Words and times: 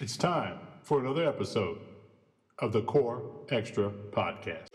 It's 0.00 0.16
time 0.16 0.58
for 0.82 1.00
another 1.00 1.28
episode 1.28 1.78
of 2.58 2.72
the 2.72 2.80
Core 2.80 3.22
Extra 3.50 3.90
Podcast. 4.10 4.68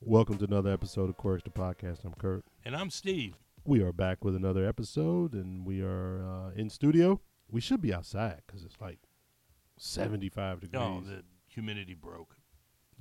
Welcome 0.00 0.38
to 0.38 0.44
another 0.46 0.72
episode 0.72 1.10
of 1.10 1.18
Core 1.18 1.34
Extra 1.34 1.52
Podcast. 1.52 2.04
I'm 2.06 2.14
Kurt. 2.14 2.44
And 2.64 2.74
I'm 2.74 2.88
Steve. 2.88 3.34
We 3.66 3.82
are 3.82 3.92
back 3.92 4.24
with 4.24 4.34
another 4.34 4.66
episode, 4.66 5.34
and 5.34 5.66
we 5.66 5.82
are 5.82 6.24
uh, 6.24 6.50
in 6.56 6.70
studio. 6.70 7.20
We 7.50 7.60
should 7.60 7.82
be 7.82 7.92
outside 7.92 8.40
because 8.46 8.64
it's 8.64 8.80
like 8.80 9.00
75 9.76 10.60
degrees. 10.60 10.82
Oh, 10.82 11.00
the 11.00 11.22
humidity 11.48 11.94
broke. 11.94 12.36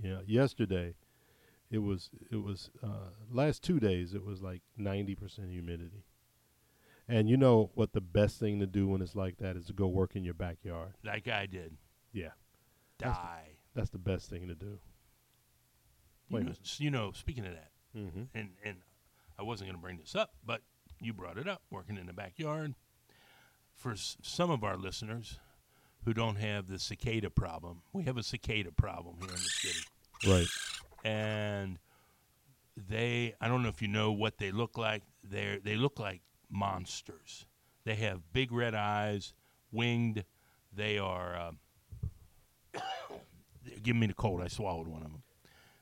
yeah, 0.01 0.19
yesterday 0.25 0.95
it 1.71 1.79
was 1.79 2.09
it 2.31 2.37
was 2.43 2.69
uh, 2.83 3.09
last 3.31 3.63
two 3.63 3.79
days 3.79 4.13
it 4.13 4.23
was 4.25 4.41
like 4.41 4.61
90% 4.79 5.51
humidity. 5.51 6.03
And 7.07 7.29
you 7.29 7.35
know 7.35 7.71
what 7.75 7.91
the 7.93 8.01
best 8.01 8.39
thing 8.39 8.59
to 8.59 8.65
do 8.67 8.87
when 8.87 9.01
it's 9.01 9.15
like 9.15 9.37
that 9.37 9.57
is 9.57 9.65
to 9.65 9.73
go 9.73 9.87
work 9.87 10.15
in 10.15 10.23
your 10.23 10.33
backyard. 10.33 10.93
Like 11.03 11.27
I 11.27 11.45
did. 11.47 11.75
Yeah, 12.13 12.29
Die. 12.97 13.47
that's 13.75 13.89
the 13.89 13.97
best 13.97 14.29
thing 14.29 14.47
to 14.47 14.55
do. 14.55 14.79
You 16.29 16.39
know, 16.43 16.53
you 16.77 16.91
know, 16.91 17.11
speaking 17.13 17.45
of 17.45 17.53
that, 17.53 17.69
Mm-hmm. 17.97 18.23
and 18.33 18.49
and 18.65 18.77
I 19.37 19.43
wasn't 19.43 19.69
going 19.69 19.77
to 19.77 19.81
bring 19.81 19.97
this 19.97 20.15
up, 20.15 20.31
but 20.45 20.61
you 20.99 21.13
brought 21.13 21.37
it 21.37 21.47
up. 21.47 21.61
Working 21.69 21.97
in 21.97 22.07
the 22.07 22.13
backyard. 22.13 22.73
For 23.75 23.91
s- 23.91 24.17
some 24.21 24.49
of 24.49 24.63
our 24.63 24.77
listeners 24.77 25.39
who 26.05 26.13
don't 26.13 26.35
have 26.35 26.67
the 26.67 26.79
cicada 26.79 27.29
problem, 27.29 27.81
we 27.93 28.03
have 28.03 28.17
a 28.17 28.23
cicada 28.23 28.71
problem 28.71 29.15
here 29.19 29.29
in 29.29 29.35
the 29.35 29.37
city, 29.39 29.85
Right. 30.27 30.47
and 31.03 31.79
they 32.75 33.35
I 33.39 33.47
don't 33.47 33.63
know 33.63 33.69
if 33.69 33.81
you 33.81 33.87
know 33.87 34.11
what 34.11 34.37
they 34.37 34.51
look 34.51 34.77
like. 34.77 35.03
They 35.23 35.59
they 35.63 35.75
look 35.75 35.99
like 35.99 36.21
monsters. 36.49 37.45
They 37.85 37.95
have 37.95 38.21
big 38.33 38.51
red 38.51 38.73
eyes, 38.75 39.33
winged. 39.71 40.23
They 40.75 40.97
are. 40.97 41.37
Um, 41.37 41.59
they're 43.65 43.79
giving 43.81 43.99
me 43.99 44.07
the 44.07 44.13
cold. 44.13 44.41
I 44.41 44.47
swallowed 44.47 44.87
one 44.87 45.03
of 45.03 45.11
them. 45.11 45.23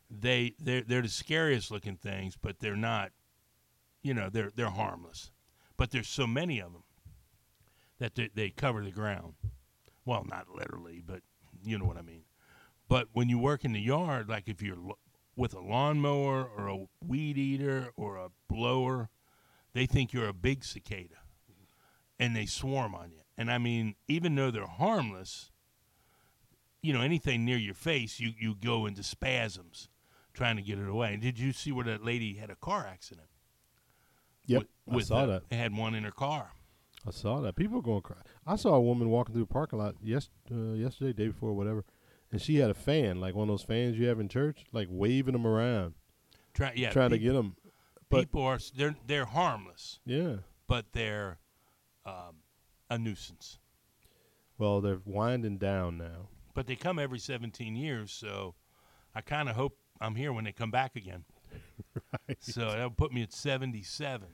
They 0.10 0.54
they're 0.60 0.82
they're 0.82 1.02
the 1.02 1.08
scariest 1.10 1.72
looking 1.72 1.96
things, 1.96 2.36
but 2.40 2.60
they're 2.60 2.76
not. 2.76 3.12
You 4.04 4.14
know, 4.14 4.30
they're 4.30 4.52
they're 4.56 4.70
harmless. 4.70 5.32
But 5.78 5.92
there's 5.92 6.08
so 6.10 6.28
many 6.28 6.60
of 6.60 6.74
them 6.74 6.84
that 8.00 8.16
they, 8.16 8.30
they 8.34 8.50
cover 8.50 8.84
the 8.84 8.92
ground. 8.92 9.34
Well, 10.06 10.26
not 10.30 10.48
literally, 10.54 11.02
but 11.06 11.22
you 11.64 11.78
know 11.78 11.86
what 11.86 11.98
I 11.98 12.02
mean. 12.02 12.24
But 12.88 13.08
when 13.14 13.30
you 13.30 13.38
work 13.38 13.64
in 13.64 13.74
the 13.74 13.80
yard, 13.80 14.28
like 14.28 14.48
if 14.48 14.62
you're 14.62 14.78
with 15.36 15.54
a 15.54 15.60
lawnmower 15.60 16.44
or 16.44 16.68
a 16.68 16.86
weed 17.06 17.38
eater 17.38 17.92
or 17.96 18.18
a 18.18 18.30
blower, 18.50 19.10
they 19.74 19.86
think 19.86 20.12
you're 20.12 20.28
a 20.28 20.34
big 20.34 20.64
cicada, 20.64 21.16
and 22.20 22.36
they 22.36 22.46
swarm 22.46 22.94
on 22.94 23.12
you. 23.12 23.22
And 23.38 23.50
I 23.52 23.58
mean, 23.58 23.96
even 24.08 24.36
though 24.36 24.52
they're 24.52 24.66
harmless, 24.66 25.52
you 26.82 26.92
know, 26.94 27.02
anything 27.02 27.46
near 27.46 27.58
your 27.58 27.74
face, 27.74 28.20
you 28.20 28.32
you 28.38 28.56
go 28.56 28.86
into 28.86 29.04
spasms 29.04 29.88
trying 30.34 30.56
to 30.56 30.62
get 30.62 30.80
it 30.80 30.88
away. 30.88 31.18
Did 31.18 31.40
you 31.40 31.52
see 31.52 31.72
where 31.72 31.86
that 31.86 32.04
lady 32.04 32.36
had 32.36 32.50
a 32.50 32.56
car 32.56 32.88
accident? 32.88 33.28
Yep. 34.48 34.60
With, 34.86 34.96
with 34.96 35.06
I 35.06 35.08
saw 35.08 35.24
uh, 35.24 35.26
that. 35.28 35.56
Had 35.56 35.76
one 35.76 35.96
in 35.96 36.04
her 36.04 36.12
car. 36.12 36.52
I 37.08 37.12
saw 37.12 37.40
that. 37.42 37.56
People 37.56 37.80
are 37.80 37.84
going 37.84 38.02
cry. 38.02 38.18
I 38.46 38.56
saw 38.56 38.76
a 38.76 38.82
woman 38.82 39.10
walking 39.10 39.34
through 39.34 39.44
the 39.44 39.54
parking 39.54 39.80
lot 39.80 39.96
yes, 40.02 40.30
uh, 40.52 40.74
yesterday, 40.74 41.14
day 41.14 41.28
before, 41.28 41.54
whatever, 41.54 41.84
and 42.32 42.42
she 42.42 42.58
had 42.58 42.70
a 42.70 42.76
fan, 42.76 43.20
like 43.20 43.34
one 43.36 43.50
of 43.50 43.54
those 43.54 43.64
fans 43.64 43.98
you 43.98 44.08
have 44.08 44.20
in 44.20 44.30
church, 44.30 44.66
like 44.72 44.88
waving 44.90 45.34
them 45.34 45.48
around, 45.48 45.96
Try, 46.54 46.74
yeah, 46.76 46.92
trying 46.92 47.10
to 47.12 47.18
get 47.18 47.34
them. 47.34 47.56
but- 48.10 48.22
people 48.22 48.44
are 48.44 48.60
they're 48.76 48.96
they're 49.08 49.26
harmless, 49.26 50.00
Yeah. 50.06 50.38
but 50.68 50.94
they're 50.94 51.40
um, 52.06 52.38
a 52.90 52.98
nuisance. 52.98 53.58
Well, 54.58 54.80
they're 54.82 55.02
winding 55.06 55.58
down 55.58 55.98
now. 55.98 56.30
But 56.54 56.68
they 56.68 56.76
come 56.76 57.00
every 57.00 57.18
17 57.20 57.76
years, 57.76 58.12
so 58.12 58.54
I 59.16 59.22
kind 59.22 59.50
of 59.50 59.56
hope 59.56 59.78
I'm 60.00 60.16
here 60.16 60.34
when 60.34 60.44
they 60.44 60.52
come 60.52 60.70
back 60.72 60.96
again. 60.96 61.24
right. 62.28 62.38
So 62.42 62.62
that'll 62.70 62.92
put 62.92 63.12
me 63.12 63.24
at 63.24 63.34
77. 63.34 64.28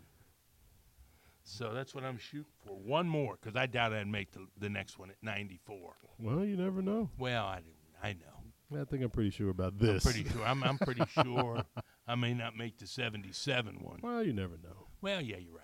So 1.50 1.74
that's 1.74 1.96
what 1.96 2.04
I'm 2.04 2.18
shooting 2.18 2.52
for. 2.66 2.74
One 2.74 3.08
more, 3.08 3.38
because 3.42 3.56
I 3.56 3.68
doubt 3.68 3.94
I'd 3.94 4.08
make 4.08 4.32
the, 4.32 4.48
the 4.60 4.70
next 4.70 5.00
one 5.00 5.10
at 5.10 5.16
94. 5.22 5.94
Well, 6.20 6.44
you 6.44 6.58
never 6.58 6.82
know. 6.82 7.10
Well, 7.18 7.46
I, 7.46 7.62
I 8.04 8.14
know. 8.14 8.80
I 8.82 8.84
think 8.84 9.02
I'm 9.02 9.10
pretty 9.10 9.30
sure 9.30 9.50
about 9.50 9.80
this. 9.80 10.06
I'm 10.06 10.12
pretty 10.12 10.30
sure. 10.30 10.44
I'm, 10.46 10.62
I'm 10.62 10.78
pretty 10.78 11.04
sure 11.24 11.64
I 12.06 12.16
may 12.16 12.34
not 12.34 12.58
make 12.58 12.78
the 12.78 12.86
77 12.86 13.78
one. 13.82 14.00
well, 14.04 14.22
you 14.24 14.34
never 14.34 14.58
know. 14.62 14.88
Well, 15.02 15.22
yeah, 15.22 15.38
you're 15.38 15.56
right. 15.56 15.64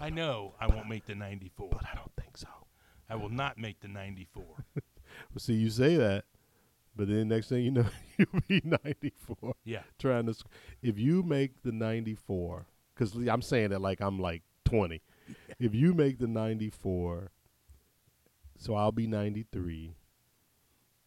I 0.00 0.08
know 0.08 0.54
I 0.58 0.66
won't 0.66 0.88
make 0.88 1.04
the 1.04 1.14
94. 1.14 1.68
But 1.70 1.84
I 1.92 1.94
don't 1.96 2.12
think 2.18 2.38
so. 2.38 2.48
I 3.10 3.16
will 3.16 3.28
not 3.28 3.58
make 3.58 3.80
the 3.80 3.88
94. 3.88 4.44
Well, 5.34 5.40
see, 5.40 5.54
you 5.54 5.70
say 5.70 5.96
that, 5.96 6.24
but 6.94 7.08
then 7.08 7.26
next 7.28 7.48
thing 7.48 7.64
you 7.64 7.72
know, 7.72 7.84
you'll 8.16 8.40
be 8.46 8.62
94. 8.64 9.54
Yeah. 9.64 9.82
Trying 9.98 10.26
to, 10.26 10.34
if 10.82 11.00
you 11.00 11.24
make 11.24 11.62
the 11.64 11.72
94, 11.72 12.64
because 12.94 13.14
I'm 13.28 13.42
saying 13.42 13.70
that 13.70 13.80
like 13.80 14.00
I'm 14.00 14.20
like 14.20 14.42
20. 14.70 15.02
If 15.58 15.74
you 15.74 15.92
make 15.94 16.18
the 16.18 16.26
94, 16.26 17.30
so 18.56 18.74
I'll 18.74 18.92
be 18.92 19.06
93, 19.06 19.94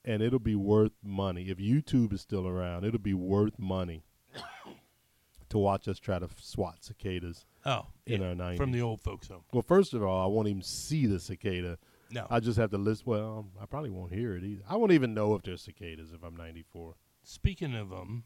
and 0.05 0.21
it'll 0.21 0.39
be 0.39 0.55
worth 0.55 0.91
money. 1.03 1.49
If 1.49 1.57
YouTube 1.57 2.13
is 2.13 2.21
still 2.21 2.47
around, 2.47 2.83
it'll 2.85 2.99
be 2.99 3.13
worth 3.13 3.57
money 3.57 4.03
to 5.49 5.57
watch 5.57 5.87
us 5.87 5.99
try 5.99 6.19
to 6.19 6.25
f- 6.25 6.35
swat 6.41 6.83
cicadas 6.83 7.45
Oh, 7.65 7.85
in 8.05 8.21
yeah, 8.21 8.29
our 8.29 8.35
90s. 8.35 8.57
from 8.57 8.71
the 8.71 8.81
old 8.81 9.01
folks 9.01 9.27
home. 9.29 9.43
well, 9.53 9.61
first 9.61 9.93
of 9.93 10.03
all, 10.03 10.23
I 10.23 10.27
won't 10.27 10.47
even 10.49 10.61
see 10.63 11.05
the 11.05 11.19
cicada. 11.19 11.77
No. 12.11 12.27
I 12.29 12.39
just 12.41 12.57
have 12.59 12.69
to 12.71 12.77
listen. 12.77 13.03
Well, 13.07 13.39
um, 13.39 13.51
I 13.61 13.65
probably 13.65 13.89
won't 13.89 14.13
hear 14.13 14.35
it 14.35 14.43
either. 14.43 14.61
I 14.69 14.75
won't 14.75 14.91
even 14.91 15.13
know 15.13 15.33
if 15.35 15.41
there's 15.43 15.61
cicadas 15.63 16.11
if 16.13 16.21
I'm 16.23 16.35
94. 16.35 16.95
Speaking 17.23 17.73
of 17.75 17.89
them, 17.89 18.25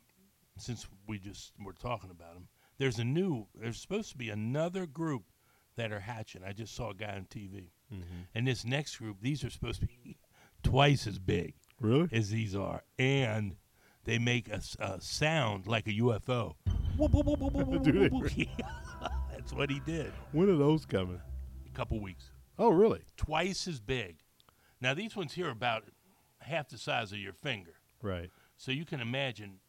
since 0.58 0.88
we 1.08 1.20
just 1.20 1.54
were 1.64 1.74
talking 1.74 2.10
about 2.10 2.34
them, 2.34 2.48
there's 2.78 3.00
a 3.00 3.04
new. 3.04 3.48
There's 3.56 3.80
supposed 3.80 4.12
to 4.12 4.18
be 4.18 4.30
another 4.30 4.86
group 4.86 5.24
that 5.76 5.92
are 5.92 6.00
hatching. 6.00 6.44
I 6.44 6.54
just 6.54 6.76
saw 6.76 6.92
a 6.92 6.96
guy 6.96 7.14
on 7.16 7.26
TV, 7.30 7.70
Mm-hmm. 7.94 8.04
and 8.36 8.46
this 8.48 8.66
next 8.66 8.98
group, 8.98 9.18
these 9.22 9.44
are 9.46 9.50
supposed 9.50 9.80
to 9.80 9.88
be 9.88 10.18
twice 10.64 11.08
as 11.08 11.20
big 11.20 11.54
Really? 11.80 12.10
as 12.12 12.30
these 12.30 12.54
are, 12.56 12.84
and 13.00 13.56
they 14.04 14.20
make 14.20 14.50
a, 14.50 14.62
a 14.80 15.00
sound 15.00 15.68
like 15.68 15.88
a 15.88 15.92
UFO. 15.94 16.56
That's 19.32 19.54
what 19.54 19.70
he 19.70 19.80
did. 19.86 20.12
When 20.32 20.50
are 20.50 20.58
those 20.58 20.86
coming? 20.86 21.22
A 21.66 21.70
couple 21.78 22.00
weeks, 22.02 22.32
Oh, 22.60 22.70
really? 22.70 23.02
twice 23.18 23.68
as 23.68 23.80
big. 23.80 24.18
Now 24.82 24.94
these 24.94 25.16
ones 25.16 25.34
here 25.34 25.48
are 25.48 25.52
about 25.52 25.84
half 26.40 26.70
the 26.70 26.78
size 26.78 27.12
of 27.12 27.20
your 27.20 27.34
finger, 27.34 27.76
Right. 28.02 28.30
so 28.58 28.72
you 28.72 28.84
can 28.86 29.00
imagine 29.00 29.60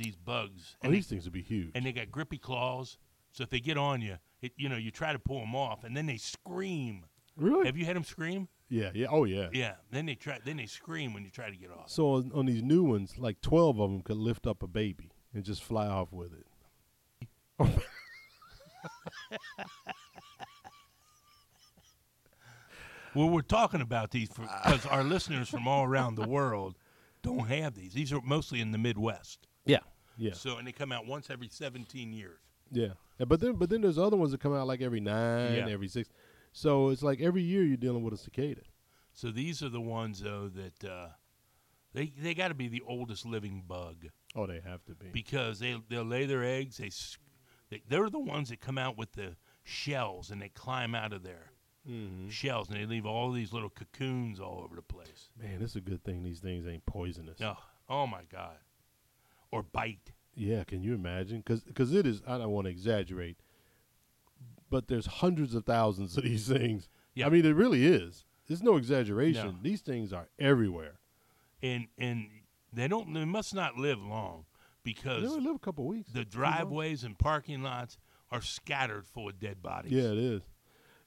these 0.00 0.16
bugs. 0.16 0.74
Oh, 0.76 0.86
and 0.86 0.92
they- 0.92 0.98
these 0.98 1.06
things 1.06 1.24
would 1.24 1.32
be 1.32 1.42
huge. 1.42 1.70
and 1.74 1.84
they 1.86 1.92
got 1.92 2.10
grippy 2.10 2.38
claws. 2.38 2.98
So 3.32 3.44
if 3.44 3.50
they 3.50 3.60
get 3.60 3.76
on 3.78 4.00
you, 4.00 4.16
it, 4.42 4.52
you 4.56 4.68
know, 4.68 4.76
you 4.76 4.90
try 4.90 5.12
to 5.12 5.18
pull 5.20 5.38
them 5.38 5.54
off, 5.54 5.84
and 5.84 5.96
then 5.96 6.06
they 6.06 6.16
scream. 6.16 7.04
really? 7.36 7.66
Have 7.66 7.76
you 7.76 7.84
had 7.84 7.94
them 7.94 8.02
scream? 8.04 8.48
yeah. 8.68 8.90
Yeah. 8.94 9.06
Oh, 9.10 9.24
yeah. 9.24 9.48
Yeah. 9.52 9.74
Then 9.92 10.06
they 10.06 10.14
try. 10.16 10.38
Then 10.44 10.56
they 10.56 10.66
scream 10.66 11.12
when 11.14 11.22
you 11.24 11.30
try 11.30 11.48
to 11.50 11.56
get 11.56 11.70
off. 11.70 11.90
So 11.90 12.14
on, 12.14 12.30
on 12.34 12.46
these 12.46 12.62
new 12.62 12.82
ones, 12.84 13.18
like 13.18 13.40
12 13.40 13.80
of 13.80 13.90
them 13.90 14.02
could 14.02 14.16
lift 14.16 14.46
up 14.46 14.62
a 14.62 14.66
baby 14.68 15.12
and 15.34 15.44
just 15.44 15.62
fly 15.62 15.86
off 15.86 16.12
with 16.12 16.32
it. 16.32 16.46
Well, 23.14 23.28
we're 23.28 23.42
talking 23.42 23.80
about 23.80 24.12
these 24.12 24.28
because 24.28 24.86
our 24.86 25.02
listeners 25.02 25.48
from 25.48 25.66
all 25.66 25.84
around 25.84 26.14
the 26.14 26.28
world 26.28 26.76
don't 27.22 27.48
have 27.48 27.74
these. 27.74 27.92
These 27.92 28.12
are 28.12 28.20
mostly 28.22 28.60
in 28.60 28.70
the 28.70 28.78
Midwest. 28.78 29.48
Yeah. 29.64 29.78
Yeah. 30.16 30.32
So 30.34 30.58
and 30.58 30.66
they 30.66 30.72
come 30.72 30.92
out 30.92 31.06
once 31.06 31.30
every 31.30 31.48
17 31.48 32.12
years. 32.12 32.40
Yeah. 32.70 32.88
Yeah, 33.18 33.26
But 33.26 33.40
then, 33.40 33.54
but 33.54 33.68
then 33.68 33.82
there's 33.82 33.98
other 33.98 34.16
ones 34.16 34.32
that 34.32 34.40
come 34.40 34.54
out 34.54 34.66
like 34.66 34.80
every 34.80 35.00
nine, 35.00 35.54
Yeah. 35.54 35.68
every 35.68 35.88
six. 35.88 36.08
So 36.52 36.88
it's 36.88 37.02
like 37.02 37.20
every 37.20 37.42
year 37.42 37.62
you're 37.62 37.76
dealing 37.76 38.02
with 38.02 38.14
a 38.14 38.16
cicada. 38.16 38.62
So 39.12 39.30
these 39.30 39.62
are 39.62 39.68
the 39.68 39.80
ones 39.80 40.20
though 40.20 40.48
that 40.48 40.88
uh, 40.88 41.08
they 41.92 42.12
they 42.18 42.34
got 42.34 42.48
to 42.48 42.54
be 42.54 42.68
the 42.68 42.82
oldest 42.86 43.26
living 43.26 43.64
bug. 43.66 44.06
Oh, 44.34 44.46
they 44.46 44.60
have 44.60 44.84
to 44.86 44.94
be. 44.94 45.08
because 45.12 45.58
they 45.58 45.80
they'll 45.88 46.04
lay 46.04 46.26
their 46.26 46.44
eggs. 46.44 46.76
They, 46.76 46.90
they 47.70 47.82
they're 47.88 48.10
the 48.10 48.18
ones 48.18 48.48
that 48.48 48.60
come 48.60 48.78
out 48.78 48.96
with 48.96 49.12
the 49.12 49.36
shells 49.64 50.30
and 50.30 50.40
they 50.40 50.48
climb 50.48 50.94
out 50.94 51.12
of 51.12 51.22
their 51.22 51.52
mm-hmm. 51.88 52.28
shells 52.28 52.68
and 52.68 52.78
they 52.78 52.86
leave 52.86 53.06
all 53.06 53.32
these 53.32 53.52
little 53.52 53.70
cocoons 53.70 54.40
all 54.40 54.62
over 54.64 54.76
the 54.76 54.82
place. 54.82 55.30
Man, 55.40 55.60
it's 55.60 55.76
a 55.76 55.80
good 55.80 56.02
thing 56.04 56.22
these 56.22 56.40
things 56.40 56.66
ain't 56.66 56.86
poisonous. 56.86 57.38
Oh, 57.42 57.56
oh 57.88 58.06
my 58.06 58.22
God! 58.30 58.56
Or 59.52 59.62
bite. 59.62 60.12
Yeah, 60.34 60.64
can 60.64 60.82
you 60.82 60.94
imagine? 60.94 61.42
Because 61.44 61.92
it 61.94 62.06
is. 62.06 62.22
I 62.26 62.38
don't 62.38 62.50
want 62.50 62.66
to 62.66 62.70
exaggerate, 62.70 63.36
but 64.70 64.88
there's 64.88 65.06
hundreds 65.06 65.54
of 65.54 65.64
thousands 65.64 66.16
of 66.16 66.22
these 66.24 66.46
things. 66.48 66.88
Yeah. 67.14 67.26
I 67.26 67.30
mean, 67.30 67.44
it 67.44 67.54
really 67.54 67.84
is. 67.86 68.24
It's 68.48 68.62
no 68.62 68.76
exaggeration. 68.76 69.46
No. 69.46 69.56
These 69.62 69.80
things 69.82 70.12
are 70.12 70.28
everywhere. 70.38 70.98
and 71.62 71.86
and 71.98 72.28
they 72.72 72.88
don't. 72.88 73.12
They 73.12 73.24
must 73.24 73.54
not 73.54 73.76
live 73.76 74.00
long 74.00 74.44
They 74.84 74.92
because 74.92 75.24
only 75.24 75.44
live 75.44 75.56
a 75.56 75.60
couple 75.60 75.86
weeks. 75.86 76.10
the 76.12 76.24
driveways 76.24 77.04
and 77.04 77.18
parking 77.18 77.62
lots 77.62 77.98
are 78.30 78.40
scattered 78.42 79.06
full 79.06 79.28
of 79.28 79.38
dead 79.40 79.60
bodies. 79.62 79.92
Yeah, 79.92 80.12
it 80.12 80.18
is. 80.18 80.42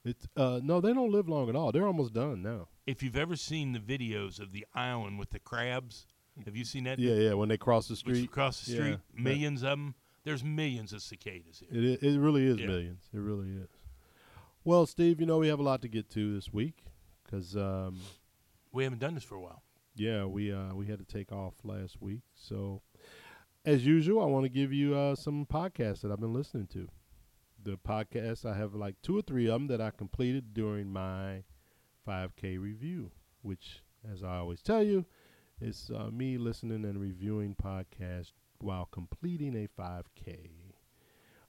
It's 0.06 0.28
uh 0.36 0.60
no, 0.63 0.80
they 0.81 0.94
don't 0.94 1.12
live 1.12 1.28
long 1.30 1.50
at 1.50 1.56
all. 1.56 1.72
They're 1.72 1.88
almost 1.88 2.13
done 2.13 2.42
now. 2.44 2.68
If 2.86 3.01
you've 3.01 3.16
ever 3.18 3.38
seen 3.38 3.72
the 3.72 3.80
videos 3.80 4.39
of 4.42 4.51
the 4.51 4.66
island 4.75 5.18
with 5.19 5.30
the 5.31 5.39
crabs, 5.39 6.06
have 6.45 6.56
you 6.56 6.65
seen 6.65 6.83
that? 6.85 7.00
Yeah, 7.00 7.15
yeah. 7.15 7.33
When 7.33 7.50
they 7.50 7.57
cross 7.57 7.88
the 7.88 7.95
street, 7.95 8.25
across 8.25 8.63
the 8.63 8.71
street, 8.71 9.00
yeah. 9.15 9.21
millions 9.24 9.63
of 9.63 9.69
them. 9.69 9.95
There's 10.24 10.44
millions 10.44 10.94
of 10.94 11.01
cicadas 11.01 11.59
here. 11.59 11.69
it 11.71 12.01
it 12.03 12.19
really 12.19 12.45
is 12.45 12.57
Yeah. 12.57 12.68
millions. 12.68 13.09
It 13.13 13.19
really 13.19 13.50
is. 13.51 13.69
Well, 14.63 14.85
Steve, 14.85 15.19
you 15.19 15.25
know 15.25 15.38
we 15.39 15.50
have 15.50 15.59
a 15.59 15.63
lot 15.63 15.81
to 15.81 15.89
get 15.89 16.09
to 16.12 16.33
this 16.33 16.53
week 16.53 16.85
because 17.25 17.57
um, 17.57 18.00
We 18.71 18.83
haven't 18.85 19.00
done 19.00 19.15
this 19.15 19.24
for 19.24 19.35
a 19.35 19.41
while. 19.41 19.62
yeah, 19.95 20.24
we 20.25 20.51
uh, 20.53 20.74
we 20.74 20.88
had 20.88 21.00
to 21.00 21.06
take 21.06 21.31
off 21.31 21.53
last 21.63 22.01
week. 22.01 22.21
So, 22.33 22.81
as 23.65 23.86
usual, 23.86 24.21
I 24.24 24.25
want 24.25 24.45
to 24.45 24.50
give 24.50 24.71
you 24.71 24.95
uh, 24.95 25.15
some 25.15 25.45
podcasts 25.45 26.01
that 26.01 26.12
I've 26.12 26.21
been 26.21 26.33
listening 26.33 26.68
to. 26.68 26.88
The 27.62 27.77
podcasts 27.77 28.45
I 28.50 28.56
have 28.57 28.74
like 28.74 28.95
two 29.01 29.18
or 29.18 29.21
three 29.21 29.47
of 29.47 29.53
them 29.53 29.68
that 29.68 29.81
I 29.81 29.91
completed 29.91 30.53
during 30.53 30.91
my 30.91 31.44
5K 32.07 32.59
review, 32.59 33.12
which, 33.41 33.81
as 34.12 34.24
I 34.24 34.38
always 34.38 34.62
tell 34.62 34.83
you, 34.83 35.06
is 35.63 35.89
uh, 35.95 36.10
me 36.12 36.38
listening 36.38 36.83
and 36.86 37.00
reviewing 37.00 37.56
podcasts 37.56 38.33
while 38.60 38.86
completing 38.92 39.56
a 39.56 39.68
5K. 39.81 40.50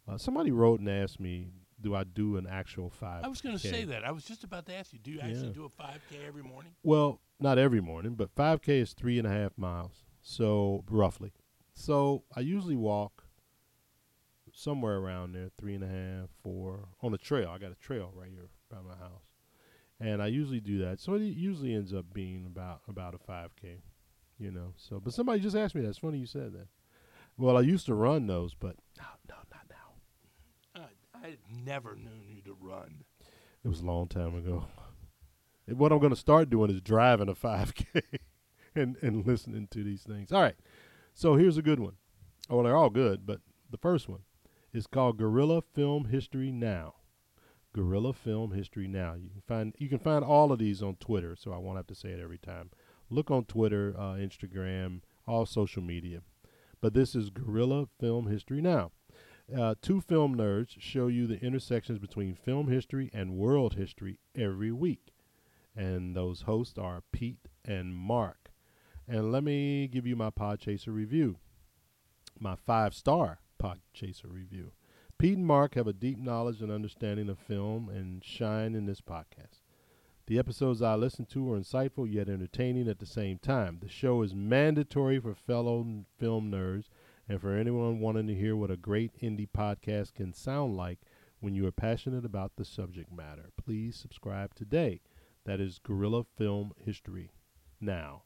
Uh, 0.08 0.18
somebody 0.18 0.50
wrote 0.50 0.80
and 0.80 0.88
asked 0.88 1.18
me, 1.18 1.48
"Do 1.80 1.94
I 1.94 2.04
do 2.04 2.36
an 2.36 2.46
actual 2.46 2.90
5K?" 2.90 3.24
I 3.24 3.28
was 3.28 3.40
going 3.40 3.56
to 3.56 3.60
say 3.60 3.84
that. 3.84 4.04
I 4.04 4.10
was 4.12 4.24
just 4.24 4.44
about 4.44 4.66
to 4.66 4.74
ask 4.74 4.92
you. 4.92 4.98
Do 4.98 5.10
you 5.10 5.20
actually 5.20 5.48
Yeah. 5.48 5.52
do 5.54 5.64
a 5.64 5.68
5K 5.68 6.24
every 6.26 6.42
morning? 6.42 6.72
Well, 6.82 7.20
not 7.40 7.58
every 7.58 7.80
morning, 7.80 8.14
but 8.14 8.34
5K 8.34 8.80
is 8.80 8.92
three 8.92 9.18
and 9.18 9.26
a 9.26 9.30
half 9.30 9.56
miles. 9.58 10.04
So, 10.22 10.84
roughly. 10.88 11.32
So, 11.74 12.24
I 12.36 12.40
usually 12.40 12.76
walk 12.76 13.24
somewhere 14.52 14.98
around 14.98 15.32
there, 15.32 15.50
three 15.58 15.74
and 15.74 15.82
a 15.82 15.88
half, 15.88 16.30
four, 16.42 16.88
on 17.02 17.12
a 17.12 17.18
trail. 17.18 17.50
I 17.50 17.58
got 17.58 17.72
a 17.72 17.76
trail 17.76 18.12
right 18.14 18.30
here 18.30 18.48
by 18.70 18.78
my 18.80 18.94
house. 18.96 19.24
And 19.98 20.22
I 20.22 20.26
usually 20.28 20.60
do 20.60 20.78
that. 20.78 21.00
So, 21.00 21.14
it 21.14 21.22
usually 21.22 21.74
ends 21.74 21.92
up 21.94 22.12
being 22.12 22.44
about, 22.46 22.82
about 22.88 23.14
a 23.14 23.18
5K, 23.18 23.80
you 24.38 24.50
know. 24.50 24.74
So, 24.76 25.00
but 25.00 25.14
somebody 25.14 25.40
just 25.40 25.56
asked 25.56 25.74
me 25.74 25.82
that. 25.82 25.88
It's 25.88 25.98
funny 25.98 26.18
you 26.18 26.26
said 26.26 26.52
that. 26.52 26.68
Well, 27.36 27.56
I 27.56 27.60
used 27.62 27.86
to 27.86 27.94
run 27.94 28.26
those, 28.26 28.54
but 28.54 28.76
no, 28.98 29.04
no, 29.28 29.34
not 29.52 29.66
now. 29.68 30.82
I, 30.82 31.26
I 31.26 31.36
never 31.64 31.96
known 31.96 32.28
you 32.28 32.42
to 32.42 32.56
run. 32.60 33.04
It 33.64 33.68
was 33.68 33.80
a 33.80 33.86
long 33.86 34.08
time 34.08 34.36
ago. 34.36 34.66
And 35.66 35.78
what 35.78 35.90
I'm 35.90 35.98
going 35.98 36.12
to 36.12 36.16
start 36.16 36.50
doing 36.50 36.70
is 36.70 36.80
driving 36.80 37.28
a 37.28 37.34
5K 37.34 38.02
and, 38.74 38.96
and 39.02 39.26
listening 39.26 39.66
to 39.70 39.82
these 39.82 40.02
things. 40.02 40.30
All 40.30 40.42
right. 40.42 40.56
So 41.14 41.36
here's 41.36 41.56
a 41.56 41.62
good 41.62 41.80
one. 41.80 41.94
Oh, 42.50 42.56
well, 42.56 42.64
they're 42.64 42.76
all 42.76 42.90
good, 42.90 43.26
but 43.26 43.40
the 43.70 43.78
first 43.78 44.08
one 44.08 44.20
is 44.72 44.86
called 44.86 45.16
Gorilla 45.16 45.62
Film 45.62 46.06
History 46.06 46.52
Now. 46.52 46.94
Gorilla 47.72 48.12
Film 48.12 48.52
History 48.52 48.86
Now. 48.86 49.14
You 49.14 49.30
can 49.30 49.42
find 49.48 49.74
you 49.78 49.88
can 49.88 49.98
find 49.98 50.24
all 50.24 50.52
of 50.52 50.58
these 50.58 50.82
on 50.82 50.96
Twitter, 50.96 51.34
so 51.36 51.52
I 51.52 51.58
won't 51.58 51.76
have 51.76 51.86
to 51.86 51.94
say 51.94 52.10
it 52.10 52.20
every 52.20 52.38
time. 52.38 52.70
Look 53.10 53.30
on 53.30 53.44
Twitter, 53.44 53.94
uh, 53.96 54.14
Instagram, 54.14 55.00
all 55.26 55.46
social 55.46 55.82
media. 55.82 56.22
But 56.80 56.94
this 56.94 57.14
is 57.14 57.30
Gorilla 57.30 57.86
Film 57.98 58.26
History 58.26 58.60
Now. 58.60 58.90
Uh, 59.54 59.74
two 59.82 60.00
film 60.00 60.36
nerds 60.36 60.74
show 60.78 61.06
you 61.06 61.26
the 61.26 61.40
intersections 61.40 61.98
between 61.98 62.34
film 62.34 62.68
history 62.68 63.10
and 63.12 63.36
world 63.36 63.74
history 63.74 64.18
every 64.34 64.72
week. 64.72 65.12
And 65.76 66.16
those 66.16 66.42
hosts 66.42 66.78
are 66.78 67.02
Pete 67.12 67.48
and 67.64 67.94
Mark. 67.94 68.50
And 69.06 69.30
let 69.32 69.44
me 69.44 69.86
give 69.86 70.06
you 70.06 70.16
my 70.16 70.30
Podchaser 70.30 70.94
review, 70.94 71.36
my 72.38 72.56
five 72.56 72.94
star 72.94 73.40
Podchaser 73.62 74.32
review. 74.32 74.72
Pete 75.18 75.36
and 75.36 75.46
Mark 75.46 75.74
have 75.74 75.86
a 75.86 75.92
deep 75.92 76.18
knowledge 76.18 76.62
and 76.62 76.72
understanding 76.72 77.28
of 77.28 77.38
film 77.38 77.88
and 77.88 78.24
shine 78.24 78.74
in 78.74 78.86
this 78.86 79.00
podcast. 79.00 79.63
The 80.26 80.38
episodes 80.38 80.80
I 80.80 80.94
listen 80.94 81.26
to 81.26 81.52
are 81.52 81.58
insightful 81.58 82.10
yet 82.10 82.30
entertaining 82.30 82.88
at 82.88 82.98
the 82.98 83.04
same 83.04 83.38
time. 83.38 83.78
The 83.82 83.90
show 83.90 84.22
is 84.22 84.34
mandatory 84.34 85.18
for 85.18 85.34
fellow 85.34 85.84
film 86.18 86.50
nerds 86.50 86.86
and 87.28 87.38
for 87.38 87.54
anyone 87.54 88.00
wanting 88.00 88.26
to 88.28 88.34
hear 88.34 88.56
what 88.56 88.70
a 88.70 88.78
great 88.78 89.12
indie 89.20 89.46
podcast 89.46 90.14
can 90.14 90.32
sound 90.32 90.78
like 90.78 91.00
when 91.40 91.54
you 91.54 91.66
are 91.66 91.72
passionate 91.72 92.24
about 92.24 92.52
the 92.56 92.64
subject 92.64 93.12
matter. 93.12 93.50
Please 93.62 93.96
subscribe 93.96 94.54
today. 94.54 95.02
That 95.44 95.60
is 95.60 95.78
Gorilla 95.78 96.24
Film 96.38 96.72
History. 96.78 97.30
Now, 97.78 98.22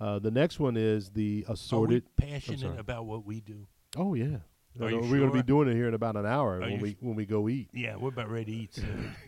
uh, 0.00 0.20
the 0.20 0.30
next 0.30 0.58
one 0.58 0.78
is 0.78 1.10
the 1.10 1.44
assorted. 1.46 2.04
passionate 2.16 2.80
about 2.80 3.04
what 3.04 3.26
we 3.26 3.42
do? 3.42 3.66
Oh 3.94 4.14
yeah, 4.14 4.38
Are 4.80 4.90
you 4.90 5.00
we're 5.00 5.18
going 5.18 5.30
to 5.30 5.36
be 5.36 5.42
doing 5.42 5.68
it 5.68 5.74
here 5.74 5.86
in 5.86 5.92
about 5.92 6.16
an 6.16 6.24
hour 6.24 6.56
Are 6.56 6.60
when 6.60 6.80
we 6.80 6.96
when 7.00 7.14
we 7.14 7.26
go 7.26 7.46
eat. 7.50 7.68
Yeah, 7.74 7.96
we're 7.96 8.08
about 8.08 8.30
ready 8.30 8.52
to 8.52 8.62
eat 8.62 8.74
soon. 8.74 9.14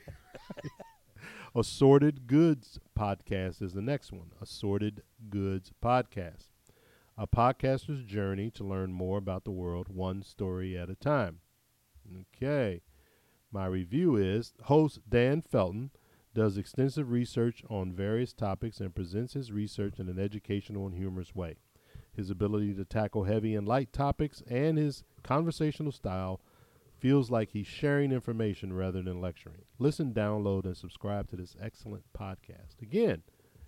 Assorted 1.58 2.26
Goods 2.26 2.78
Podcast 2.94 3.62
is 3.62 3.72
the 3.72 3.80
next 3.80 4.12
one. 4.12 4.32
Assorted 4.42 5.02
Goods 5.30 5.72
Podcast. 5.82 6.48
A 7.16 7.26
podcaster's 7.26 8.04
journey 8.04 8.50
to 8.50 8.62
learn 8.62 8.92
more 8.92 9.16
about 9.16 9.44
the 9.44 9.50
world 9.50 9.88
one 9.88 10.22
story 10.22 10.76
at 10.76 10.90
a 10.90 10.94
time. 10.94 11.38
Okay. 12.34 12.82
My 13.50 13.64
review 13.64 14.16
is 14.16 14.52
host 14.64 15.00
Dan 15.08 15.40
Felton 15.40 15.92
does 16.34 16.58
extensive 16.58 17.10
research 17.10 17.64
on 17.70 17.90
various 17.90 18.34
topics 18.34 18.78
and 18.78 18.94
presents 18.94 19.32
his 19.32 19.50
research 19.50 19.98
in 19.98 20.10
an 20.10 20.18
educational 20.18 20.84
and 20.84 20.94
humorous 20.94 21.34
way. 21.34 21.56
His 22.12 22.28
ability 22.28 22.74
to 22.74 22.84
tackle 22.84 23.24
heavy 23.24 23.54
and 23.54 23.66
light 23.66 23.94
topics 23.94 24.42
and 24.46 24.76
his 24.76 25.04
conversational 25.22 25.92
style 25.92 26.38
feels 26.98 27.30
like 27.30 27.50
he's 27.50 27.66
sharing 27.66 28.12
information 28.12 28.72
rather 28.72 29.02
than 29.02 29.20
lecturing. 29.20 29.62
Listen, 29.78 30.12
download, 30.12 30.64
and 30.64 30.76
subscribe 30.76 31.28
to 31.30 31.36
this 31.36 31.56
excellent 31.60 32.04
podcast. 32.16 32.80
Again, 32.80 33.22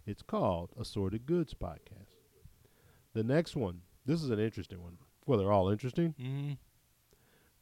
it's 0.06 0.22
called 0.22 0.70
Assorted 0.78 1.26
Goods 1.26 1.54
Podcast. 1.54 2.16
The 3.14 3.24
next 3.24 3.56
one, 3.56 3.82
this 4.06 4.22
is 4.22 4.30
an 4.30 4.38
interesting 4.38 4.82
one. 4.82 4.98
Well, 5.26 5.38
they're 5.38 5.52
all 5.52 5.68
interesting, 5.68 6.14
mm 6.20 6.56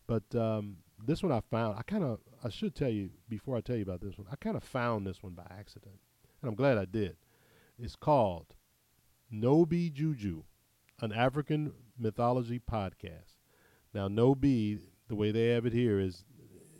but 0.08 0.22
um, 0.36 0.76
this 1.04 1.20
one 1.20 1.32
I 1.32 1.40
found. 1.50 1.76
I 1.76 1.82
kind 1.82 2.04
of, 2.04 2.20
I 2.44 2.48
should 2.48 2.76
tell 2.76 2.88
you 2.88 3.10
before 3.28 3.56
I 3.56 3.60
tell 3.60 3.74
you 3.74 3.82
about 3.82 4.00
this 4.00 4.16
one. 4.16 4.28
I 4.30 4.36
kind 4.36 4.56
of 4.56 4.62
found 4.62 5.04
this 5.04 5.20
one 5.20 5.32
by 5.32 5.42
accident, 5.50 5.96
and 6.40 6.48
I'm 6.48 6.54
glad 6.54 6.78
I 6.78 6.84
did. 6.84 7.16
It's 7.76 7.96
called 7.96 8.54
No 9.30 9.66
Be 9.66 9.90
Juju, 9.90 10.44
an 11.00 11.12
African 11.12 11.72
mythology 11.98 12.60
podcast. 12.60 13.34
Now, 13.92 14.08
Nobi, 14.08 14.78
the 15.08 15.14
way 15.14 15.30
they 15.30 15.48
have 15.48 15.66
it 15.66 15.72
here 15.72 15.98
is 16.00 16.24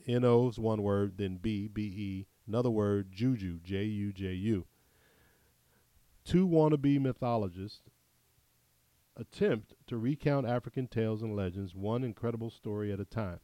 N 0.06 0.24
O 0.24 0.48
is 0.48 0.58
one 0.58 0.82
word, 0.82 1.18
then 1.18 1.36
B 1.36 1.68
B 1.68 1.82
E, 1.82 2.26
another 2.46 2.70
word, 2.70 3.12
Juju, 3.12 3.60
J 3.62 3.84
U 3.84 4.12
J 4.12 4.32
U. 4.32 4.66
Two 6.24 6.46
wannabe 6.46 7.00
mythologists 7.00 7.88
attempt 9.16 9.74
to 9.86 9.96
recount 9.96 10.46
African 10.46 10.86
tales 10.86 11.22
and 11.22 11.34
legends, 11.34 11.74
one 11.74 12.04
incredible 12.04 12.50
story 12.50 12.92
at 12.92 13.00
a 13.00 13.04
time. 13.04 13.40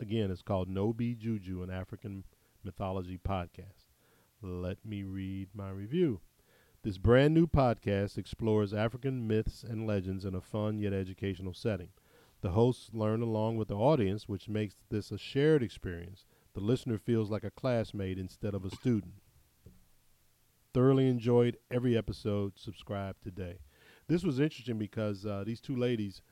Again, 0.00 0.30
it's 0.30 0.42
called 0.42 0.68
No 0.68 0.92
Be 0.92 1.14
Juju, 1.14 1.62
an 1.62 1.70
African 1.70 2.24
mythology 2.62 3.18
podcast. 3.18 3.88
Let 4.40 4.78
me 4.84 5.02
read 5.02 5.48
my 5.54 5.70
review. 5.70 6.20
This 6.82 6.96
brand 6.96 7.34
new 7.34 7.46
podcast 7.46 8.16
explores 8.16 8.72
African 8.72 9.26
myths 9.26 9.62
and 9.62 9.86
legends 9.86 10.24
in 10.24 10.34
a 10.34 10.40
fun 10.40 10.78
yet 10.78 10.94
educational 10.94 11.52
setting. 11.52 11.88
The 12.42 12.50
hosts 12.50 12.90
learn 12.92 13.20
along 13.20 13.56
with 13.56 13.68
the 13.68 13.76
audience, 13.76 14.28
which 14.28 14.48
makes 14.48 14.74
this 14.88 15.10
a 15.10 15.18
shared 15.18 15.62
experience. 15.62 16.24
The 16.54 16.60
listener 16.60 16.98
feels 16.98 17.30
like 17.30 17.44
a 17.44 17.50
classmate 17.50 18.18
instead 18.18 18.54
of 18.54 18.64
a 18.64 18.74
student. 18.74 19.14
Thoroughly 20.72 21.08
enjoyed 21.08 21.58
every 21.70 21.96
episode. 21.96 22.58
Subscribe 22.58 23.16
today. 23.22 23.58
This 24.08 24.24
was 24.24 24.40
interesting 24.40 24.78
because 24.78 25.26
uh, 25.26 25.44
these 25.44 25.60
two 25.60 25.76
ladies 25.76 26.22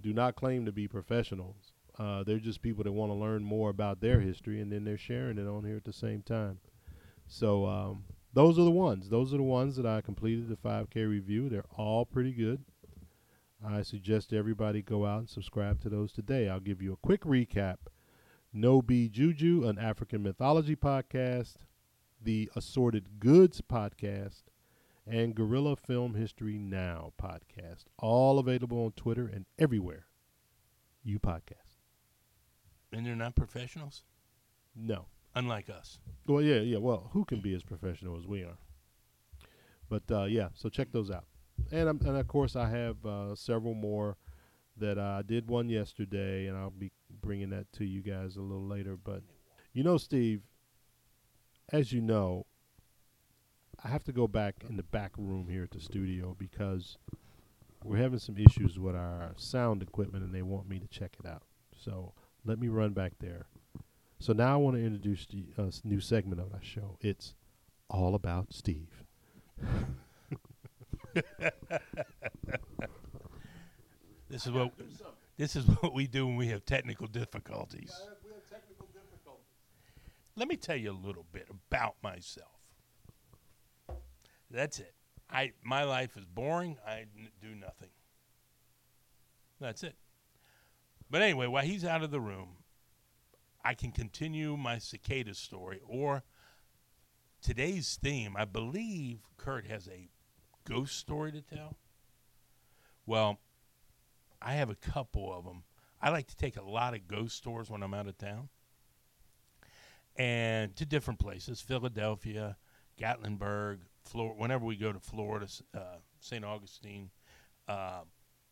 do 0.00 0.12
not 0.12 0.36
claim 0.36 0.66
to 0.66 0.72
be 0.72 0.88
professionals. 0.88 1.72
Uh, 1.98 2.24
they're 2.24 2.38
just 2.38 2.60
people 2.60 2.82
that 2.82 2.92
want 2.92 3.10
to 3.10 3.14
learn 3.14 3.44
more 3.44 3.70
about 3.70 4.00
their 4.00 4.20
history, 4.20 4.60
and 4.60 4.72
then 4.72 4.84
they're 4.84 4.98
sharing 4.98 5.38
it 5.38 5.46
on 5.46 5.64
here 5.64 5.76
at 5.76 5.84
the 5.84 5.92
same 5.92 6.22
time. 6.22 6.58
So 7.26 7.66
um, 7.66 8.04
those 8.32 8.58
are 8.58 8.64
the 8.64 8.70
ones. 8.70 9.08
Those 9.08 9.32
are 9.32 9.36
the 9.36 9.44
ones 9.44 9.76
that 9.76 9.86
I 9.86 10.00
completed 10.00 10.48
the 10.48 10.56
5K 10.56 11.08
review. 11.08 11.48
They're 11.48 11.64
all 11.76 12.04
pretty 12.04 12.32
good. 12.32 12.64
I 13.66 13.82
suggest 13.82 14.32
everybody 14.32 14.82
go 14.82 15.06
out 15.06 15.20
and 15.20 15.28
subscribe 15.28 15.80
to 15.82 15.88
those 15.88 16.12
today. 16.12 16.48
I'll 16.48 16.60
give 16.60 16.82
you 16.82 16.92
a 16.92 16.96
quick 17.06 17.22
recap. 17.22 17.76
No 18.52 18.82
Be 18.82 19.08
Juju, 19.08 19.66
an 19.66 19.78
African 19.78 20.22
mythology 20.22 20.76
podcast, 20.76 21.54
the 22.22 22.50
Assorted 22.54 23.18
Goods 23.18 23.60
podcast, 23.60 24.42
and 25.06 25.34
Gorilla 25.34 25.76
Film 25.76 26.14
History 26.14 26.58
Now 26.58 27.12
podcast. 27.20 27.84
All 27.98 28.38
available 28.38 28.84
on 28.84 28.92
Twitter 28.92 29.26
and 29.26 29.46
everywhere 29.58 30.06
you 31.02 31.18
podcast. 31.18 31.78
And 32.92 33.06
they're 33.06 33.16
not 33.16 33.34
professionals. 33.34 34.04
No. 34.76 35.06
unlike 35.34 35.68
us. 35.70 35.98
Well, 36.26 36.42
yeah, 36.42 36.60
yeah. 36.60 36.78
Well, 36.78 37.10
who 37.12 37.24
can 37.24 37.40
be 37.40 37.54
as 37.54 37.62
professional 37.62 38.16
as 38.18 38.26
we 38.26 38.42
are? 38.42 38.58
But 39.88 40.02
uh, 40.10 40.24
yeah, 40.24 40.48
so 40.54 40.68
check 40.68 40.88
those 40.92 41.10
out. 41.10 41.24
And 41.70 41.88
um, 41.88 42.00
and 42.04 42.16
of 42.16 42.28
course, 42.28 42.56
I 42.56 42.68
have 42.68 43.04
uh, 43.04 43.34
several 43.34 43.74
more 43.74 44.16
that 44.76 44.98
I 44.98 45.22
did 45.22 45.48
one 45.48 45.68
yesterday, 45.68 46.46
and 46.46 46.56
I'll 46.56 46.70
be 46.70 46.90
bringing 47.20 47.50
that 47.50 47.72
to 47.74 47.84
you 47.84 48.00
guys 48.00 48.36
a 48.36 48.40
little 48.40 48.66
later. 48.66 48.96
But 48.96 49.22
you 49.72 49.82
know, 49.82 49.96
Steve, 49.96 50.42
as 51.72 51.92
you 51.92 52.00
know, 52.00 52.46
I 53.82 53.88
have 53.88 54.04
to 54.04 54.12
go 54.12 54.26
back 54.26 54.56
in 54.68 54.76
the 54.76 54.82
back 54.82 55.12
room 55.16 55.48
here 55.48 55.64
at 55.64 55.70
the 55.70 55.80
studio 55.80 56.36
because 56.38 56.96
we're 57.82 57.98
having 57.98 58.18
some 58.18 58.36
issues 58.38 58.78
with 58.78 58.96
our 58.96 59.32
sound 59.36 59.82
equipment, 59.82 60.24
and 60.24 60.34
they 60.34 60.42
want 60.42 60.68
me 60.68 60.78
to 60.78 60.88
check 60.88 61.16
it 61.22 61.28
out. 61.28 61.42
So 61.76 62.12
let 62.44 62.58
me 62.58 62.68
run 62.68 62.92
back 62.92 63.12
there. 63.20 63.46
So 64.18 64.32
now 64.32 64.54
I 64.54 64.56
want 64.56 64.76
to 64.76 64.84
introduce 64.84 65.26
a 65.58 65.62
uh, 65.62 65.70
new 65.82 66.00
segment 66.00 66.40
of 66.40 66.52
our 66.52 66.62
show. 66.62 66.98
It's 67.00 67.34
all 67.90 68.14
about 68.14 68.52
Steve. 68.52 69.04
This 74.34 74.46
is 74.46 74.52
what 74.52 74.72
this 75.36 75.54
is 75.54 75.64
what 75.64 75.94
we 75.94 76.08
do 76.08 76.26
when 76.26 76.34
we 76.34 76.48
have 76.48 76.64
technical 76.64 77.06
difficulties. 77.06 77.92
Let 80.34 80.48
me 80.48 80.56
tell 80.56 80.74
you 80.74 80.90
a 80.90 81.06
little 81.06 81.26
bit 81.30 81.46
about 81.48 81.94
myself. 82.02 82.48
That's 84.50 84.80
it. 84.80 84.94
I 85.30 85.52
my 85.62 85.84
life 85.84 86.16
is 86.16 86.24
boring. 86.24 86.78
I 86.86 87.06
n- 87.16 87.28
do 87.40 87.54
nothing. 87.54 87.90
That's 89.60 89.84
it. 89.84 89.94
But 91.10 91.22
anyway, 91.22 91.46
while 91.46 91.64
he's 91.64 91.84
out 91.84 92.02
of 92.02 92.10
the 92.10 92.20
room, 92.20 92.56
I 93.64 93.74
can 93.74 93.92
continue 93.92 94.56
my 94.56 94.78
cicada 94.78 95.34
story 95.34 95.80
or 95.86 96.24
today's 97.40 97.98
theme. 98.02 98.34
I 98.36 98.46
believe 98.46 99.20
Kurt 99.36 99.66
has 99.66 99.88
a 99.88 100.08
ghost 100.64 100.98
story 100.98 101.32
to 101.32 101.42
tell. 101.42 101.76
Well, 103.06 103.38
I 104.40 104.54
have 104.54 104.70
a 104.70 104.74
couple 104.74 105.32
of 105.32 105.44
them. 105.44 105.64
I 106.00 106.10
like 106.10 106.26
to 106.28 106.36
take 106.36 106.56
a 106.56 106.62
lot 106.62 106.94
of 106.94 107.08
ghost 107.08 107.42
tours 107.42 107.70
when 107.70 107.82
I'm 107.82 107.94
out 107.94 108.08
of 108.08 108.18
town 108.18 108.48
and 110.16 110.74
to 110.76 110.86
different 110.86 111.18
places 111.18 111.60
Philadelphia, 111.60 112.56
Gatlinburg, 113.00 113.78
Florida. 114.04 114.34
Whenever 114.38 114.64
we 114.64 114.76
go 114.76 114.92
to 114.92 115.00
Florida, 115.00 115.46
uh, 115.74 115.98
St. 116.20 116.44
Augustine, 116.44 117.10
uh, 117.68 118.02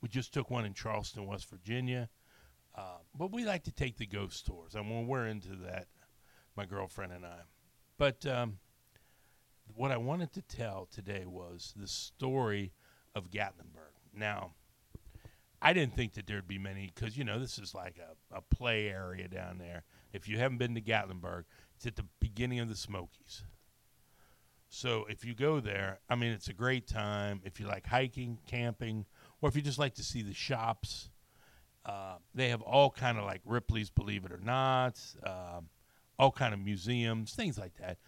we 0.01 0.09
just 0.09 0.33
took 0.35 0.51
one 0.51 0.65
in 0.65 0.75
Charleston, 0.75 1.27
West 1.27 1.49
Virginia. 1.49 2.09
Uh, 2.75 2.99
but 3.15 3.33
we 3.33 3.45
like 3.45 3.65
to 3.65 3.73
take 3.73 3.99
the 3.99 4.07
ghost 4.07 4.47
tours, 4.47 4.75
and 4.75 4.91
when 4.91 5.07
we're 5.07 5.27
into 5.27 5.55
that, 5.57 5.89
my 6.57 6.65
girlfriend 6.65 7.13
and 7.13 7.25
I. 7.27 7.41
But 7.99 8.25
um, 8.25 8.59
what 9.77 9.91
I 9.91 9.97
wanted 9.97 10.33
to 10.35 10.43
tell 10.43 10.89
today 10.91 11.25
was 11.27 11.75
the 11.77 11.87
story 11.87 12.73
of 13.15 13.31
Gatlinburg. 13.31 13.95
Now, 14.15 14.53
I 15.61 15.73
didn't 15.73 15.95
think 15.95 16.15
that 16.15 16.27
there'd 16.27 16.49
be 16.49 16.59
many 16.59 16.91
because 16.95 17.17
you 17.17 17.25
know 17.25 17.39
this 17.39 17.59
is 17.59 17.75
like 17.75 17.99
a, 17.99 18.37
a 18.37 18.41
play 18.41 18.89
area 18.89 19.29
down 19.29 19.59
there. 19.59 19.85
If 20.13 20.29
you 20.29 20.39
haven't 20.39 20.59
been 20.59 20.75
to 20.75 20.81
Gatlinburg, 20.81 21.45
it's 21.77 21.87
at 21.87 21.97
the 21.97 22.07
beginning 22.21 22.61
of 22.61 22.69
the 22.69 22.75
Smokies. 22.75 23.45
So 24.69 25.07
if 25.09 25.25
you 25.25 25.35
go 25.35 25.61
there, 25.61 26.01
I 26.09 26.17
mean 26.17 26.33
it's 26.33 26.49
a 26.49 26.53
great 26.53 26.89
time. 26.89 27.41
If 27.45 27.61
you 27.61 27.67
like 27.67 27.87
hiking, 27.87 28.39
camping, 28.47 29.07
or 29.41 29.49
if 29.49 29.55
you 29.55 29.63
just 29.63 29.79
like 29.79 29.95
to 29.95 30.03
see 30.03 30.23
the 30.23 30.35
shops, 30.35 31.11
uh, 31.87 32.17
they 32.35 32.49
have 32.49 32.63
all 32.63 32.91
kind 32.91 33.19
of 33.19 33.25
like 33.25 33.41
Ripley's 33.45 33.91
Believe 33.91 34.25
It 34.25 34.33
or 34.33 34.41
Not, 34.43 34.99
um, 35.25 35.69
all 36.19 36.33
kind 36.33 36.55
of 36.55 36.61
museums, 36.61 37.35
things 37.35 37.59
like 37.59 37.77
that. 37.79 37.99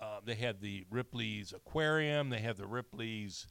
Uh, 0.00 0.20
they 0.24 0.34
have 0.34 0.60
the 0.60 0.84
Ripley's 0.90 1.52
Aquarium. 1.52 2.30
They 2.30 2.40
have 2.40 2.58
the 2.58 2.66
Ripley's 2.66 3.46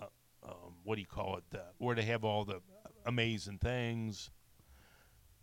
uh, 0.00 0.06
um, 0.42 0.74
what 0.84 0.96
do 0.96 1.00
you 1.00 1.06
call 1.06 1.36
it? 1.36 1.44
Uh, 1.54 1.62
where 1.78 1.94
they 1.94 2.02
have 2.02 2.24
all 2.24 2.44
the 2.44 2.60
amazing 3.04 3.58
things. 3.58 4.30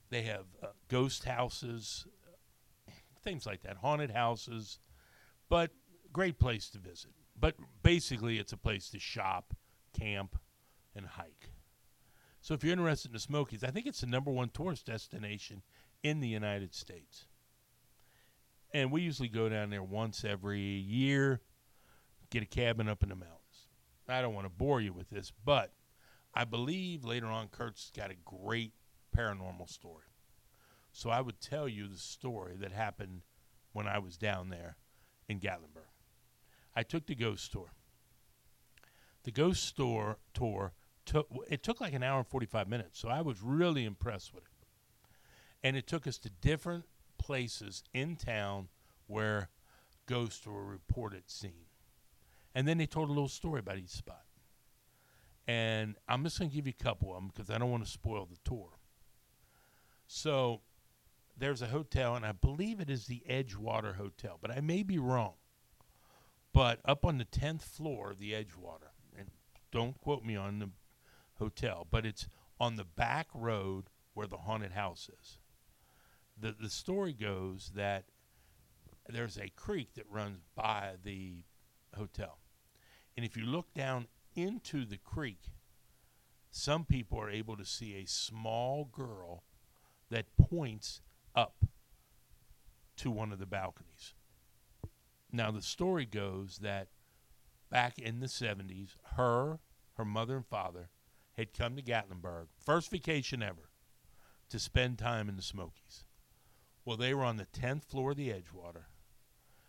They 0.09 0.23
have 0.23 0.45
uh, 0.61 0.67
ghost 0.89 1.23
houses, 1.23 2.05
things 3.23 3.45
like 3.45 3.63
that, 3.63 3.77
haunted 3.77 4.11
houses, 4.11 4.79
but 5.49 5.71
great 6.11 6.37
place 6.37 6.69
to 6.71 6.77
visit. 6.77 7.11
But 7.39 7.55
basically, 7.81 8.37
it's 8.37 8.53
a 8.53 8.57
place 8.57 8.89
to 8.89 8.99
shop, 8.99 9.55
camp, 9.97 10.37
and 10.95 11.05
hike. 11.05 11.49
So 12.41 12.53
if 12.53 12.63
you're 12.63 12.73
interested 12.73 13.09
in 13.09 13.13
the 13.13 13.19
Smokies, 13.19 13.63
I 13.63 13.71
think 13.71 13.87
it's 13.87 14.01
the 14.01 14.07
number 14.07 14.29
one 14.29 14.49
tourist 14.49 14.85
destination 14.85 15.63
in 16.03 16.19
the 16.19 16.27
United 16.27 16.75
States. 16.75 17.25
And 18.73 18.91
we 18.91 19.01
usually 19.01 19.29
go 19.29 19.49
down 19.49 19.69
there 19.69 19.83
once 19.83 20.25
every 20.25 20.59
year, 20.59 21.41
get 22.31 22.41
a 22.41 22.47
cabin 22.47 22.89
up 22.89 23.03
in 23.03 23.09
the 23.09 23.15
mountains. 23.15 23.39
I 24.09 24.21
don't 24.21 24.33
want 24.33 24.45
to 24.45 24.49
bore 24.49 24.81
you 24.81 24.91
with 24.91 25.09
this, 25.09 25.31
but 25.45 25.71
I 26.33 26.45
believe 26.45 27.05
later 27.05 27.27
on 27.27 27.47
Kurt's 27.47 27.91
got 27.95 28.09
a 28.09 28.15
great 28.25 28.73
paranormal 29.15 29.69
story. 29.69 30.07
So 30.91 31.09
I 31.09 31.21
would 31.21 31.39
tell 31.39 31.67
you 31.67 31.87
the 31.87 31.97
story 31.97 32.55
that 32.59 32.71
happened 32.71 33.21
when 33.71 33.87
I 33.87 33.99
was 33.99 34.17
down 34.17 34.49
there 34.49 34.77
in 35.27 35.39
Gatlinburg. 35.39 35.89
I 36.75 36.83
took 36.83 37.05
the 37.05 37.15
ghost 37.15 37.51
tour. 37.51 37.71
The 39.23 39.31
ghost 39.31 39.63
store 39.63 40.17
tour 40.33 40.73
took 41.05 41.27
it 41.49 41.63
took 41.63 41.79
like 41.79 41.93
an 41.93 42.03
hour 42.03 42.19
and 42.19 42.27
45 42.27 42.67
minutes, 42.67 42.99
so 42.99 43.09
I 43.09 43.21
was 43.21 43.41
really 43.41 43.85
impressed 43.85 44.33
with 44.33 44.43
it. 44.43 44.67
And 45.63 45.77
it 45.77 45.87
took 45.87 46.07
us 46.07 46.17
to 46.19 46.29
different 46.29 46.85
places 47.23 47.83
in 47.93 48.17
town 48.17 48.67
where 49.07 49.47
ghosts 50.07 50.45
were 50.45 50.65
reported 50.65 51.23
seen. 51.29 51.67
And 52.53 52.67
then 52.67 52.77
they 52.77 52.85
told 52.85 53.09
a 53.09 53.13
little 53.13 53.29
story 53.29 53.61
about 53.61 53.77
each 53.77 53.89
spot. 53.89 54.25
And 55.47 55.95
I'm 56.07 56.23
just 56.23 56.37
going 56.37 56.51
to 56.51 56.55
give 56.55 56.67
you 56.67 56.73
a 56.77 56.83
couple 56.83 57.09
of 57.09 57.15
them 57.15 57.31
because 57.33 57.49
I 57.49 57.57
don't 57.57 57.71
want 57.71 57.85
to 57.85 57.89
spoil 57.89 58.25
the 58.25 58.37
tour. 58.43 58.71
So 60.05 60.61
there's 61.37 61.61
a 61.61 61.67
hotel, 61.67 62.15
and 62.15 62.25
I 62.25 62.33
believe 62.33 62.81
it 62.81 62.89
is 62.89 63.07
the 63.07 63.23
Edgewater 63.29 63.95
Hotel, 63.95 64.37
but 64.41 64.51
I 64.51 64.59
may 64.59 64.83
be 64.83 64.99
wrong. 64.99 65.35
But 66.53 66.79
up 66.85 67.05
on 67.05 67.17
the 67.17 67.25
10th 67.25 67.63
floor 67.63 68.11
of 68.11 68.19
the 68.19 68.33
Edgewater, 68.33 68.91
and 69.17 69.29
don't 69.71 69.99
quote 69.99 70.23
me 70.23 70.35
on 70.35 70.59
the 70.59 70.69
hotel, 71.39 71.87
but 71.89 72.05
it's 72.05 72.27
on 72.59 72.75
the 72.75 72.83
back 72.83 73.27
road 73.33 73.85
where 74.13 74.27
the 74.27 74.37
haunted 74.37 74.73
house 74.73 75.09
is. 75.21 75.39
The, 76.39 76.55
the 76.59 76.69
story 76.69 77.13
goes 77.13 77.71
that 77.75 78.05
there's 79.07 79.37
a 79.37 79.49
creek 79.49 79.93
that 79.95 80.09
runs 80.09 80.39
by 80.55 80.93
the 81.03 81.43
hotel. 81.95 82.39
And 83.15 83.25
if 83.25 83.37
you 83.37 83.45
look 83.45 83.73
down 83.73 84.07
into 84.35 84.85
the 84.85 84.97
creek, 84.97 85.51
some 86.51 86.85
people 86.85 87.19
are 87.19 87.29
able 87.29 87.57
to 87.57 87.65
see 87.65 87.95
a 87.95 88.05
small 88.05 88.85
girl 88.85 89.43
that 90.09 90.37
points 90.37 91.01
up 91.35 91.65
to 92.97 93.11
one 93.11 93.31
of 93.31 93.39
the 93.39 93.45
balconies. 93.45 94.13
Now, 95.31 95.49
the 95.49 95.61
story 95.61 96.05
goes 96.05 96.59
that 96.61 96.89
back 97.71 97.97
in 97.97 98.19
the 98.19 98.27
70s, 98.27 98.91
her, 99.15 99.59
her 99.97 100.05
mother, 100.05 100.35
and 100.35 100.45
father 100.45 100.89
had 101.35 101.53
come 101.53 101.75
to 101.75 101.81
Gatlinburg, 101.81 102.47
first 102.63 102.91
vacation 102.91 103.41
ever, 103.41 103.69
to 104.49 104.59
spend 104.59 104.99
time 104.99 105.27
in 105.27 105.35
the 105.35 105.41
Smokies. 105.41 106.05
Well, 106.85 106.97
they 106.97 107.13
were 107.13 107.23
on 107.23 107.37
the 107.37 107.45
10th 107.45 107.85
floor 107.85 108.11
of 108.11 108.17
the 108.17 108.29
Edgewater. 108.29 108.85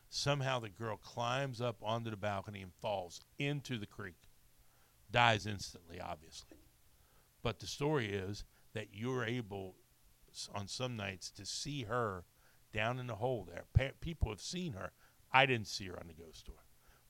Somehow 0.08 0.60
the 0.60 0.68
girl 0.68 0.96
climbs 0.96 1.60
up 1.60 1.76
onto 1.82 2.10
the 2.10 2.16
balcony 2.16 2.62
and 2.62 2.72
falls 2.74 3.20
into 3.38 3.78
the 3.78 3.86
creek. 3.86 4.28
Dies 5.10 5.46
instantly, 5.46 6.00
obviously. 6.00 6.58
But 7.42 7.60
the 7.60 7.66
story 7.66 8.12
is 8.12 8.44
that 8.74 8.88
you're 8.92 9.24
able 9.24 9.76
on 10.54 10.66
some 10.66 10.96
nights 10.96 11.30
to 11.30 11.46
see 11.46 11.84
her 11.84 12.24
down 12.72 12.98
in 12.98 13.06
the 13.06 13.16
hole 13.16 13.46
there. 13.48 13.64
Pa- 13.72 13.94
people 14.00 14.30
have 14.30 14.40
seen 14.40 14.72
her. 14.72 14.92
I 15.32 15.46
didn't 15.46 15.68
see 15.68 15.86
her 15.86 15.98
on 15.98 16.08
the 16.08 16.14
ghost 16.14 16.46
tour, 16.46 16.64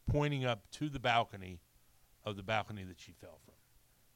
pointing 0.07 0.45
up 0.45 0.71
to 0.73 0.89
the 0.89 0.99
balcony 0.99 1.61
of 2.25 2.37
the 2.37 2.43
balcony 2.43 2.85
that 2.85 3.01
she 3.01 3.13
fell 3.13 3.41
from. 3.45 3.55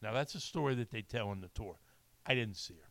Now, 0.02 0.12
that's 0.12 0.35
a 0.35 0.40
story 0.40 0.75
that 0.76 0.90
they 0.90 1.02
tell 1.02 1.33
in 1.33 1.40
the 1.40 1.49
tour. 1.49 1.78
I 2.26 2.35
didn't 2.35 2.57
see 2.57 2.75
her. 2.75 2.88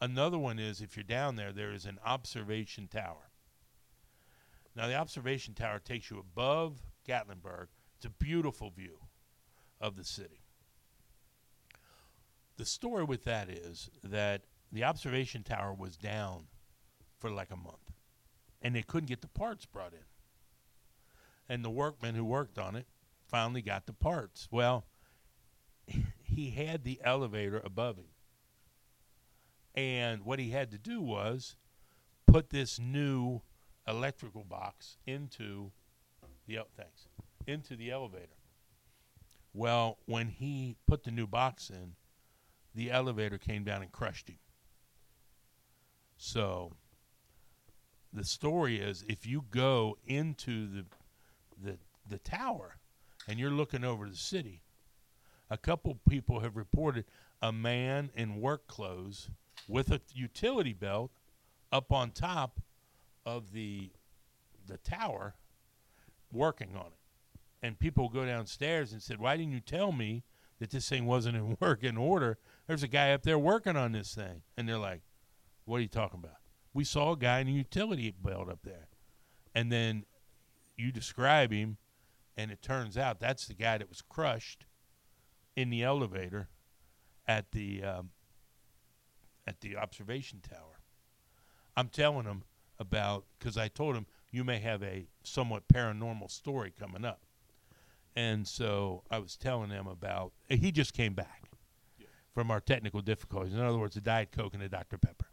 Another 0.00 0.38
one 0.38 0.58
is 0.58 0.80
if 0.80 0.96
you're 0.96 1.04
down 1.04 1.36
there, 1.36 1.52
there 1.52 1.72
is 1.72 1.84
an 1.84 1.98
observation 2.04 2.88
tower. 2.88 3.30
Now, 4.74 4.86
the 4.86 4.94
observation 4.94 5.54
tower 5.54 5.78
takes 5.78 6.10
you 6.10 6.18
above 6.18 6.80
Gatlinburg. 7.06 7.66
It's 7.96 8.06
a 8.06 8.10
beautiful 8.10 8.70
view 8.70 8.98
of 9.80 9.96
the 9.96 10.04
city. 10.04 10.40
The 12.56 12.64
story 12.64 13.04
with 13.04 13.24
that 13.24 13.50
is 13.50 13.90
that 14.04 14.42
the 14.72 14.84
observation 14.84 15.42
tower 15.42 15.74
was 15.74 15.96
down 15.96 16.46
for 17.18 17.30
like 17.30 17.50
a 17.50 17.56
month, 17.56 17.92
and 18.62 18.74
they 18.74 18.82
couldn't 18.82 19.08
get 19.08 19.20
the 19.20 19.28
parts 19.28 19.66
brought 19.66 19.92
in. 19.92 19.98
And 21.48 21.64
the 21.64 21.70
workman 21.70 22.14
who 22.14 22.24
worked 22.24 22.58
on 22.58 22.76
it 22.76 22.86
finally 23.26 23.62
got 23.62 23.86
the 23.86 23.92
parts. 23.92 24.48
Well, 24.50 24.86
he 26.22 26.50
had 26.50 26.84
the 26.84 27.00
elevator 27.02 27.60
above 27.64 27.96
him. 27.96 28.09
And 29.74 30.24
what 30.24 30.38
he 30.38 30.50
had 30.50 30.70
to 30.72 30.78
do 30.78 31.00
was 31.00 31.56
put 32.26 32.50
this 32.50 32.78
new 32.78 33.40
electrical 33.86 34.44
box 34.44 34.96
into 35.06 35.70
the 36.46 36.58
el- 36.58 36.68
thanks 36.76 37.06
into 37.46 37.76
the 37.76 37.90
elevator. 37.90 38.36
Well, 39.52 39.98
when 40.06 40.28
he 40.28 40.76
put 40.86 41.04
the 41.04 41.10
new 41.10 41.26
box 41.26 41.70
in, 41.70 41.94
the 42.74 42.90
elevator 42.90 43.38
came 43.38 43.64
down 43.64 43.82
and 43.82 43.90
crushed 43.90 44.28
him. 44.28 44.38
So 46.16 46.72
the 48.12 48.24
story 48.24 48.78
is 48.78 49.04
if 49.08 49.26
you 49.26 49.44
go 49.50 49.96
into 50.06 50.68
the 50.68 50.84
the 51.62 51.78
the 52.08 52.18
tower 52.18 52.76
and 53.28 53.38
you're 53.38 53.50
looking 53.50 53.84
over 53.84 54.08
the 54.08 54.16
city, 54.16 54.62
a 55.48 55.56
couple 55.56 55.98
people 56.08 56.40
have 56.40 56.56
reported 56.56 57.04
a 57.42 57.52
man 57.52 58.10
in 58.14 58.40
work 58.40 58.66
clothes 58.66 59.30
with 59.70 59.90
a 59.90 60.00
utility 60.12 60.72
belt 60.72 61.12
up 61.72 61.92
on 61.92 62.10
top 62.10 62.60
of 63.24 63.52
the 63.52 63.90
the 64.66 64.78
tower 64.78 65.34
working 66.32 66.76
on 66.76 66.86
it. 66.86 67.40
And 67.62 67.78
people 67.78 68.08
go 68.08 68.24
downstairs 68.24 68.92
and 68.92 69.02
said, 69.02 69.18
"Why 69.18 69.36
didn't 69.36 69.52
you 69.52 69.60
tell 69.60 69.92
me 69.92 70.24
that 70.58 70.70
this 70.70 70.88
thing 70.88 71.06
wasn't 71.06 71.36
in 71.36 71.56
working 71.60 71.96
order? 71.96 72.38
There's 72.66 72.82
a 72.82 72.88
guy 72.88 73.12
up 73.12 73.22
there 73.22 73.38
working 73.38 73.76
on 73.76 73.92
this 73.92 74.14
thing." 74.14 74.42
And 74.56 74.68
they're 74.68 74.78
like, 74.78 75.02
"What 75.64 75.78
are 75.78 75.82
you 75.82 75.88
talking 75.88 76.20
about?" 76.20 76.38
We 76.72 76.84
saw 76.84 77.12
a 77.12 77.16
guy 77.16 77.40
in 77.40 77.48
a 77.48 77.52
utility 77.52 78.14
belt 78.22 78.48
up 78.48 78.60
there. 78.62 78.88
And 79.54 79.72
then 79.72 80.04
you 80.76 80.92
describe 80.92 81.52
him 81.52 81.78
and 82.36 82.50
it 82.50 82.62
turns 82.62 82.96
out 82.96 83.20
that's 83.20 83.46
the 83.46 83.54
guy 83.54 83.76
that 83.78 83.88
was 83.88 84.02
crushed 84.02 84.64
in 85.56 85.68
the 85.68 85.82
elevator 85.82 86.48
at 87.26 87.50
the 87.52 87.82
um, 87.82 88.10
at 89.50 89.60
the 89.60 89.76
observation 89.76 90.40
tower. 90.48 90.78
I'm 91.76 91.88
telling 91.88 92.24
him 92.24 92.44
about 92.78 93.24
because 93.38 93.56
I 93.56 93.66
told 93.66 93.96
him 93.96 94.06
you 94.30 94.44
may 94.44 94.60
have 94.60 94.80
a 94.82 95.08
somewhat 95.24 95.66
paranormal 95.66 96.30
story 96.30 96.72
coming 96.78 97.04
up, 97.04 97.20
and 98.14 98.46
so 98.46 99.02
I 99.10 99.18
was 99.18 99.36
telling 99.36 99.70
him 99.70 99.88
about. 99.88 100.32
He 100.48 100.70
just 100.70 100.94
came 100.94 101.14
back 101.14 101.50
from 102.32 102.50
our 102.52 102.60
technical 102.60 103.00
difficulties. 103.00 103.54
In 103.54 103.60
other 103.60 103.76
words, 103.76 103.96
a 103.96 104.00
diet 104.00 104.30
coke 104.30 104.54
and 104.54 104.62
a 104.62 104.68
Dr 104.68 104.98
Pepper 104.98 105.26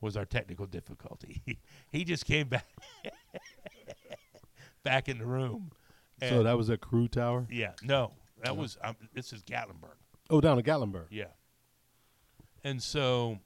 was 0.00 0.16
our 0.16 0.24
technical 0.24 0.66
difficulty. 0.66 1.42
he 1.90 2.04
just 2.04 2.24
came 2.24 2.46
back 2.46 2.68
back 4.84 5.08
in 5.08 5.18
the 5.18 5.26
room. 5.26 5.72
So 6.28 6.44
that 6.44 6.56
was 6.56 6.68
a 6.68 6.78
crew 6.78 7.08
tower. 7.08 7.46
yeah, 7.50 7.72
no, 7.82 8.12
that 8.44 8.56
was 8.56 8.78
um, 8.84 8.94
this 9.12 9.32
is 9.32 9.42
Gatlinburg. 9.42 9.98
Oh, 10.30 10.40
down 10.40 10.56
at 10.56 10.64
Gatlinburg. 10.64 11.06
Yeah. 11.10 11.26
And 12.64 12.82
so 12.82 13.38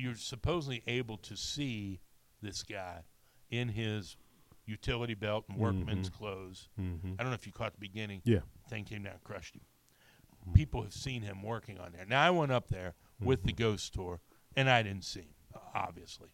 you're 0.00 0.16
supposedly 0.16 0.82
able 0.86 1.16
to 1.18 1.36
see 1.36 2.00
this 2.42 2.62
guy 2.62 3.00
in 3.50 3.68
his 3.68 4.16
utility 4.66 5.14
belt 5.14 5.44
and 5.48 5.58
workman's 5.58 6.08
clothes. 6.08 6.68
Mm-hmm. 6.80 7.12
I 7.18 7.22
don't 7.22 7.30
know 7.30 7.34
if 7.34 7.46
you 7.46 7.52
caught 7.52 7.72
the 7.72 7.80
beginning. 7.80 8.22
Yeah. 8.24 8.40
Thing 8.68 8.84
came 8.84 9.02
down 9.02 9.14
and 9.14 9.24
crushed 9.24 9.56
him. 9.56 9.62
People 10.54 10.82
have 10.82 10.94
seen 10.94 11.22
him 11.22 11.42
working 11.42 11.78
on 11.78 11.92
there. 11.92 12.06
Now 12.06 12.26
I 12.26 12.30
went 12.30 12.52
up 12.52 12.68
there 12.68 12.94
with 13.20 13.42
the 13.42 13.52
ghost 13.52 13.92
tour 13.92 14.20
and 14.56 14.70
I 14.70 14.82
didn't 14.82 15.04
see 15.04 15.20
him, 15.20 15.60
obviously. 15.74 16.28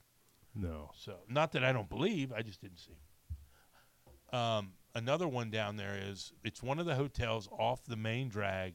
No. 0.54 0.90
So 0.96 1.16
not 1.28 1.52
that 1.52 1.64
I 1.64 1.72
don't 1.72 1.88
believe, 1.88 2.32
I 2.32 2.42
just 2.42 2.60
didn't 2.60 2.78
see 2.78 2.92
him. 2.92 4.38
Um, 4.38 4.72
another 4.94 5.28
one 5.28 5.50
down 5.50 5.76
there 5.76 5.98
is 6.00 6.32
it's 6.44 6.62
one 6.62 6.78
of 6.78 6.86
the 6.86 6.94
hotels 6.94 7.48
off 7.58 7.84
the 7.84 7.96
main 7.96 8.28
drag, 8.28 8.74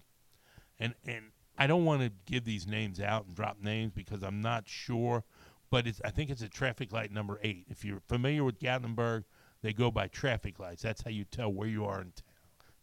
and 0.79 0.93
and 1.05 1.25
I 1.57 1.67
don't 1.67 1.85
want 1.85 2.01
to 2.01 2.11
give 2.25 2.43
these 2.43 2.65
names 2.65 2.99
out 2.99 3.25
and 3.25 3.35
drop 3.35 3.57
names 3.61 3.91
because 3.93 4.23
I'm 4.23 4.41
not 4.41 4.67
sure, 4.67 5.23
but 5.69 5.87
it's 5.87 6.01
I 6.03 6.09
think 6.09 6.29
it's 6.29 6.41
a 6.41 6.49
traffic 6.49 6.91
light 6.91 7.11
number 7.11 7.39
eight. 7.43 7.65
If 7.69 7.85
you're 7.85 8.01
familiar 8.07 8.43
with 8.43 8.59
Gatlinburg, 8.59 9.25
they 9.61 9.73
go 9.73 9.91
by 9.91 10.07
traffic 10.07 10.59
lights. 10.59 10.81
That's 10.81 11.03
how 11.03 11.11
you 11.11 11.23
tell 11.23 11.51
where 11.51 11.67
you 11.67 11.85
are 11.85 12.01
in 12.01 12.13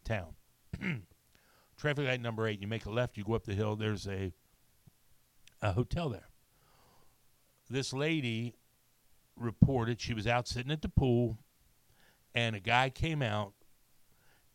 town. 0.03 0.33
town. 0.81 1.03
traffic 1.77 2.07
light 2.07 2.21
number 2.21 2.47
eight. 2.47 2.61
You 2.61 2.67
make 2.67 2.85
a 2.85 2.91
left, 2.91 3.17
you 3.17 3.23
go 3.23 3.33
up 3.33 3.45
the 3.45 3.53
hill. 3.53 3.75
There's 3.75 4.07
a 4.07 4.31
a 5.61 5.73
hotel 5.73 6.09
there. 6.09 6.29
This 7.69 7.93
lady 7.93 8.55
reported 9.35 10.01
she 10.01 10.13
was 10.13 10.27
out 10.27 10.47
sitting 10.47 10.71
at 10.71 10.81
the 10.81 10.89
pool 10.89 11.37
and 12.33 12.55
a 12.55 12.59
guy 12.59 12.89
came 12.89 13.21
out 13.21 13.53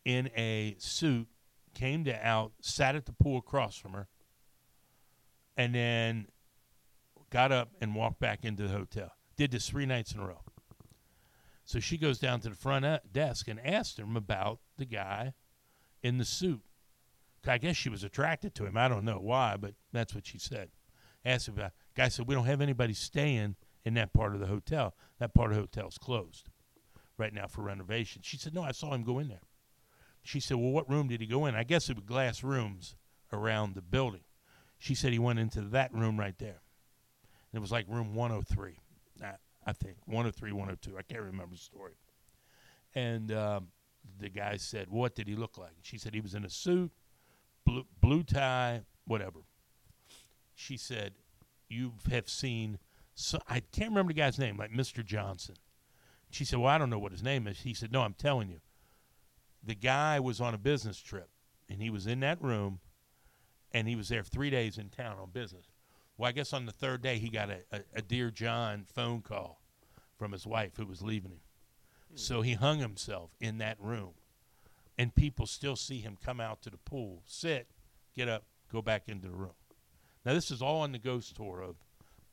in 0.03 0.29
a 0.35 0.75
suit 0.77 1.27
came 1.75 2.03
to 2.03 2.27
out 2.27 2.53
sat 2.61 2.95
at 2.95 3.05
the 3.05 3.13
pool 3.13 3.37
across 3.37 3.77
from 3.77 3.93
her 3.93 4.07
and 5.55 5.75
then 5.75 6.27
got 7.29 7.51
up 7.51 7.69
and 7.79 7.93
walked 7.93 8.19
back 8.19 8.43
into 8.43 8.63
the 8.63 8.69
hotel 8.69 9.11
did 9.37 9.51
this 9.51 9.69
three 9.69 9.85
nights 9.85 10.13
in 10.13 10.19
a 10.19 10.25
row 10.25 10.41
so 11.63 11.79
she 11.79 11.97
goes 11.97 12.17
down 12.17 12.39
to 12.39 12.49
the 12.49 12.55
front 12.55 12.85
uh, 12.85 12.99
desk 13.11 13.47
and 13.47 13.59
asked 13.63 13.99
him 13.99 14.15
about 14.15 14.59
the 14.77 14.85
guy 14.85 15.33
in 16.01 16.17
the 16.17 16.25
suit 16.25 16.61
i 17.47 17.57
guess 17.57 17.75
she 17.75 17.89
was 17.89 18.03
attracted 18.03 18.55
to 18.55 18.65
him 18.65 18.75
i 18.75 18.87
don't 18.87 19.05
know 19.05 19.19
why 19.19 19.55
but 19.59 19.75
that's 19.91 20.15
what 20.15 20.25
she 20.25 20.39
said 20.39 20.69
asked 21.23 21.47
about 21.47 21.71
guy 21.95 22.07
said 22.07 22.27
we 22.27 22.33
don't 22.33 22.45
have 22.45 22.61
anybody 22.61 22.93
staying 22.93 23.55
in 23.85 23.93
that 23.93 24.11
part 24.11 24.33
of 24.33 24.39
the 24.39 24.47
hotel. 24.47 24.95
That 25.19 25.33
part 25.33 25.51
of 25.51 25.55
the 25.55 25.61
hotel's 25.61 25.97
closed 25.97 26.49
right 27.17 27.33
now 27.33 27.47
for 27.47 27.61
renovation. 27.61 28.21
She 28.25 28.37
said, 28.37 28.53
No, 28.53 28.63
I 28.63 28.71
saw 28.71 28.93
him 28.93 29.03
go 29.03 29.19
in 29.19 29.29
there. 29.29 29.43
She 30.25 30.39
said, 30.39 30.57
Well, 30.57 30.71
what 30.71 30.89
room 30.89 31.07
did 31.07 31.21
he 31.21 31.27
go 31.27 31.45
in? 31.45 31.55
I 31.55 31.63
guess 31.63 31.89
it 31.89 31.95
was 31.95 32.05
glass 32.05 32.43
rooms 32.43 32.95
around 33.31 33.75
the 33.75 33.81
building. 33.81 34.23
She 34.77 34.95
said 34.95 35.13
he 35.13 35.19
went 35.19 35.39
into 35.39 35.61
that 35.61 35.93
room 35.93 36.19
right 36.19 36.37
there. 36.37 36.61
And 37.51 37.57
It 37.57 37.59
was 37.59 37.71
like 37.71 37.85
room 37.87 38.13
103, 38.15 38.77
I, 39.65 39.73
think. 39.73 39.97
103, 40.05 40.51
102. 40.51 40.97
I 40.97 41.01
can't 41.01 41.21
remember 41.21 41.55
the 41.55 41.61
story. 41.61 41.93
And 42.93 43.31
um, 43.31 43.67
the 44.19 44.29
guy 44.29 44.57
said, 44.57 44.89
What 44.89 45.15
did 45.15 45.27
he 45.27 45.35
look 45.35 45.57
like? 45.57 45.73
She 45.81 45.97
said 45.97 46.13
he 46.13 46.21
was 46.21 46.35
in 46.35 46.43
a 46.43 46.49
suit, 46.49 46.91
blue, 47.65 47.85
blue 48.01 48.23
tie, 48.23 48.81
whatever. 49.05 49.39
She 50.55 50.77
said, 50.77 51.13
You 51.69 51.93
have 52.09 52.29
seen 52.29 52.79
so 53.15 53.39
I 53.47 53.61
can't 53.61 53.89
remember 53.91 54.11
the 54.13 54.19
guy's 54.19 54.37
name, 54.37 54.57
like 54.57 54.71
Mr. 54.71 55.03
Johnson. 55.03 55.55
She 56.29 56.43
said, 56.43 56.59
"Well, 56.59 56.67
I 56.67 56.77
don't 56.77 56.89
know 56.89 56.99
what 56.99 57.13
his 57.13 57.23
name 57.23 57.47
is." 57.47 57.61
He 57.61 57.73
said, 57.73 57.91
"No, 57.91 58.01
I'm 58.01 58.13
telling 58.13 58.49
you. 58.49 58.59
The 59.65 59.75
guy 59.75 60.19
was 60.19 60.39
on 60.39 60.53
a 60.53 60.59
business 60.59 60.99
trip, 60.99 61.29
and 61.69 61.81
he 61.81 61.89
was 61.89 62.05
in 62.05 62.19
that 62.19 62.41
room, 62.41 62.79
and 63.71 63.87
he 63.87 63.95
was 63.95 64.09
there 64.09 64.23
three 64.23 64.49
days 64.49 64.77
in 64.77 64.89
town 64.89 65.17
on 65.19 65.31
business. 65.31 65.71
Well, 66.17 66.29
I 66.29 66.31
guess 66.31 66.53
on 66.53 66.65
the 66.65 66.71
third 66.71 67.01
day, 67.01 67.17
he 67.17 67.29
got 67.29 67.49
a, 67.49 67.59
a, 67.71 67.81
a 67.95 68.01
dear 68.01 68.31
John 68.31 68.85
phone 68.85 69.21
call 69.21 69.61
from 70.17 70.31
his 70.31 70.45
wife 70.45 70.77
who 70.77 70.85
was 70.85 71.01
leaving 71.01 71.31
him. 71.31 71.39
So 72.13 72.41
he 72.41 72.53
hung 72.53 72.79
himself 72.79 73.31
in 73.41 73.57
that 73.57 73.77
room, 73.79 74.13
and 74.97 75.13
people 75.13 75.45
still 75.47 75.75
see 75.75 75.99
him 75.99 76.17
come 76.23 76.39
out 76.39 76.61
to 76.61 76.69
the 76.69 76.77
pool, 76.77 77.23
sit, 77.25 77.67
get 78.15 78.29
up, 78.29 78.43
go 78.71 78.81
back 78.81 79.09
into 79.09 79.27
the 79.27 79.35
room. 79.35 79.55
Now, 80.25 80.33
this 80.33 80.51
is 80.51 80.61
all 80.61 80.81
on 80.81 80.91
the 80.91 80.99
ghost 80.99 81.35
tour 81.35 81.61
of 81.61 81.75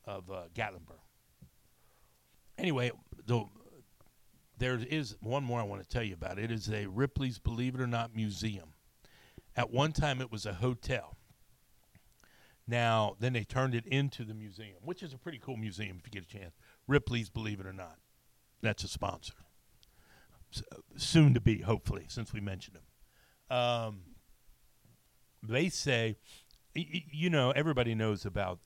of 0.05 0.29
uh, 0.29 0.43
Gatlinburg. 0.53 0.99
Anyway, 2.57 2.91
the, 3.25 3.45
there 4.57 4.79
is 4.79 5.15
one 5.21 5.43
more 5.43 5.59
I 5.59 5.63
want 5.63 5.81
to 5.81 5.87
tell 5.87 6.03
you 6.03 6.13
about. 6.13 6.39
It 6.39 6.51
is 6.51 6.69
a 6.69 6.87
Ripley's 6.87 7.39
Believe 7.39 7.75
It 7.75 7.81
or 7.81 7.87
Not 7.87 8.15
museum. 8.15 8.73
At 9.55 9.71
one 9.71 9.91
time, 9.91 10.21
it 10.21 10.31
was 10.31 10.45
a 10.45 10.53
hotel. 10.53 11.15
Now, 12.67 13.15
then 13.19 13.33
they 13.33 13.43
turned 13.43 13.75
it 13.75 13.85
into 13.85 14.23
the 14.23 14.33
museum, 14.33 14.77
which 14.83 15.03
is 15.03 15.13
a 15.13 15.17
pretty 15.17 15.37
cool 15.37 15.57
museum 15.57 15.97
if 15.99 16.05
you 16.05 16.21
get 16.21 16.29
a 16.29 16.37
chance. 16.37 16.55
Ripley's 16.87 17.29
Believe 17.29 17.59
It 17.59 17.65
or 17.65 17.73
Not. 17.73 17.97
That's 18.61 18.83
a 18.83 18.87
sponsor. 18.87 19.33
S- 20.55 20.63
soon 20.95 21.33
to 21.33 21.41
be, 21.41 21.61
hopefully, 21.61 22.05
since 22.07 22.31
we 22.31 22.39
mentioned 22.39 22.77
them. 22.77 23.57
Um, 23.57 23.99
they 25.41 25.67
say, 25.69 26.15
you 26.73 27.29
know, 27.29 27.51
everybody 27.51 27.93
knows 27.93 28.25
about 28.25 28.59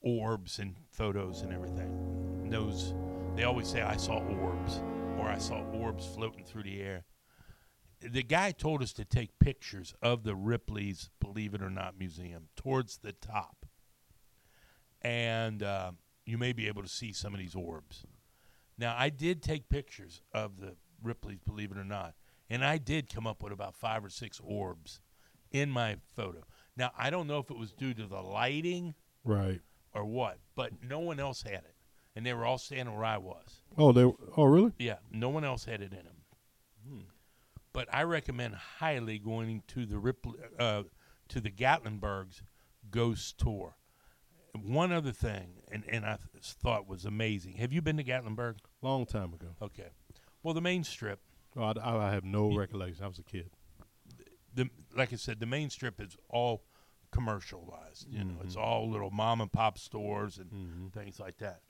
orbs 0.00 0.58
and 0.58 0.76
photos 0.90 1.42
and 1.42 1.52
everything. 1.52 2.48
Knows 2.48 2.94
they 3.36 3.44
always 3.44 3.68
say 3.68 3.82
I 3.82 3.96
saw 3.96 4.18
orbs 4.18 4.80
or 5.18 5.28
I 5.28 5.38
saw 5.38 5.62
orbs 5.72 6.06
floating 6.06 6.44
through 6.44 6.64
the 6.64 6.80
air. 6.82 7.04
The 8.00 8.22
guy 8.22 8.50
told 8.52 8.82
us 8.82 8.92
to 8.94 9.04
take 9.04 9.38
pictures 9.38 9.94
of 10.02 10.24
the 10.24 10.34
Ripley's 10.34 11.10
Believe 11.20 11.54
It 11.54 11.62
or 11.62 11.70
Not 11.70 11.98
Museum 11.98 12.48
towards 12.56 12.98
the 12.98 13.12
top, 13.12 13.64
and 15.00 15.62
uh, 15.62 15.92
you 16.26 16.36
may 16.36 16.52
be 16.52 16.66
able 16.66 16.82
to 16.82 16.88
see 16.88 17.12
some 17.12 17.32
of 17.32 17.38
these 17.40 17.54
orbs. 17.54 18.04
Now, 18.76 18.96
I 18.98 19.08
did 19.08 19.40
take 19.42 19.68
pictures 19.68 20.20
of 20.32 20.58
the 20.58 20.74
Ripley's 21.02 21.38
Believe 21.40 21.70
It 21.70 21.78
or 21.78 21.84
Not, 21.84 22.14
and 22.50 22.64
I 22.64 22.78
did 22.78 23.12
come 23.12 23.26
up 23.26 23.40
with 23.42 23.52
about 23.52 23.76
five 23.76 24.04
or 24.04 24.10
six 24.10 24.40
orbs 24.42 25.00
in 25.52 25.70
my 25.70 25.96
photo. 26.16 26.40
Now, 26.76 26.90
I 26.98 27.08
don't 27.10 27.28
know 27.28 27.38
if 27.38 27.50
it 27.50 27.58
was 27.58 27.72
due 27.72 27.94
to 27.94 28.06
the 28.06 28.20
lighting 28.20 28.94
Right. 29.24 29.60
or 29.94 30.04
what, 30.04 30.38
but 30.56 30.72
no 30.82 30.98
one 30.98 31.20
else 31.20 31.42
had 31.42 31.54
it, 31.62 31.71
and 32.14 32.26
they 32.26 32.32
were 32.32 32.44
all 32.44 32.58
standing 32.58 32.94
where 32.94 33.04
I 33.04 33.18
was. 33.18 33.62
Oh, 33.76 33.92
they. 33.92 34.02
Oh, 34.36 34.44
really? 34.44 34.72
Yeah, 34.78 34.96
no 35.10 35.28
one 35.28 35.44
else 35.44 35.64
had 35.64 35.80
it 35.80 35.92
in 35.92 36.04
them. 36.04 36.16
Hmm. 36.86 37.00
But 37.72 37.88
I 37.92 38.02
recommend 38.02 38.54
highly 38.54 39.18
going 39.18 39.62
to 39.68 39.86
the 39.86 39.98
Ripley, 39.98 40.34
uh, 40.58 40.82
to 41.28 41.40
the 41.40 41.50
Gatlinburg's 41.50 42.42
Ghost 42.90 43.38
Tour. 43.38 43.76
one 44.54 44.92
other 44.92 45.12
thing, 45.12 45.62
and, 45.70 45.84
and 45.88 46.04
I 46.04 46.16
th- 46.16 46.44
thought 46.44 46.86
was 46.86 47.06
amazing. 47.06 47.54
Have 47.54 47.72
you 47.72 47.80
been 47.80 47.96
to 47.96 48.04
Gatlinburg? 48.04 48.56
Long 48.82 49.06
time 49.06 49.32
ago. 49.32 49.48
Okay. 49.62 49.88
Well, 50.42 50.52
the 50.52 50.60
main 50.60 50.84
strip, 50.84 51.20
Oh, 51.56 51.62
I, 51.62 52.08
I 52.08 52.12
have 52.12 52.24
no 52.24 52.54
recollection. 52.54 53.04
I 53.04 53.08
was 53.08 53.18
a 53.18 53.22
kid. 53.22 53.50
the 54.54 54.70
like 54.96 55.12
I 55.12 55.16
said, 55.16 55.40
the 55.40 55.46
main 55.46 55.70
strip 55.70 56.00
is 56.00 56.16
all 56.28 56.64
commercialized. 57.10 58.06
You 58.08 58.20
mm-hmm. 58.20 58.28
know, 58.28 58.40
it's 58.44 58.56
all 58.56 58.90
little 58.90 59.10
mom 59.10 59.40
and 59.40 59.52
pop 59.52 59.78
stores 59.78 60.38
and 60.38 60.50
mm-hmm. 60.50 60.86
things 60.98 61.20
like 61.20 61.38
that. 61.38 61.60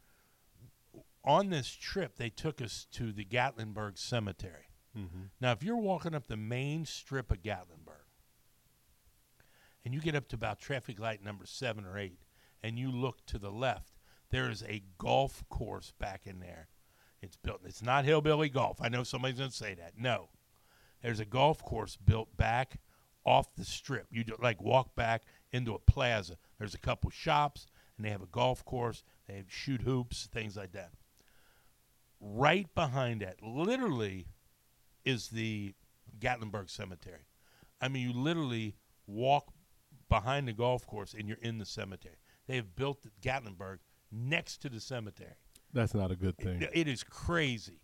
On 1.25 1.51
this 1.51 1.69
trip, 1.69 2.17
they 2.17 2.31
took 2.31 2.61
us 2.61 2.87
to 2.93 3.13
the 3.13 3.25
Gatlinburg 3.25 3.97
Cemetery. 3.97 4.71
Mm-hmm. 4.97 5.23
Now, 5.41 5.53
if 5.53 5.63
you're 5.63 5.77
walking 5.77 6.15
up 6.15 6.27
the 6.27 6.37
main 6.37 6.85
strip 6.85 7.31
of 7.31 7.43
Gatlinburg, 7.43 8.07
and 9.85 9.95
you 9.95 10.01
get 10.01 10.15
up 10.15 10.29
to 10.29 10.37
about 10.37 10.59
traffic 10.59 10.99
light 10.99 11.25
number 11.25 11.47
seven 11.47 11.85
or 11.85 11.99
eight, 11.99 12.19
and 12.63 12.79
you 12.79 12.91
look 12.91 13.25
to 13.27 13.39
the 13.39 13.51
left, 13.51 13.99
there 14.31 14.51
is 14.51 14.63
a 14.63 14.83
golf 14.99 15.45
course 15.49 15.93
back 15.99 16.23
in 16.27 16.41
there. 16.41 16.69
It's 17.21 17.37
built. 17.37 17.61
It's 17.65 17.83
not 17.83 18.05
hillbilly 18.05 18.49
golf. 18.49 18.79
I 18.81 18.89
know 18.89 19.05
somebody's 19.05 19.39
going 19.39 19.51
to 19.51 19.57
say 19.57 19.75
that. 19.75 19.93
No, 19.97 20.29
there's 21.03 21.21
a 21.21 21.25
golf 21.25 21.63
course 21.63 21.97
built 21.97 22.37
back 22.37 22.79
off 23.25 23.55
the 23.55 23.65
strip. 23.65 24.07
You 24.11 24.25
do, 24.25 24.37
like 24.41 24.61
walk 24.61 24.97
back 24.97 25.23
into 25.53 25.75
a 25.75 25.79
plaza. 25.79 26.37
There's 26.59 26.75
a 26.75 26.79
couple 26.79 27.11
shops, 27.11 27.67
and 27.97 28.05
they 28.05 28.11
have 28.11 28.23
a 28.23 28.27
golf 28.27 28.65
course. 28.65 29.05
They 29.29 29.37
have 29.37 29.47
shoot 29.49 29.83
hoops, 29.83 30.29
things 30.33 30.57
like 30.57 30.73
that. 30.73 30.91
Right 32.25 32.73
behind 32.75 33.21
that, 33.23 33.43
literally, 33.43 34.27
is 35.05 35.29
the 35.31 35.75
Gatlinburg 36.21 36.71
Cemetery. 36.71 37.27
I 37.81 37.89
mean, 37.89 38.09
you 38.09 38.13
literally 38.15 38.77
walk 39.09 39.53
behind 40.09 40.47
the 40.47 40.53
golf 40.53 40.87
course 40.87 41.15
and 41.19 41.27
you're 41.29 41.39
in 41.43 41.59
the 41.59 41.65
cemetery. 41.65 42.15
They 42.47 42.55
have 42.57 42.77
built 42.77 43.05
Gatlinburg 43.21 43.79
next 44.13 44.59
to 44.59 44.69
the 44.69 44.79
cemetery. 44.79 45.35
That's 45.73 45.95
not 45.95 46.11
a 46.13 46.17
good 46.17 46.37
thing. 46.39 46.63
It- 46.63 46.71
it 46.73 46.89
is 46.89 47.03
crazy. 47.03 47.81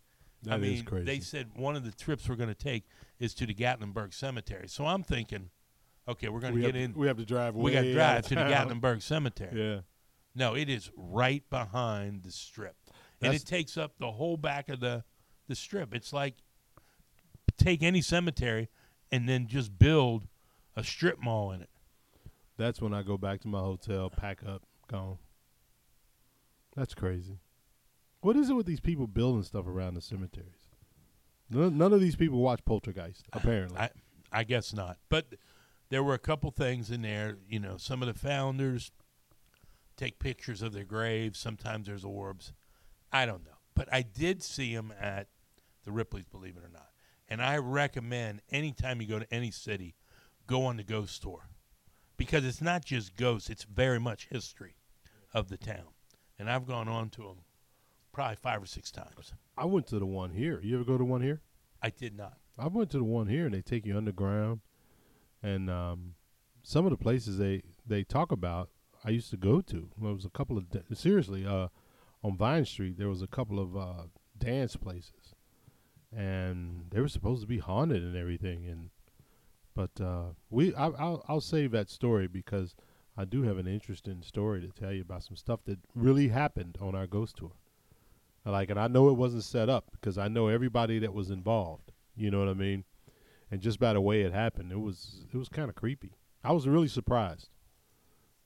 I 0.47 0.51
That 0.51 0.63
is 0.63 0.77
mean, 0.77 0.85
crazy. 0.85 1.05
they 1.07 1.19
said 1.21 1.57
one 1.57 1.75
of 1.75 1.85
the 1.85 1.91
trips 1.91 2.29
we're 2.29 2.37
going 2.37 2.49
to 2.49 2.55
take 2.55 2.85
is 3.19 3.35
to 3.35 3.47
the 3.47 3.55
Gatlinburg 3.55 4.15
Cemetery. 4.15 4.69
So 4.69 4.87
I'm 4.87 5.03
thinking, 5.03 5.51
okay, 6.07 6.29
we're 6.29 6.39
going 6.39 6.55
to 6.55 6.61
get 6.61 6.77
in. 6.77 6.95
we 6.95 7.09
have 7.09 7.17
to 7.17 7.25
drive. 7.25 7.57
we 7.57 7.73
got 7.73 7.81
to 7.83 7.93
drive 7.93 8.23
to 8.29 8.35
the. 8.37 8.41
Gatlinburg 8.43 9.03
Cemetery. 9.03 9.59
Yeah. 9.61 9.81
No, 10.37 10.55
it 10.55 10.69
is 10.69 10.93
right 10.97 11.43
behind 11.51 12.23
the 12.23 12.31
strip, 12.31 12.77
and 13.21 13.33
That's- 13.33 13.43
it 13.43 13.47
takes 13.47 13.77
up 13.77 13.99
the 13.99 14.13
whole 14.13 14.37
back 14.37 14.69
of 14.69 14.81
the 14.81 15.05
the 15.49 15.55
strip. 15.55 15.95
It's 15.95 16.13
like 16.13 16.35
take 17.57 17.83
any 17.83 18.01
cemetery 18.01 18.69
and 19.11 19.29
then 19.29 19.47
just 19.47 19.79
build 19.79 20.29
a 20.77 20.85
strip 20.85 21.19
mall 21.19 21.51
in 21.53 21.63
it. 21.63 21.71
That's 22.57 22.81
when 22.81 22.93
I 22.93 23.03
go 23.03 23.17
back 23.17 23.41
to 23.43 23.49
my 23.49 23.61
hotel, 23.61 24.11
pack 24.11 24.41
up, 24.47 24.63
gone. 24.89 25.19
That's 26.77 26.95
crazy. 26.95 27.39
What 28.21 28.37
is 28.37 28.51
it 28.51 28.55
with 28.55 28.67
these 28.67 28.81
people 28.81 29.07
building 29.07 29.43
stuff 29.43 29.67
around 29.67 29.95
the 29.95 30.01
cemeteries? 30.01 30.67
None, 31.51 31.79
none 31.79 31.93
of 31.93 32.01
these 32.01 32.17
people 32.17 32.39
watch 32.41 32.65
Poltergeist, 32.65 33.27
apparently. 33.33 33.79
I 33.79 33.91
I 34.31 34.45
guess 34.45 34.75
not. 34.75 34.99
But 35.09 35.35
there 35.89 36.03
were 36.03 36.15
a 36.15 36.19
couple 36.19 36.51
things 36.51 36.91
in 36.91 37.03
there. 37.03 37.39
You 37.49 37.59
know, 37.61 37.77
some 37.79 38.03
of 38.03 38.09
the 38.09 38.15
founders 38.15 38.91
take 39.97 40.19
pictures 40.19 40.63
of 40.63 40.73
their 40.73 40.85
graves. 40.85 41.39
Sometimes 41.39 41.87
there's 41.87 42.05
orbs. 42.05 42.53
I 43.13 43.27
don't 43.27 43.45
know, 43.45 43.59
but 43.75 43.89
I 43.93 44.03
did 44.03 44.43
see 44.43 44.75
them 44.75 44.93
at 45.01 45.29
the 45.85 45.93
Ripley's, 45.93 46.27
believe 46.27 46.57
it 46.57 46.65
or 46.65 46.71
not. 46.73 46.89
And 47.29 47.43
I 47.43 47.59
recommend 47.59 48.43
anytime 48.51 49.01
you 49.01 49.07
go 49.07 49.19
to 49.19 49.35
any 49.35 49.51
city, 49.51 49.95
go 50.47 50.65
on 50.65 50.77
the 50.77 50.85
ghost 50.85 51.23
tour 51.23 51.49
because 52.17 52.45
it's 52.45 52.61
not 52.61 52.85
just 52.85 53.17
ghosts; 53.17 53.51
it's 53.51 53.65
very 53.65 54.01
much 54.01 54.29
history 54.31 54.77
of 55.33 55.49
the 55.49 55.57
town. 55.57 55.89
And 56.39 56.51
I've 56.51 56.67
gone 56.67 56.89
on 56.89 57.11
to 57.11 57.23
them 57.23 57.39
probably 58.13 58.37
five 58.37 58.63
or 58.63 58.67
six 58.67 58.91
times. 58.91 59.33
I 59.57 59.65
went 59.65 59.87
to 59.89 59.99
the 59.99 60.07
one 60.07 60.31
here. 60.31 60.61
You 60.63 60.77
ever 60.77 60.85
go 60.85 60.99
to 60.99 61.05
one 61.05 61.23
here? 61.23 61.41
I 61.83 61.91
did 61.91 62.17
not. 62.17 62.39
I 62.59 62.67
went 62.67 62.91
to 62.91 62.99
the 62.99 63.05
one 63.05 63.29
here, 63.29 63.47
and 63.47 63.55
they 63.55 63.63
take 63.63 63.87
you 63.87 63.97
underground, 63.97 64.61
and 65.43 65.71
um, 65.71 66.15
some 66.63 66.85
of 66.85 66.91
the 66.91 66.97
places 66.97 67.39
they 67.39 67.63
they 67.87 68.05
talk 68.05 68.33
about, 68.33 68.71
I 69.05 69.11
used 69.11 69.31
to 69.31 69.37
go 69.37 69.61
to. 69.61 69.89
There 70.01 70.13
was 70.13 70.25
a 70.25 70.31
couple 70.31 70.59
of 70.59 70.71
da- 70.71 70.95
seriously 70.95 71.47
uh, 71.47 71.69
on 72.23 72.37
Vine 72.37 72.65
Street. 72.65 72.99
There 72.99 73.09
was 73.09 73.23
a 73.23 73.27
couple 73.27 73.59
of 73.59 73.77
uh, 73.77 74.03
dance 74.39 74.77
places, 74.77 75.35
and 76.15 76.87
they 76.91 77.01
were 77.01 77.09
supposed 77.09 77.43
to 77.43 77.49
be 77.49 77.59
haunted 77.59 78.03
and 78.03 78.17
everything. 78.17 78.67
And 78.67 78.91
but 79.75 80.05
uh, 80.05 80.33
we, 80.51 80.75
I, 80.75 80.87
I'll 80.89 81.25
I'll 81.29 81.41
save 81.41 81.71
that 81.73 81.91
story 81.91 82.27
because 82.27 82.75
I 83.17 83.25
do 83.25 83.43
have 83.43 83.59
an 83.59 83.67
interesting 83.67 84.23
story 84.23 84.61
to 84.61 84.69
tell 84.69 84.93
you 84.93 85.03
about 85.03 85.25
some 85.25 85.37
stuff 85.37 85.61
that 85.65 85.79
really 85.95 86.29
happened 86.29 86.79
on 86.81 86.95
our 86.95 87.07
ghost 87.07 87.37
tour. 87.37 87.53
Like, 88.45 88.71
and 88.71 88.81
I 88.81 88.87
know 88.87 89.09
it 89.11 89.17
wasn't 89.17 89.45
set 89.45 89.69
up 89.69 89.91
because 89.93 90.17
I 90.17 90.29
know 90.29 90.49
everybody 90.49 90.99
that 91.01 91.13
was 91.13 91.31
involved. 91.31 91.93
You 92.17 92.31
know 92.31 92.39
what 92.39 92.49
I 92.49 92.55
mean? 92.55 92.85
And 93.51 93.61
just 93.61 93.79
by 93.79 93.93
the 93.93 94.01
way 94.01 94.23
it 94.23 94.33
happened, 94.33 94.73
it 94.73 94.81
was 94.81 95.27
it 95.33 95.37
was 95.37 95.49
kind 95.49 95.69
of 95.69 95.75
creepy. 95.75 96.13
I 96.45 96.53
was 96.53 96.67
really 96.67 96.89
surprised. 96.89 97.51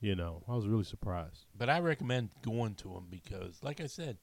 You 0.03 0.15
know, 0.17 0.43
I 0.49 0.55
was 0.57 0.67
really 0.67 0.83
surprised. 0.85 1.47
But 1.57 1.71
I 1.71 1.79
recommend 1.79 2.31
going 2.43 2.75
to 2.75 2.89
them 2.89 3.07
because, 3.09 3.63
like 3.63 3.81
I 3.81 3.87
said, 3.87 4.19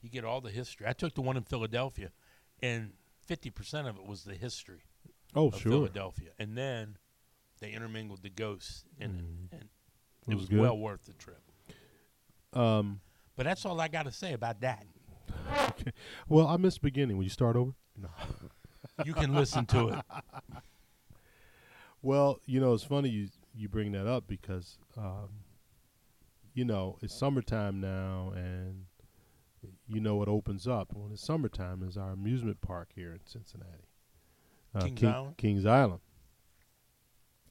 you 0.00 0.08
get 0.08 0.24
all 0.24 0.40
the 0.40 0.50
history. 0.50 0.86
I 0.88 0.92
took 0.94 1.14
the 1.14 1.22
one 1.22 1.36
in 1.36 1.42
Philadelphia, 1.42 2.12
and 2.62 2.92
fifty 3.26 3.50
percent 3.50 3.88
of 3.88 3.96
it 3.96 4.06
was 4.06 4.22
the 4.24 4.34
history 4.36 4.84
Oh, 5.34 5.48
of 5.48 5.58
sure. 5.60 5.72
Philadelphia, 5.72 6.30
and 6.38 6.56
then 6.56 6.96
they 7.60 7.72
intermingled 7.72 8.22
the 8.22 8.30
ghosts 8.30 8.84
in 8.98 9.10
it, 9.10 9.24
and 9.56 9.62
it, 9.62 9.66
Mm-hmm. 10.30 10.36
was 10.38 10.48
was, 10.48 10.58
well 10.60 10.78
worth 10.78 11.04
the 11.04 11.12
trip. 11.14 11.42
Um, 12.52 13.00
But 13.36 13.42
that's 13.44 13.66
all 13.66 13.80
I 13.80 13.88
got 13.88 14.04
to 14.04 14.12
say 14.12 14.32
about 14.34 14.60
that. 14.60 14.86
okay. 15.70 15.90
well, 16.28 16.46
I 16.46 16.56
missed 16.58 16.80
the 16.80 16.86
beginning. 16.86 17.16
Will 17.16 17.24
you 17.24 17.30
start 17.30 17.56
over? 17.56 17.72
No. 18.00 18.08
You 19.04 19.12
can 19.14 19.34
listen 19.34 19.66
to 19.66 19.88
it. 19.88 19.98
Well, 22.02 22.38
you 22.46 22.60
know, 22.60 22.74
it's 22.74 22.84
funny 22.84 23.08
you 23.08 23.28
you 23.54 23.68
bring 23.68 23.92
that 23.92 24.06
up 24.06 24.26
because, 24.26 24.78
um, 24.96 25.28
you 26.52 26.64
know, 26.64 26.98
it's 27.02 27.14
summertime 27.14 27.80
now, 27.80 28.32
and 28.34 28.86
you 29.86 30.00
know 30.00 30.16
what 30.16 30.28
opens 30.28 30.66
up 30.66 30.92
when 30.92 31.12
it's 31.12 31.24
summertime 31.24 31.82
is 31.82 31.96
our 31.96 32.10
amusement 32.10 32.60
park 32.60 32.90
here 32.94 33.12
in 33.12 33.20
Cincinnati, 33.24 33.88
uh, 34.74 34.80
Kings 34.80 35.00
King- 35.00 35.08
Island? 35.08 35.36
Kings 35.36 35.66
Island. 35.66 36.00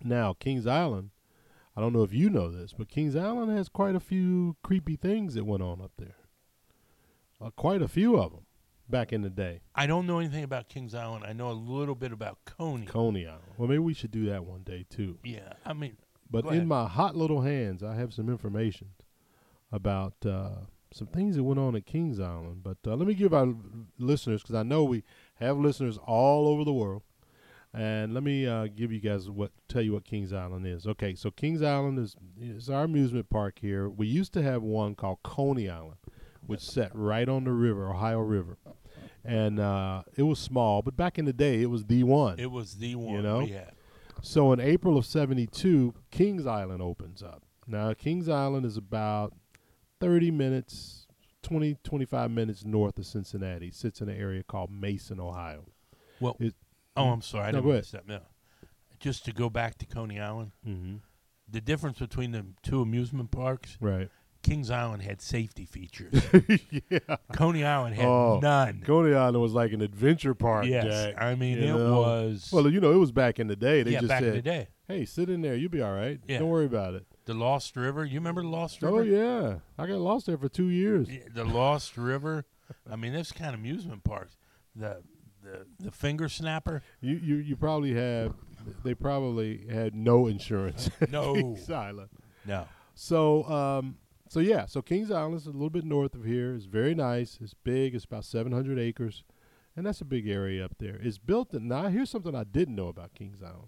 Now, 0.04 0.34
Kings 0.34 0.68
Island, 0.68 1.12
I 1.76 1.82
don't 1.82 1.94
know 1.94 2.04
if 2.04 2.14
you 2.14 2.30
know 2.30 2.52
this, 2.52 2.74
but 2.74 2.90
Kings 2.90 3.16
Island 3.16 3.56
has 3.58 3.70
quite 3.70 3.96
a 3.96 4.00
few 4.00 4.58
creepy 4.64 4.96
things 4.96 5.34
that 5.36 5.46
went 5.46 5.64
on 5.64 5.82
up 5.82 5.92
there. 5.98 6.18
Uh, 7.42 7.50
quite 7.52 7.82
a 7.82 7.88
few 7.88 8.18
of 8.18 8.32
them 8.32 8.46
back 8.90 9.14
in 9.14 9.22
the 9.22 9.30
day. 9.30 9.62
I 9.76 9.88
don't 9.88 10.06
know 10.06 10.20
anything 10.20 10.44
about 10.44 10.70
Kings 10.70 10.94
Island. 10.94 11.24
I 11.26 11.34
know 11.34 11.50
a 11.50 11.54
little 11.54 11.96
bit 11.96 12.12
about 12.12 12.38
Coney. 12.46 12.86
Coney 12.86 13.26
Island. 13.28 13.44
Well, 13.58 13.68
maybe 13.68 13.80
we 13.80 13.94
should 13.94 14.12
do 14.12 14.26
that 14.28 14.46
one 14.46 14.62
day 14.64 14.86
too. 14.90 15.18
yeah, 15.24 15.54
I 15.66 15.74
mean, 15.74 15.98
But 16.30 16.46
in 16.48 16.68
my 16.68 16.88
hot 16.88 17.16
little 17.16 17.42
hands, 17.42 17.84
I 17.84 17.96
have 17.96 18.14
some 18.14 18.30
information 18.30 18.90
about 19.72 20.14
uh, 20.26 20.50
some 20.92 21.08
things 21.08 21.36
that 21.36 21.44
went 21.44 21.60
on 21.60 21.76
at 21.76 21.86
Kings 21.86 22.20
Island. 22.20 22.62
But 22.64 22.78
uh, 22.86 22.96
let 22.96 23.08
me 23.08 23.14
give 23.14 23.34
our 23.34 23.54
listeners, 23.98 24.42
because 24.44 24.56
I 24.56 24.64
know 24.64 24.84
we 24.84 25.04
have 25.36 25.58
listeners 25.58 25.98
all 26.06 26.48
over 26.48 26.64
the 26.64 26.74
world, 26.74 27.02
and 27.74 28.14
let 28.14 28.22
me 28.22 28.46
uh, 28.46 28.68
give 28.68 28.92
you 28.92 29.00
guys 29.00 29.30
what 29.30 29.52
tell 29.68 29.82
you 29.82 29.94
what 29.94 30.06
Kings 30.06 30.32
Island 30.32 30.68
is. 30.68 30.86
Okay, 30.86 31.16
so 31.16 31.32
Kings 31.32 31.64
Island 31.64 31.98
is 31.98 32.16
is 32.40 32.70
our 32.70 32.84
amusement 32.84 33.30
park 33.30 33.58
here. 33.60 33.90
We 33.90 34.06
used 34.08 34.34
to 34.34 34.44
have 34.44 34.62
one 34.62 34.94
called 34.94 35.24
Coney 35.24 35.68
Island, 35.70 35.98
which 36.48 36.62
sat 36.62 36.92
right 36.94 37.28
on 37.28 37.44
the 37.46 37.52
river, 37.52 37.90
Ohio 37.90 38.20
River, 38.20 38.58
and 39.24 39.60
uh, 39.60 40.04
it 40.18 40.24
was 40.24 40.40
small, 40.40 40.82
but 40.82 40.96
back 40.98 41.18
in 41.18 41.26
the 41.26 41.34
day, 41.34 41.62
it 41.62 41.70
was 41.70 41.86
the 41.86 42.04
one. 42.04 42.40
it 42.40 42.52
was 42.52 42.76
the 42.76 42.96
one 42.96 43.16
you 43.16 43.22
know? 43.22 43.40
we 43.40 43.52
had. 43.52 43.72
So 44.22 44.54
in 44.54 44.60
April 44.60 44.98
of 44.98 45.06
72, 45.06 45.94
Kings 46.12 46.46
Island 46.46 46.82
opens 46.82 47.22
up. 47.22 47.44
Now, 47.68 47.94
Kings 47.94 48.30
Island 48.30 48.66
is 48.66 48.78
about 48.78 49.34
30 50.00 50.32
minutes, 50.32 51.08
20, 51.44 51.78
25 51.84 52.32
minutes 52.32 52.64
north 52.64 52.98
of 53.00 53.06
Cincinnati. 53.06 53.72
Sits 53.72 54.02
in 54.02 54.10
an 54.10 54.18
area 54.18 54.44
called 54.44 54.72
Mason, 54.72 55.20
Ohio. 55.20 55.66
Well, 56.22 56.38
It- 56.40 56.56
oh, 56.96 57.10
I'm 57.10 57.22
sorry, 57.22 57.48
I 57.48 57.52
No, 57.52 57.58
didn't 57.62 57.66
mean 57.74 57.84
ahead. 57.94 58.08
No, 58.08 58.20
just 59.00 59.26
to 59.26 59.34
go 59.34 59.50
back 59.50 59.78
to 59.80 59.86
Coney 59.86 60.20
Island. 60.20 60.52
Mm-hmm. 60.66 60.98
The 61.50 61.62
difference 61.62 62.00
between 62.00 62.32
the 62.32 62.46
two 62.64 62.82
amusement 62.82 63.32
parks, 63.32 63.78
Right. 63.82 64.10
Kings 64.44 64.70
Island 64.70 65.02
had 65.02 65.22
safety 65.22 65.66
features. 65.66 66.14
yeah. 66.90 67.00
Coney 67.34 67.64
Island 67.64 67.96
had 67.96 68.06
Oh, 68.06 68.40
none. 68.42 68.84
Coney 68.86 69.16
Island 69.16 69.42
was 69.42 69.54
like 69.54 69.72
an 69.74 69.82
adventure 69.82 70.34
park. 70.36 70.66
yes, 70.66 70.86
Jack, 70.86 71.22
I 71.22 71.34
mean 71.36 71.58
it 71.58 71.68
know? 71.68 72.02
was. 72.02 72.50
Well, 72.54 72.70
you 72.70 72.80
know, 72.80 72.92
it 72.92 72.98
was 72.98 73.12
back 73.12 73.40
in 73.40 73.48
the 73.48 73.56
day. 73.56 73.84
They 73.84 73.92
yeah, 73.92 74.00
just 74.02 74.10
back 74.10 74.20
said, 74.20 74.30
in 74.30 74.36
the 74.36 74.42
day, 74.42 74.68
hey, 74.88 75.06
sit 75.06 75.30
in 75.30 75.42
there. 75.42 75.56
You'll 75.56 75.72
be 75.72 75.82
all 75.82 75.94
right. 75.94 76.20
Yeah. 76.28 76.40
Don't 76.40 76.50
worry 76.50 76.66
about 76.66 76.94
it. 76.94 77.06
the 77.26 77.34
Lost 77.34 77.76
River. 77.78 78.06
You 78.06 78.20
remember 78.20 78.42
the 78.42 78.50
Lost 78.50 78.82
River? 78.82 79.00
Oh, 79.00 79.02
yeah. 79.02 79.56
I 79.78 79.88
got 79.88 79.98
lost 80.00 80.26
there 80.28 80.38
for 80.38 80.50
two 80.50 80.70
years. 80.70 81.08
The 81.34 81.46
Lost 81.46 81.98
River. 81.98 82.46
I 82.92 82.96
mean, 82.96 83.14
this 83.14 83.32
kind 83.32 83.54
of 83.54 83.60
amusement 83.62 84.04
parks. 84.04 84.36
The 84.76 85.02
the 85.42 85.66
the 85.80 85.92
finger 85.92 86.28
snapper. 86.30 86.82
You, 87.02 87.16
you, 87.16 87.36
you 87.36 87.56
probably 87.56 87.94
have, 87.94 88.34
they 88.84 88.94
probably 88.94 89.68
had 89.70 89.94
no 89.96 90.28
insurance. 90.28 90.90
No. 91.10 91.56
Island. 91.70 92.10
No, 92.46 92.66
So, 92.96 93.44
um, 93.46 93.98
So 94.34 94.40
yeah, 94.40 94.66
so 94.66 94.82
Kings 94.82 95.12
Island 95.12 95.36
is 95.36 95.46
a 95.46 95.52
little 95.52 95.70
bit 95.70 95.86
north 95.86 96.16
of 96.16 96.26
here. 96.26 96.56
It's 96.56 96.66
very 96.66 96.96
nice. 96.96 97.38
It's 97.40 97.54
big. 97.54 97.94
It's 97.94 98.06
about 98.06 98.26
700 98.26 98.80
acres, 98.80 99.24
and 99.76 99.86
that's 99.86 100.02
a 100.02 100.06
big 100.06 100.28
area 100.28 100.66
up 100.66 100.74
there. 100.80 101.00
It's 101.04 101.20
built. 101.20 101.54
In, 101.54 101.68
now 101.68 101.90
here's 101.90 102.10
something 102.10 102.34
I 102.34 102.44
didn't 102.44 102.74
know 102.74 102.88
about 102.88 103.14
Kings 103.14 103.44
Island. 103.44 103.68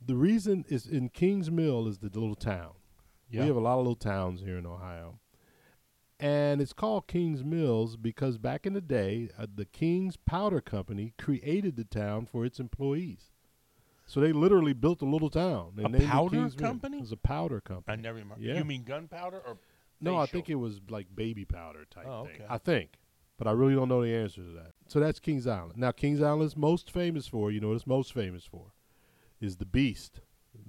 The 0.00 0.14
reason 0.14 0.64
is 0.68 0.86
in 0.86 1.08
Kings 1.08 1.50
Mill 1.50 1.88
is 1.88 1.98
the 1.98 2.10
little 2.10 2.36
town. 2.36 2.74
Yeah. 3.28 3.40
We 3.40 3.46
have 3.48 3.56
a 3.56 3.60
lot 3.60 3.72
of 3.72 3.78
little 3.78 3.96
towns 3.96 4.42
here 4.42 4.56
in 4.56 4.66
Ohio. 4.66 5.18
And 6.20 6.60
it's 6.60 6.72
called 6.72 7.08
Kings 7.08 7.42
Mills 7.42 7.96
because 7.96 8.38
back 8.38 8.66
in 8.66 8.72
the 8.72 8.80
day, 8.80 9.30
uh, 9.36 9.48
the 9.52 9.64
Kings 9.64 10.16
Powder 10.16 10.60
Company 10.60 11.12
created 11.18 11.74
the 11.74 11.82
town 11.82 12.24
for 12.24 12.44
its 12.44 12.60
employees. 12.60 13.31
So 14.12 14.20
they 14.20 14.32
literally 14.32 14.74
built 14.74 15.00
a 15.00 15.06
little 15.06 15.30
town. 15.30 15.72
And 15.78 15.96
A 15.96 16.06
powder 16.06 16.50
company? 16.50 16.98
It 16.98 17.00
was 17.00 17.12
a 17.12 17.16
powder 17.16 17.62
company. 17.62 17.94
I 17.94 17.96
never 17.96 18.18
remember. 18.18 18.44
Yeah. 18.44 18.58
You 18.58 18.64
mean 18.64 18.82
gunpowder 18.82 19.38
or? 19.38 19.56
No, 20.02 20.18
I 20.18 20.26
think 20.26 20.50
it 20.50 20.56
was 20.56 20.82
like 20.90 21.06
baby 21.16 21.46
powder 21.46 21.86
type 21.90 22.06
Oh, 22.06 22.26
thing. 22.26 22.42
I 22.46 22.58
think. 22.58 22.98
But 23.38 23.46
I 23.46 23.52
really 23.52 23.74
don't 23.74 23.88
know 23.88 24.02
the 24.02 24.14
answer 24.14 24.42
to 24.42 24.50
that. 24.50 24.72
So 24.86 25.00
that's 25.00 25.18
Kings 25.18 25.46
Island. 25.46 25.78
Now, 25.78 25.92
Kings 25.92 26.20
Island 26.20 26.42
is 26.42 26.58
most 26.58 26.90
famous 26.90 27.26
for, 27.26 27.50
you 27.50 27.58
know 27.58 27.68
what 27.68 27.76
it's 27.76 27.86
most 27.86 28.12
famous 28.12 28.44
for? 28.44 28.74
Is 29.40 29.56
the 29.56 29.64
Beast, 29.64 30.20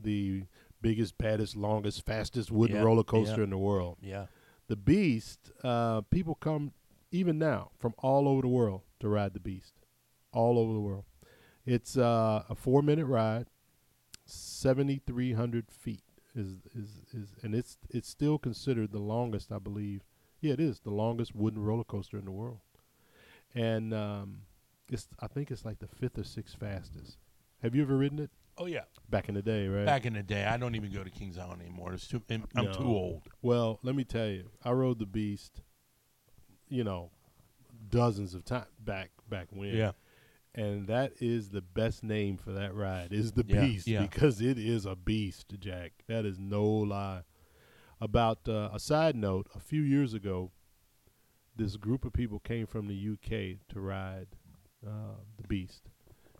the 0.02 0.44
biggest, 0.82 1.18
baddest, 1.18 1.58
longest, 1.58 2.06
fastest 2.06 2.50
wooden 2.50 2.78
Yeah, 2.78 2.84
roller 2.84 3.04
coaster 3.04 3.40
yeah. 3.40 3.44
in 3.44 3.50
the 3.50 3.58
world. 3.58 3.98
Yeah. 4.02 4.28
The 4.68 4.78
Beast, 4.78 5.52
uh, 5.66 6.00
people 6.10 6.36
come 6.36 6.72
even 7.12 7.38
now 7.38 7.72
from 7.78 7.94
all 7.98 8.30
over 8.30 8.44
the 8.44 8.48
world 8.48 8.84
to 9.02 9.10
ride 9.10 9.34
the 9.34 9.42
Beast, 9.42 9.74
all 10.32 10.58
over 10.58 10.72
the 10.72 10.80
world. 10.80 11.04
It's 11.66 11.98
uh, 11.98 12.44
a 12.50 12.56
four-minute 12.56 13.06
ride, 13.06 13.48
seventy-three 14.26 15.34
hundred 15.34 15.72
feet 15.72 16.04
is 16.36 16.58
is 16.76 16.90
is, 17.14 17.34
and 17.44 17.54
it's 17.56 17.78
it's 17.90 18.10
still 18.10 18.38
considered 18.38 18.92
the 18.92 19.00
longest, 19.00 19.52
I 19.52 19.60
believe. 19.60 20.02
Yeah, 20.42 20.54
it 20.54 20.60
is 20.60 20.80
the 20.82 20.90
longest 20.90 21.34
wooden 21.36 21.64
roller 21.64 21.84
coaster 21.86 22.18
in 22.18 22.26
the 22.26 22.32
world, 22.32 22.60
and 23.56 23.94
um, 23.94 24.42
it's 24.90 25.08
I 25.20 25.28
think 25.28 25.52
it's 25.52 25.64
like 25.64 25.80
the 25.80 25.88
fifth 25.88 26.18
or 26.18 26.24
sixth 26.24 26.58
fastest. 26.60 27.18
Have 27.62 27.76
you 27.76 27.82
ever 27.84 27.96
ridden 27.96 28.20
it 28.20 28.30
Oh 28.58 28.66
yeah. 28.66 28.84
back 29.10 29.30
in 29.30 29.36
the 29.36 29.42
day? 29.42 29.68
Right. 29.70 29.86
Back 29.86 30.06
in 30.06 30.14
the 30.14 30.24
day, 30.24 30.44
I 30.44 30.58
don't 30.58 30.76
even 30.76 30.92
go 30.92 31.04
to 31.04 31.10
Kings 31.10 31.38
Island 31.38 31.62
anymore. 31.62 31.94
It's 31.94 32.08
too. 32.08 32.22
I'm 32.30 32.46
No. 32.54 32.72
too 32.74 32.84
old. 32.88 33.22
Well, 33.42 33.80
let 33.84 33.96
me 33.96 34.04
tell 34.04 34.28
you, 34.28 34.50
I 34.66 34.72
rode 34.72 35.00
the 35.00 35.06
Beast, 35.06 35.62
you 36.68 36.84
know, 36.84 37.12
dozens 37.90 38.34
of 38.34 38.44
times 38.44 38.68
back 38.80 39.12
back 39.30 39.48
when. 39.52 39.76
And 40.56 40.88
that 40.88 41.14
is 41.20 41.50
the 41.50 41.62
best 41.62 42.04
name 42.04 42.38
for 42.38 42.52
that 42.52 42.76
ride 42.76 43.12
is 43.12 43.32
the 43.32 43.44
Yeah, 43.48 43.62
Beast 43.62 43.88
yeah. 43.88 44.02
because 44.04 44.40
it 44.40 44.58
is 44.60 44.86
a 44.86 44.96
beast, 44.96 45.54
Jack. 45.60 45.94
That 46.08 46.26
is 46.26 46.38
no 46.38 46.64
lie. 46.64 47.24
About 48.00 48.48
uh, 48.48 48.70
a 48.72 48.80
side 48.80 49.16
note, 49.16 49.48
a 49.56 49.60
few 49.60 49.82
years 49.82 50.14
ago, 50.14 50.52
this 51.56 51.76
group 51.78 52.06
of 52.06 52.14
people 52.14 52.40
came 52.40 52.68
from 52.68 52.88
the 52.88 53.10
UK 53.14 53.58
to 53.70 53.80
ride 53.80 54.28
uh, 54.86 55.16
the 55.38 55.48
Beast, 55.48 55.84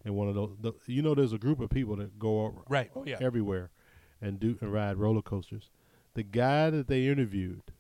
and 0.04 0.16
one 0.16 0.28
of 0.28 0.36
those, 0.36 0.56
the, 0.60 0.74
you 0.88 1.02
know, 1.02 1.16
there's 1.16 1.34
a 1.34 1.38
group 1.38 1.60
of 1.62 1.70
people 1.70 1.96
that 1.96 2.20
go 2.20 2.64
Right. 2.68 2.92
Oh 2.96 3.04
yeah. 3.06 3.18
everywhere 3.22 3.72
and 4.22 4.40
do 4.40 4.58
and 4.60 4.74
ride 4.74 4.98
roller 4.98 5.22
coasters. 5.22 5.70
The 6.16 6.24
guy 6.24 6.70
that 6.70 6.88
they 6.88 7.08
interviewed, 7.08 7.72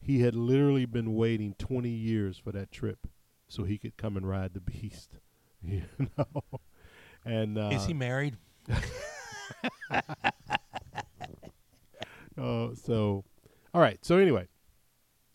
he 0.00 0.20
had 0.20 0.34
literally 0.34 0.84
been 0.86 1.14
waiting 1.14 1.54
20 1.58 1.88
years 1.88 2.36
for 2.38 2.52
that 2.52 2.70
trip 2.70 3.06
so 3.48 3.64
he 3.64 3.78
could 3.78 3.96
come 3.96 4.16
and 4.16 4.28
ride 4.28 4.52
the 4.54 4.60
beast. 4.60 5.10
You 5.66 5.82
know. 6.16 6.42
And 7.24 7.58
uh 7.58 7.70
Is 7.72 7.86
he 7.86 7.94
married? 7.94 8.36
uh, 12.38 12.74
so 12.74 13.24
all 13.74 13.80
right. 13.80 13.98
So 14.04 14.16
anyway, 14.16 14.48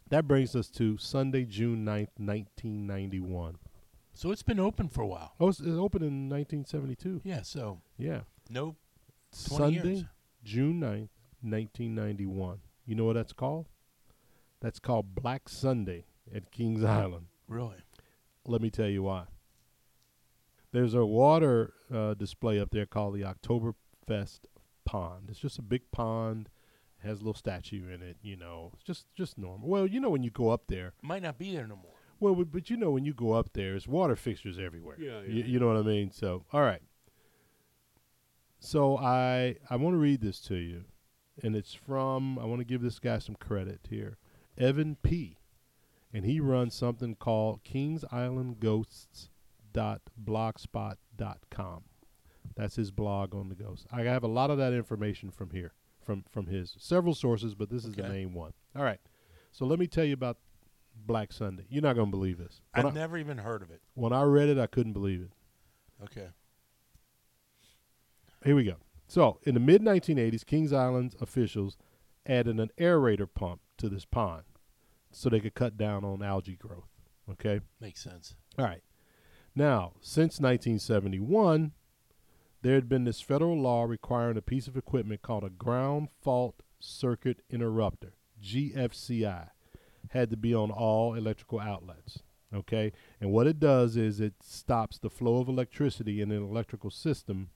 that 0.10 0.28
brings 0.28 0.56
us 0.56 0.68
to 0.72 0.98
Sunday, 0.98 1.46
June 1.46 1.86
9th, 1.86 2.10
1991. 2.18 3.58
So 4.14 4.32
it's 4.32 4.44
been 4.44 4.60
open 4.60 4.88
for 4.90 5.02
a 5.02 5.08
while. 5.08 5.34
Oh, 5.40 5.50
it 5.50 5.60
opened 5.62 6.04
in 6.06 6.30
1972. 6.30 7.22
Yeah. 7.24 7.42
So 7.44 7.82
Yeah. 7.98 8.22
no. 8.50 8.76
20 9.48 9.76
Sunday, 9.76 9.94
years. 9.96 10.06
June 10.44 10.80
9th, 10.80 11.10
1991. 11.42 12.60
You 12.86 12.96
know 12.96 13.06
what 13.06 13.14
that's 13.14 13.34
called? 13.34 13.68
That's 14.62 14.80
called 14.80 15.14
Black 15.16 15.50
Sunday 15.50 16.06
at 16.34 16.52
Kings 16.52 16.84
Island. 16.84 17.28
Really. 17.48 17.78
Let 18.48 18.62
me 18.62 18.70
tell 18.70 18.88
you 18.88 19.04
why. 19.04 19.26
There's 20.76 20.94
a 20.94 21.06
water 21.06 21.74
uh, 21.94 22.16
display 22.16 22.60
up 22.60 22.72
there 22.72 22.86
called 22.86 23.16
the 23.16 23.22
Oktoberfest 23.22 24.42
Pond. 24.84 25.28
It's 25.30 25.40
just 25.40 25.58
a 25.58 25.62
big 25.62 25.90
pond, 25.94 26.50
has 26.98 27.20
a 27.20 27.22
little 27.22 27.34
statue 27.34 27.88
in 27.94 28.02
it. 28.02 28.18
You 28.22 28.36
know, 28.36 28.72
it's 28.74 28.84
just 28.84 29.06
just 29.16 29.38
normal. 29.38 29.70
Well, 29.70 29.88
you 29.88 30.02
know 30.02 30.10
when 30.10 30.22
you 30.24 30.32
go 30.32 30.50
up 30.50 30.64
there. 30.68 30.92
Might 31.02 31.24
not 31.24 31.38
be 31.38 31.56
there 31.56 31.66
no 31.66 31.78
more. 31.78 31.94
Well, 32.20 32.36
but- 32.36 32.52
but 32.52 32.70
you 32.70 32.76
know 32.76 32.92
when 32.92 33.06
you 33.06 33.14
go 33.14 33.32
up 33.32 33.54
there, 33.54 33.74
it's 33.76 33.88
water 33.88 34.18
fixtures 34.18 34.60
everywhere. 34.60 34.98
Yeah, 35.00 35.22
You, 35.22 35.34
yeah. 35.40 35.46
you 35.46 35.60
know 35.60 35.68
what 35.68 35.78
I 35.78 35.82
mean. 35.82 36.12
So, 36.12 36.44
all 36.52 36.62
right. 36.62 36.82
So 38.60 38.98
I 38.98 39.56
I 39.70 39.78
want 39.78 39.94
to 39.94 39.98
read 40.00 40.20
this 40.20 40.42
to 40.42 40.56
you, 40.56 40.84
and 41.42 41.56
it's 41.56 41.74
from 41.74 42.38
I 42.38 42.44
want 42.46 42.60
to 42.60 42.66
give 42.66 42.82
this 42.82 43.00
guy 43.00 43.20
some 43.20 43.36
credit 43.36 43.80
here, 43.90 44.18
Evan 44.58 44.98
P, 45.04 45.38
and 46.14 46.26
he 46.26 46.42
runs 46.42 46.74
something 46.76 47.16
called 47.16 47.64
Kings 47.64 48.04
Island 48.12 48.60
Ghosts 48.60 49.30
dot 49.76 50.02
blogspot 50.24 50.96
dot 51.16 51.40
com. 51.52 51.84
That's 52.56 52.78
his 52.78 52.90
blog 52.90 53.36
on 53.36 53.50
the 53.50 53.56
ghost. 53.56 53.86
I 53.92 54.02
have 54.04 54.24
a 54.24 54.28
lot 54.28 54.50
of 54.50 54.58
that 54.58 54.72
information 54.74 55.30
from 55.30 55.50
here, 55.52 55.74
from 56.02 56.24
from 56.32 56.48
his 56.48 56.76
several 56.80 57.14
sources, 57.14 57.54
but 57.54 57.70
this 57.70 57.84
is 57.84 57.94
the 57.94 58.04
main 58.08 58.34
one. 58.34 58.54
All 58.76 58.84
right. 58.84 59.00
So 59.52 59.66
let 59.66 59.78
me 59.78 59.88
tell 59.88 60.06
you 60.06 60.14
about 60.14 60.38
Black 61.06 61.34
Sunday. 61.34 61.66
You're 61.70 61.84
not 61.84 61.96
gonna 61.96 62.12
believe 62.12 62.38
this. 62.38 62.62
When 62.74 62.86
I've 62.86 62.94
I, 62.94 62.96
never 62.96 63.18
even 63.18 63.38
heard 63.40 63.62
of 63.62 63.70
it. 63.70 63.82
when 63.94 64.14
I 64.14 64.24
read 64.24 64.50
it, 64.50 64.58
I 64.58 64.68
couldn't 64.68 64.94
believe 64.94 65.22
it. 65.22 65.32
Okay. 66.04 66.28
Here 68.44 68.56
we 68.56 68.64
go. 68.64 68.76
So, 69.08 69.40
in 69.44 69.54
the 69.54 69.60
mid 69.60 69.82
1980s, 69.82 70.46
Kings 70.46 70.72
Island 70.74 71.16
officials 71.20 71.78
added 72.26 72.60
an 72.60 72.72
aerator 72.80 73.28
pump 73.32 73.62
to 73.78 73.90
this 73.90 74.06
pond 74.06 74.44
so 75.12 75.30
they 75.30 75.40
could 75.40 75.54
cut 75.56 75.78
down 75.78 76.04
on 76.04 76.24
algae 76.24 76.56
growth. 76.56 76.90
Okay? 77.30 77.60
Makes 77.80 78.02
sense. 78.04 78.36
All 78.58 78.66
right. 78.66 78.82
Now, 79.56 79.94
since 80.02 80.40
1971, 80.40 81.72
there 82.62 82.76
had 82.76 82.90
been 82.90 83.06
this 83.06 83.22
federal 83.22 83.60
law 83.60 83.84
requiring 83.84 84.38
a 84.38 84.42
piece 84.42 84.68
of 84.68 84.76
equipment 84.76 85.22
called 85.22 85.44
a 85.44 85.50
ground 85.50 86.10
fault 86.22 86.62
circuit 86.80 87.42
interrupter, 87.50 88.14
GFCI, 88.44 89.50
had 90.10 90.30
to 90.30 90.38
be 90.38 90.54
on 90.54 90.72
all 90.72 91.14
electrical 91.14 91.60
outlets. 91.60 92.20
Okay? 92.54 92.92
And 93.22 93.32
what 93.32 93.48
it 93.48 93.60
does 93.60 93.96
is 93.96 94.20
it 94.20 94.34
stops 94.42 94.98
the 94.98 95.10
flow 95.10 95.40
of 95.40 95.48
electricity 95.48 96.22
in 96.22 96.32
an 96.32 96.44
electrical 96.44 96.90
system 96.90 97.50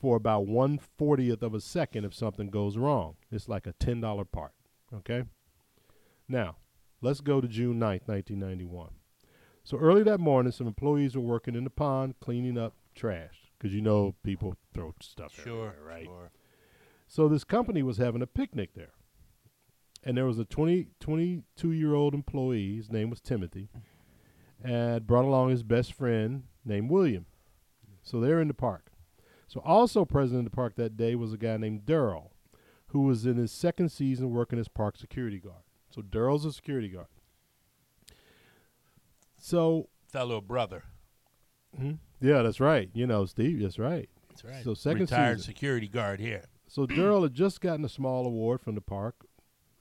for 0.00 0.16
about 0.16 0.46
one 0.46 0.78
fortieth 0.78 1.42
of 1.42 1.54
a 1.54 1.60
second 1.60 2.04
if 2.04 2.14
something 2.14 2.50
goes 2.50 2.76
wrong. 2.76 3.16
It's 3.30 3.48
like 3.48 3.66
a 3.66 3.72
ten 3.72 4.00
dollar 4.00 4.24
part. 4.24 4.52
Okay? 4.92 5.24
Now, 6.28 6.56
let's 7.00 7.20
go 7.20 7.40
to 7.40 7.48
June 7.48 7.78
9th, 7.80 8.06
1991. 8.06 8.90
So 9.68 9.76
early 9.76 10.02
that 10.04 10.18
morning, 10.18 10.50
some 10.50 10.66
employees 10.66 11.14
were 11.14 11.20
working 11.20 11.54
in 11.54 11.64
the 11.64 11.68
pond 11.68 12.14
cleaning 12.20 12.56
up 12.56 12.72
trash 12.94 13.52
because 13.58 13.74
you 13.74 13.82
know 13.82 14.14
people 14.22 14.54
throw 14.72 14.94
stuff 15.02 15.36
around. 15.36 15.44
Sure. 15.44 15.74
right? 15.86 16.06
Sure. 16.06 16.30
So 17.06 17.28
this 17.28 17.44
company 17.44 17.82
was 17.82 17.98
having 17.98 18.22
a 18.22 18.26
picnic 18.26 18.70
there. 18.72 18.92
And 20.02 20.16
there 20.16 20.24
was 20.24 20.38
a 20.38 20.46
20, 20.46 20.86
22 21.00 21.72
year 21.72 21.92
old 21.92 22.14
employee, 22.14 22.76
his 22.76 22.90
name 22.90 23.10
was 23.10 23.20
Timothy, 23.20 23.68
and 24.64 25.06
brought 25.06 25.26
along 25.26 25.50
his 25.50 25.62
best 25.62 25.92
friend 25.92 26.44
named 26.64 26.90
William. 26.90 27.26
So 28.02 28.20
they're 28.20 28.40
in 28.40 28.48
the 28.48 28.54
park. 28.54 28.86
So 29.48 29.60
also 29.66 30.06
present 30.06 30.38
in 30.38 30.44
the 30.44 30.50
park 30.50 30.76
that 30.76 30.96
day 30.96 31.14
was 31.14 31.34
a 31.34 31.36
guy 31.36 31.58
named 31.58 31.82
Daryl, 31.84 32.30
who 32.86 33.02
was 33.02 33.26
in 33.26 33.36
his 33.36 33.52
second 33.52 33.90
season 33.90 34.30
working 34.30 34.58
as 34.58 34.68
park 34.68 34.96
security 34.96 35.38
guard. 35.38 35.64
So 35.90 36.00
Daryl's 36.00 36.46
a 36.46 36.52
security 36.54 36.88
guard. 36.88 37.08
So 39.38 39.88
Fellow 40.08 40.40
brother. 40.40 40.84
Mhm. 41.78 41.98
yeah, 42.20 42.42
that's 42.42 42.60
right. 42.60 42.90
You 42.94 43.06
know, 43.06 43.26
Steve, 43.26 43.60
that's 43.60 43.78
right. 43.78 44.08
That's 44.30 44.44
right. 44.44 44.64
So 44.64 44.74
second 44.74 45.02
Retired 45.02 45.38
season. 45.38 45.52
security 45.54 45.88
guard 45.88 46.20
here. 46.20 46.44
So 46.66 46.86
Daryl 46.86 47.22
had 47.22 47.34
just 47.34 47.60
gotten 47.60 47.84
a 47.84 47.88
small 47.88 48.26
award 48.26 48.60
from 48.60 48.74
the 48.74 48.80
park 48.80 49.26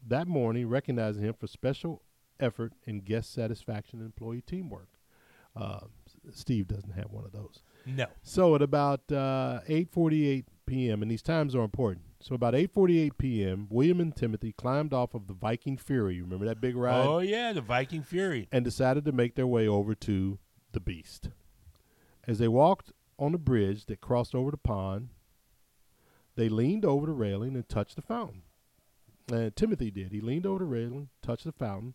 that 0.06 0.28
morning, 0.28 0.68
recognizing 0.68 1.24
him 1.24 1.34
for 1.34 1.48
special 1.48 2.02
effort 2.40 2.74
in 2.86 3.02
guest 3.02 3.34
satisfaction 3.34 4.00
and 4.00 4.06
employee 4.08 4.42
teamwork. 4.42 4.90
Uh, 5.56 5.82
Steve 6.32 6.68
doesn't 6.68 6.92
have 6.94 7.12
one 7.12 7.26
of 7.26 7.32
those. 7.32 7.64
No. 7.86 8.06
So 8.22 8.54
at 8.56 8.62
about 8.62 9.12
uh, 9.12 9.62
8:48 9.68 10.46
p.m., 10.66 11.02
and 11.02 11.10
these 11.10 11.22
times 11.22 11.56
are 11.56 11.64
important. 11.64 12.06
So 12.20 12.34
about 12.36 12.54
8:48 12.56 13.18
p.m., 13.18 13.68
William 13.70 14.00
and 14.00 14.16
Timothy 14.16 14.52
climbed 14.52 14.94
off 14.94 15.14
of 15.14 15.28
the 15.28 15.34
Viking 15.34 15.78
Fury. 15.78 16.16
You 16.16 16.24
remember 16.24 16.46
that 16.46 16.60
big 16.62 16.76
ride? 16.76 17.06
Oh 17.06 17.20
yeah, 17.20 17.54
the 17.54 17.62
Viking 17.62 18.04
Fury. 18.04 18.48
and 18.52 18.66
decided 18.66 19.06
to 19.06 19.12
make 19.12 19.36
their 19.36 19.48
way 19.48 19.68
over 19.68 19.94
to 19.96 20.40
the 20.72 20.80
Beast. 20.80 21.30
As 22.28 22.40
they 22.40 22.48
walked 22.48 22.92
on 23.20 23.32
the 23.32 23.38
bridge 23.38 23.86
that 23.86 24.02
crossed 24.02 24.36
over 24.36 24.52
the 24.52 24.58
pond, 24.58 25.10
they 26.36 26.50
leaned 26.50 26.86
over 26.86 27.06
the 27.06 27.14
railing 27.14 27.56
and 27.56 27.68
touched 27.70 27.96
the 27.96 28.02
fountain. 28.02 28.42
And 29.32 29.56
Timothy 29.56 29.92
did. 29.92 30.12
He 30.12 30.22
leaned 30.22 30.46
over 30.46 30.60
the 30.60 30.66
railing, 30.66 31.10
touched 31.22 31.46
the 31.46 31.52
fountain, 31.52 31.94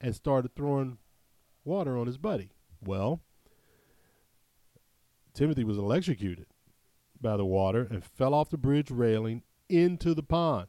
and 0.00 0.14
started 0.14 0.54
throwing 0.54 0.98
water 1.64 1.96
on 1.96 2.06
his 2.06 2.18
buddy. 2.18 2.50
Well, 2.84 3.20
Timothy 5.34 5.64
was 5.64 5.78
electrocuted 5.78 6.46
by 7.20 7.36
the 7.36 7.44
water 7.44 7.86
and 7.90 8.04
fell 8.04 8.34
off 8.34 8.50
the 8.50 8.58
bridge 8.58 8.90
railing 8.90 9.42
into 9.68 10.14
the 10.14 10.22
pond. 10.22 10.68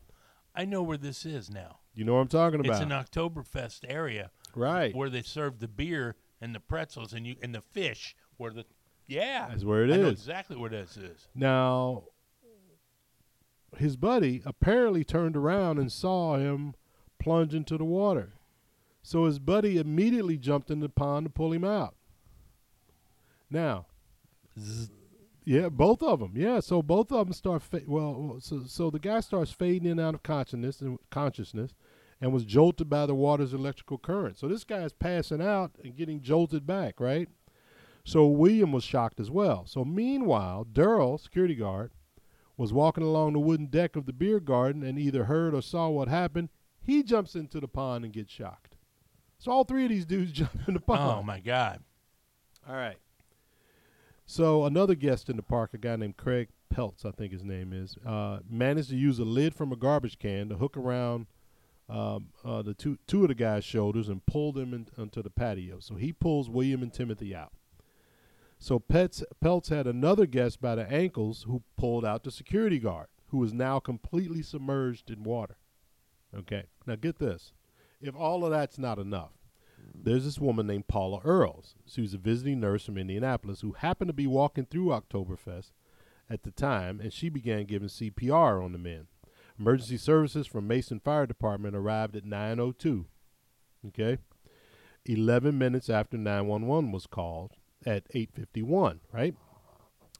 I 0.55 0.65
know 0.65 0.81
where 0.81 0.97
this 0.97 1.25
is 1.25 1.49
now. 1.49 1.79
You 1.93 2.05
know 2.05 2.15
what 2.15 2.21
I'm 2.21 2.27
talking 2.27 2.59
about. 2.59 2.81
It's 2.81 2.81
an 2.81 2.89
Oktoberfest 2.89 3.85
area 3.87 4.31
right. 4.55 4.95
where 4.95 5.09
they 5.09 5.21
serve 5.21 5.59
the 5.59 5.67
beer 5.67 6.15
and 6.41 6.53
the 6.53 6.59
pretzels 6.59 7.13
and 7.13 7.25
you 7.25 7.35
and 7.41 7.53
the 7.53 7.61
fish. 7.61 8.15
Where 8.37 8.51
the 8.51 8.65
yeah, 9.07 9.47
That's 9.49 9.63
where 9.63 9.83
it 9.83 9.91
I 9.91 9.97
know 9.97 10.07
is. 10.07 10.19
exactly 10.19 10.57
where 10.57 10.69
this 10.69 10.97
is. 10.97 11.27
Now, 11.33 12.03
his 13.77 13.95
buddy 13.95 14.41
apparently 14.45 15.03
turned 15.03 15.37
around 15.37 15.79
and 15.79 15.91
saw 15.91 16.37
him 16.37 16.75
plunge 17.19 17.53
into 17.53 17.77
the 17.77 17.85
water. 17.85 18.33
So 19.01 19.25
his 19.25 19.39
buddy 19.39 19.77
immediately 19.77 20.37
jumped 20.37 20.69
in 20.69 20.81
the 20.81 20.89
pond 20.89 21.25
to 21.25 21.29
pull 21.29 21.53
him 21.53 21.63
out. 21.63 21.95
Now, 23.49 23.85
yeah, 25.47 25.69
both 25.69 26.03
of 26.03 26.19
them. 26.19 26.33
Yeah, 26.35 26.59
so 26.59 26.81
both 26.81 27.09
of 27.09 27.25
them 27.25 27.33
start. 27.33 27.63
Fa- 27.63 27.81
well, 27.87 28.35
so 28.41 28.63
so 28.67 28.89
the 28.89 28.99
guy 28.99 29.21
starts 29.21 29.49
fading 29.49 29.85
in 29.85 29.91
and 29.91 30.01
out 30.01 30.13
of 30.13 30.21
consciousness 30.21 30.81
and 30.81 30.99
consciousness, 31.09 31.73
and 32.19 32.33
was 32.33 32.43
jolted 32.43 32.89
by 32.89 33.05
the 33.05 33.15
water's 33.15 33.53
electrical 33.53 33.97
current. 33.97 34.37
So 34.37 34.49
this 34.49 34.65
guy's 34.65 34.91
passing 34.91 35.41
out 35.41 35.71
and 35.81 35.95
getting 35.95 36.21
jolted 36.21 36.67
back, 36.67 36.99
right? 36.99 37.29
So 38.03 38.27
William 38.27 38.73
was 38.73 38.83
shocked 38.83 39.21
as 39.21 39.31
well. 39.31 39.65
So 39.65 39.85
meanwhile, 39.85 40.65
Durrell, 40.65 41.17
security 41.17 41.55
guard, 41.55 41.91
was 42.57 42.73
walking 42.73 43.05
along 43.05 43.31
the 43.31 43.39
wooden 43.39 43.67
deck 43.67 43.95
of 43.95 44.05
the 44.05 44.11
beer 44.11 44.41
garden 44.41 44.83
and 44.83 44.99
either 44.99 45.25
heard 45.25 45.55
or 45.55 45.61
saw 45.61 45.87
what 45.87 46.09
happened. 46.09 46.49
He 46.81 47.03
jumps 47.03 47.35
into 47.35 47.61
the 47.61 47.69
pond 47.69 48.03
and 48.03 48.13
gets 48.13 48.33
shocked. 48.33 48.75
So 49.37 49.53
all 49.53 49.63
three 49.63 49.85
of 49.85 49.89
these 49.91 50.05
dudes 50.05 50.31
jump 50.33 50.67
in 50.67 50.73
the 50.73 50.83
oh, 50.89 50.93
pond. 50.93 51.19
Oh 51.19 51.23
my 51.23 51.39
God! 51.39 51.79
All 52.67 52.75
right. 52.75 52.97
So 54.29 54.65
another 54.65 54.93
guest 54.93 55.29
in 55.29 55.37
the 55.37 55.41
park, 55.41 55.73
a 55.73 55.77
guy 55.77 55.95
named 55.95 56.17
Craig 56.17 56.49
Peltz, 56.71 57.05
I 57.05 57.11
think 57.11 57.31
his 57.31 57.45
name 57.45 57.71
is, 57.71 57.95
uh, 58.05 58.39
managed 58.49 58.89
to 58.89 58.97
use 58.97 59.19
a 59.19 59.23
lid 59.23 59.55
from 59.55 59.71
a 59.71 59.77
garbage 59.77 60.19
can 60.19 60.49
to 60.49 60.55
hook 60.55 60.75
around 60.75 61.27
um, 61.89 62.27
uh, 62.43 62.61
the 62.61 62.73
two 62.73 62.97
two 63.07 63.21
of 63.21 63.29
the 63.29 63.35
guy's 63.35 63.63
shoulders 63.63 64.09
and 64.09 64.25
pull 64.25 64.51
them 64.51 64.73
in, 64.73 64.87
onto 64.97 65.23
the 65.23 65.29
patio. 65.29 65.79
So 65.79 65.95
he 65.95 66.11
pulls 66.11 66.49
William 66.49 66.83
and 66.83 66.93
Timothy 66.93 67.33
out. 67.33 67.53
So 68.59 68.79
Peltz, 68.79 69.23
Peltz 69.41 69.69
had 69.69 69.87
another 69.87 70.25
guest 70.25 70.59
by 70.59 70.75
the 70.75 70.91
ankles 70.91 71.43
who 71.43 71.63
pulled 71.77 72.03
out 72.03 72.25
the 72.25 72.31
security 72.31 72.79
guard, 72.79 73.07
who 73.27 73.41
is 73.45 73.53
now 73.53 73.79
completely 73.79 74.41
submerged 74.41 75.09
in 75.09 75.23
water. 75.23 75.55
Okay, 76.37 76.65
now 76.85 76.95
get 76.95 77.17
this. 77.17 77.53
If 78.01 78.13
all 78.13 78.43
of 78.43 78.51
that's 78.51 78.77
not 78.77 78.99
enough, 78.99 79.36
there's 79.93 80.25
this 80.25 80.39
woman 80.39 80.67
named 80.67 80.87
Paula 80.87 81.19
Earls. 81.23 81.75
She 81.85 82.01
was 82.01 82.13
a 82.13 82.17
visiting 82.17 82.59
nurse 82.59 82.85
from 82.85 82.97
Indianapolis 82.97 83.61
who 83.61 83.73
happened 83.73 84.09
to 84.09 84.13
be 84.13 84.27
walking 84.27 84.65
through 84.65 84.87
Oktoberfest 84.87 85.71
at 86.29 86.43
the 86.43 86.51
time, 86.51 86.99
and 86.99 87.13
she 87.13 87.29
began 87.29 87.65
giving 87.65 87.87
CPR 87.87 88.63
on 88.63 88.71
the 88.71 88.77
men. 88.77 89.07
Emergency 89.59 89.97
services 89.97 90.45
from 90.45 90.67
Mason 90.67 90.99
Fire 90.99 91.25
Department 91.25 91.75
arrived 91.75 92.15
at 92.15 92.25
9:02. 92.25 93.05
Okay, 93.87 94.17
11 95.05 95.57
minutes 95.57 95.89
after 95.89 96.17
911 96.17 96.91
was 96.91 97.07
called 97.07 97.53
at 97.85 98.07
8:51. 98.13 98.99
Right. 99.11 99.35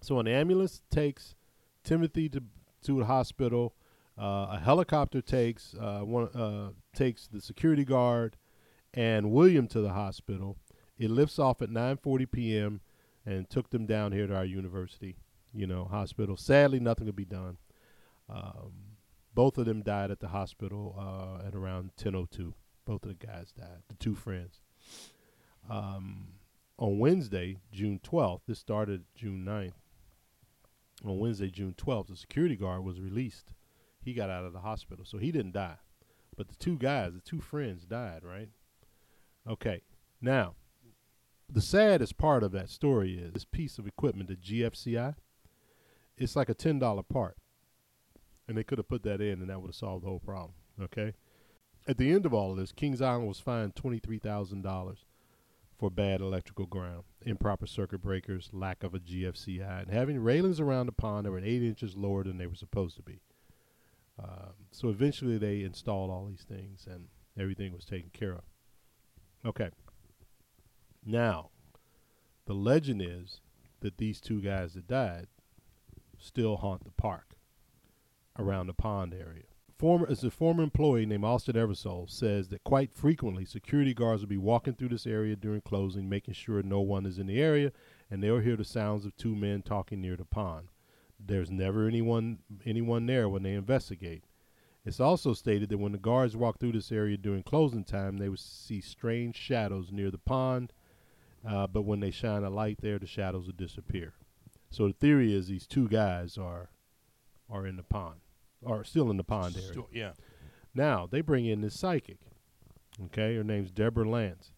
So 0.01 0.19
an 0.19 0.27
ambulance 0.27 0.81
takes 0.89 1.35
Timothy 1.83 2.29
to 2.29 2.43
to 2.83 2.99
the 2.99 3.05
hospital. 3.05 3.75
Uh, 4.17 4.47
a 4.51 4.59
helicopter 4.59 5.21
takes 5.21 5.75
uh, 5.75 5.99
one 5.99 6.27
uh, 6.29 6.71
takes 6.95 7.27
the 7.27 7.41
security 7.41 7.85
guard 7.85 8.37
and 8.97 9.31
William 9.31 9.67
to 9.67 9.79
the 9.79 9.93
hospital. 9.93 10.57
It 10.97 11.11
lifts 11.11 11.37
off 11.37 11.61
at 11.61 11.69
9:40 11.69 12.31
p.m. 12.31 12.81
and 13.25 13.49
took 13.49 13.69
them 13.69 13.85
down 13.85 14.11
here 14.11 14.25
to 14.25 14.35
our 14.35 14.43
university, 14.43 15.15
you 15.53 15.67
know, 15.67 15.85
hospital. 15.85 16.35
Sadly, 16.35 16.79
nothing 16.79 17.05
could 17.05 17.15
be 17.15 17.23
done. 17.23 17.57
Um, 18.27 18.73
both 19.35 19.59
of 19.59 19.65
them 19.65 19.83
died 19.83 20.09
at 20.09 20.19
the 20.19 20.29
hospital 20.29 20.95
uh, 20.97 21.47
at 21.47 21.53
around 21.53 21.91
10:02. 21.95 22.53
Both 22.85 23.03
of 23.03 23.09
the 23.09 23.25
guys 23.25 23.53
died. 23.55 23.83
The 23.87 23.95
two 23.95 24.15
friends. 24.15 24.61
Um, 25.69 26.29
on 26.79 26.99
Wednesday, 26.99 27.59
June 27.71 27.99
12th, 28.03 28.41
this 28.47 28.59
started 28.59 29.03
June 29.15 29.45
9th. 29.45 29.73
On 31.05 31.19
Wednesday, 31.19 31.49
June 31.49 31.75
12th, 31.77 32.07
the 32.07 32.15
security 32.15 32.55
guard 32.55 32.83
was 32.83 33.01
released. 33.01 33.53
He 33.99 34.13
got 34.13 34.29
out 34.29 34.45
of 34.45 34.53
the 34.53 34.61
hospital, 34.61 35.03
so 35.05 35.17
he 35.17 35.31
didn't 35.31 35.51
die. 35.51 35.77
But 36.35 36.47
the 36.47 36.55
two 36.55 36.77
guys, 36.77 37.13
the 37.13 37.19
two 37.19 37.41
friends, 37.41 37.83
died, 37.83 38.23
right? 38.23 38.49
Okay. 39.47 39.81
Now, 40.21 40.55
the 41.49 41.61
saddest 41.61 42.17
part 42.17 42.43
of 42.43 42.51
that 42.51 42.69
story 42.69 43.17
is 43.17 43.33
this 43.33 43.45
piece 43.45 43.77
of 43.77 43.87
equipment, 43.87 44.29
the 44.29 44.35
GFCI, 44.35 45.15
it's 46.17 46.35
like 46.35 46.49
a 46.49 46.55
$10 46.55 47.07
part. 47.07 47.37
And 48.47 48.57
they 48.57 48.63
could 48.63 48.77
have 48.77 48.89
put 48.89 49.03
that 49.03 49.21
in 49.21 49.41
and 49.41 49.49
that 49.49 49.61
would 49.61 49.69
have 49.69 49.75
solved 49.75 50.03
the 50.03 50.09
whole 50.09 50.19
problem. 50.19 50.53
Okay? 50.81 51.13
At 51.87 51.97
the 51.97 52.11
end 52.11 52.25
of 52.25 52.33
all 52.33 52.51
of 52.51 52.57
this, 52.57 52.71
Kings 52.71 53.01
Island 53.01 53.27
was 53.27 53.39
fined 53.39 53.75
$23,000 53.75 54.97
for 55.77 55.91
bad 55.91 56.21
electrical 56.21 56.65
ground, 56.65 57.03
improper 57.21 57.67
circuit 57.67 58.01
breakers, 58.01 58.49
lack 58.51 58.83
of 58.83 58.93
a 58.95 58.99
GFCI, 58.99 59.83
and 59.83 59.91
having 59.91 60.19
railings 60.19 60.59
around 60.59 60.87
the 60.87 60.91
pond 60.91 61.25
that 61.25 61.31
were 61.31 61.39
eight 61.39 61.63
inches 61.63 61.95
lower 61.95 62.23
than 62.23 62.37
they 62.37 62.47
were 62.47 62.55
supposed 62.55 62.95
to 62.97 63.03
be. 63.03 63.21
Um, 64.21 64.53
so 64.71 64.89
eventually 64.89 65.37
they 65.37 65.61
installed 65.61 66.09
all 66.09 66.25
these 66.25 66.45
things 66.47 66.87
and 66.89 67.07
everything 67.39 67.73
was 67.73 67.85
taken 67.85 68.09
care 68.11 68.33
of. 68.33 68.41
Okay. 69.45 69.69
Now, 71.05 71.49
the 72.45 72.53
legend 72.53 73.01
is 73.01 73.41
that 73.81 73.97
these 73.97 74.19
two 74.19 74.41
guys 74.41 74.73
that 74.73 74.87
died 74.87 75.27
still 76.17 76.57
haunt 76.57 76.83
the 76.83 76.91
park 76.91 77.35
around 78.37 78.67
the 78.67 78.73
pond 78.73 79.13
area. 79.13 79.43
Former, 79.77 80.07
as 80.09 80.23
a 80.23 80.31
former 80.31 80.63
employee 80.63 81.05
named 81.05 81.23
Austin 81.23 81.55
Eversole 81.55 82.09
says 82.09 82.47
that 82.47 82.63
quite 82.63 82.91
frequently 82.91 83.45
security 83.45 83.93
guards 83.93 84.23
will 84.23 84.29
be 84.29 84.37
walking 84.37 84.73
through 84.73 84.89
this 84.89 85.05
area 85.05 85.35
during 85.35 85.61
closing, 85.61 86.09
making 86.09 86.33
sure 86.33 86.63
no 86.63 86.79
one 86.79 87.05
is 87.05 87.19
in 87.19 87.27
the 87.27 87.39
area, 87.39 87.71
and 88.09 88.23
they'll 88.23 88.39
hear 88.39 88.55
the 88.55 88.65
sounds 88.65 89.05
of 89.05 89.15
two 89.15 89.35
men 89.35 89.61
talking 89.61 90.01
near 90.01 90.15
the 90.15 90.25
pond. 90.25 90.69
There's 91.19 91.51
never 91.51 91.87
anyone 91.87 92.39
anyone 92.65 93.05
there 93.05 93.29
when 93.29 93.43
they 93.43 93.53
investigate. 93.53 94.23
It's 94.87 95.01
also 95.01 95.33
stated 95.33 95.67
that 95.67 95.79
when 95.79 95.91
the 95.91 95.97
guards 95.97 96.37
walk 96.37 96.59
through 96.59 96.71
this 96.71 96.93
area 96.93 97.17
during 97.17 97.43
closing 97.43 97.83
time, 97.83 98.17
they 98.17 98.29
would 98.29 98.39
see 98.39 98.79
strange 98.79 99.35
shadows 99.35 99.91
near 99.91 100.09
the 100.09 100.17
pond, 100.17 100.71
uh, 101.45 101.67
but 101.67 101.81
when 101.81 101.99
they 101.99 102.09
shine 102.09 102.45
a 102.45 102.49
light 102.49 102.77
there, 102.81 102.97
the 102.97 103.05
shadows 103.05 103.47
would 103.47 103.57
disappear. 103.57 104.13
So 104.69 104.87
the 104.87 104.93
theory 104.93 105.35
is 105.35 105.47
these 105.47 105.67
two 105.67 105.89
guys 105.89 106.37
are 106.37 106.69
are 107.49 107.67
in 107.67 107.75
the 107.75 107.83
pond, 107.83 108.21
are 108.65 108.85
still 108.85 109.11
in 109.11 109.17
the 109.17 109.25
pond 109.25 109.57
area. 109.57 109.83
Yeah. 109.91 110.11
Now 110.73 111.05
they 111.05 111.19
bring 111.19 111.45
in 111.45 111.59
this 111.59 111.77
psychic. 111.77 112.19
Okay, 113.05 113.35
her 113.35 113.43
name's 113.43 113.71
Deborah 113.71 114.09
Lance. 114.09 114.53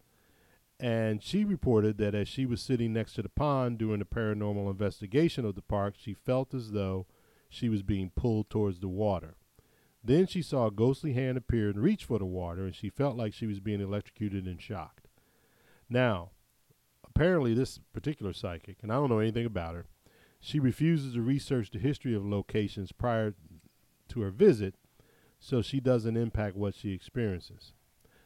And 0.79 1.23
she 1.23 1.43
reported 1.43 1.97
that 1.97 2.13
as 2.13 2.27
she 2.27 2.45
was 2.45 2.61
sitting 2.61 2.93
next 2.93 3.13
to 3.13 3.23
the 3.23 3.29
pond 3.29 3.79
during 3.79 3.99
the 3.99 4.05
paranormal 4.05 4.69
investigation 4.69 5.43
of 5.43 5.55
the 5.55 5.63
park, 5.63 5.95
she 5.97 6.13
felt 6.13 6.53
as 6.53 6.71
though 6.71 7.07
she 7.49 7.67
was 7.67 7.81
being 7.81 8.11
pulled 8.15 8.51
towards 8.51 8.79
the 8.79 8.87
water. 8.87 9.35
Then 10.03 10.27
she 10.27 10.41
saw 10.41 10.67
a 10.67 10.71
ghostly 10.71 11.13
hand 11.13 11.37
appear 11.37 11.69
and 11.69 11.81
reach 11.81 12.05
for 12.05 12.19
the 12.19 12.25
water, 12.25 12.65
and 12.65 12.75
she 12.75 12.89
felt 12.89 13.17
like 13.17 13.33
she 13.33 13.47
was 13.47 13.59
being 13.59 13.81
electrocuted 13.81 14.45
and 14.45 14.61
shocked. 14.61 15.07
Now, 15.89 16.31
apparently, 17.03 17.53
this 17.53 17.79
particular 17.93 18.33
psychic, 18.33 18.77
and 18.81 18.91
I 18.91 18.95
don't 18.95 19.09
know 19.09 19.19
anything 19.19 19.45
about 19.45 19.75
her, 19.75 19.85
she 20.39 20.59
refuses 20.59 21.13
to 21.13 21.21
research 21.21 21.71
the 21.71 21.79
history 21.79 22.15
of 22.15 22.25
locations 22.25 22.91
prior 22.91 23.35
to 24.09 24.21
her 24.21 24.31
visit 24.31 24.75
so 25.39 25.61
she 25.61 25.79
doesn't 25.79 26.17
impact 26.17 26.55
what 26.55 26.75
she 26.75 26.91
experiences. 26.91 27.73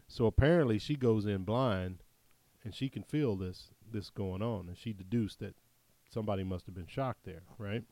So 0.07 0.25
apparently 0.25 0.77
she 0.77 0.95
goes 0.95 1.25
in 1.25 1.43
blind 1.43 2.03
and 2.63 2.73
she 2.75 2.89
can 2.89 3.03
feel 3.03 3.35
this 3.35 3.69
this 3.91 4.09
going 4.09 4.41
on 4.41 4.67
and 4.67 4.77
she 4.77 4.93
deduced 4.93 5.39
that 5.39 5.55
somebody 6.09 6.43
must 6.43 6.65
have 6.65 6.75
been 6.75 6.87
shocked 6.87 7.25
there, 7.25 7.43
right? 7.57 7.83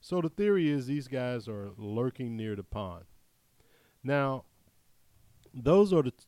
So 0.00 0.20
the 0.20 0.28
theory 0.28 0.70
is 0.70 0.86
these 0.86 1.08
guys 1.08 1.48
are 1.48 1.70
lurking 1.76 2.36
near 2.36 2.56
the 2.56 2.62
pond. 2.62 3.04
Now, 4.04 4.44
those 5.52 5.92
are 5.92 6.02
the 6.02 6.12
t- 6.12 6.24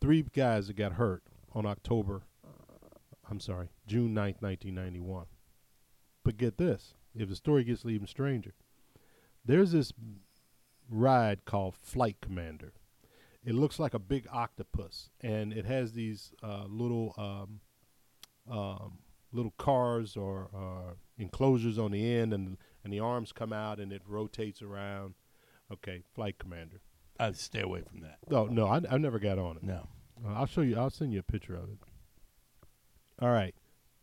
three 0.00 0.22
guys 0.22 0.68
that 0.68 0.76
got 0.76 0.92
hurt 0.92 1.22
on 1.52 1.66
October 1.66 2.22
I'm 3.28 3.40
sorry, 3.40 3.68
June 3.86 4.14
9th, 4.14 4.40
1991. 4.40 5.26
But 6.22 6.36
get 6.36 6.58
this, 6.58 6.94
if 7.14 7.28
the 7.28 7.36
story 7.36 7.64
gets 7.64 7.84
even 7.84 8.06
stranger. 8.06 8.54
There's 9.44 9.72
this 9.72 9.92
ride 10.88 11.44
called 11.44 11.74
Flight 11.76 12.16
Commander. 12.20 12.72
It 13.44 13.54
looks 13.54 13.78
like 13.78 13.94
a 13.94 13.98
big 13.98 14.26
octopus, 14.32 15.10
and 15.20 15.52
it 15.52 15.66
has 15.66 15.92
these 15.92 16.32
uh, 16.42 16.64
little 16.68 17.14
um, 17.16 17.60
um, 18.52 18.98
little 19.32 19.54
cars 19.56 20.16
or 20.16 20.48
uh, 20.54 20.94
enclosures 21.18 21.78
on 21.78 21.92
the 21.92 22.12
end, 22.12 22.32
and 22.32 22.56
and 22.82 22.92
the 22.92 23.00
arms 23.00 23.32
come 23.32 23.52
out, 23.52 23.78
and 23.78 23.92
it 23.92 24.02
rotates 24.06 24.62
around. 24.62 25.14
Okay, 25.72 26.02
Flight 26.14 26.38
Commander. 26.38 26.80
I'd 27.18 27.36
stay 27.36 27.60
away 27.60 27.82
from 27.82 28.00
that. 28.00 28.18
Oh 28.30 28.46
no, 28.46 28.66
I, 28.66 28.80
I 28.90 28.98
never 28.98 29.18
got 29.18 29.38
on 29.38 29.56
it. 29.56 29.62
No. 29.62 29.88
Uh, 30.24 30.32
I'll 30.34 30.46
show 30.46 30.60
you. 30.60 30.78
I'll 30.78 30.90
send 30.90 31.12
you 31.12 31.20
a 31.20 31.24
picture 31.24 31.54
of 31.54 31.70
it. 31.70 31.78
All 33.20 33.30
right, 33.30 33.54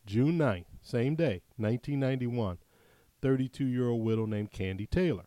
June 0.05 0.37
9th, 0.37 0.65
same 0.81 1.15
day, 1.15 1.41
1991. 1.57 2.57
32-year-old 3.21 4.03
widow 4.03 4.25
named 4.25 4.51
Candy 4.51 4.85
Taylor. 4.85 5.25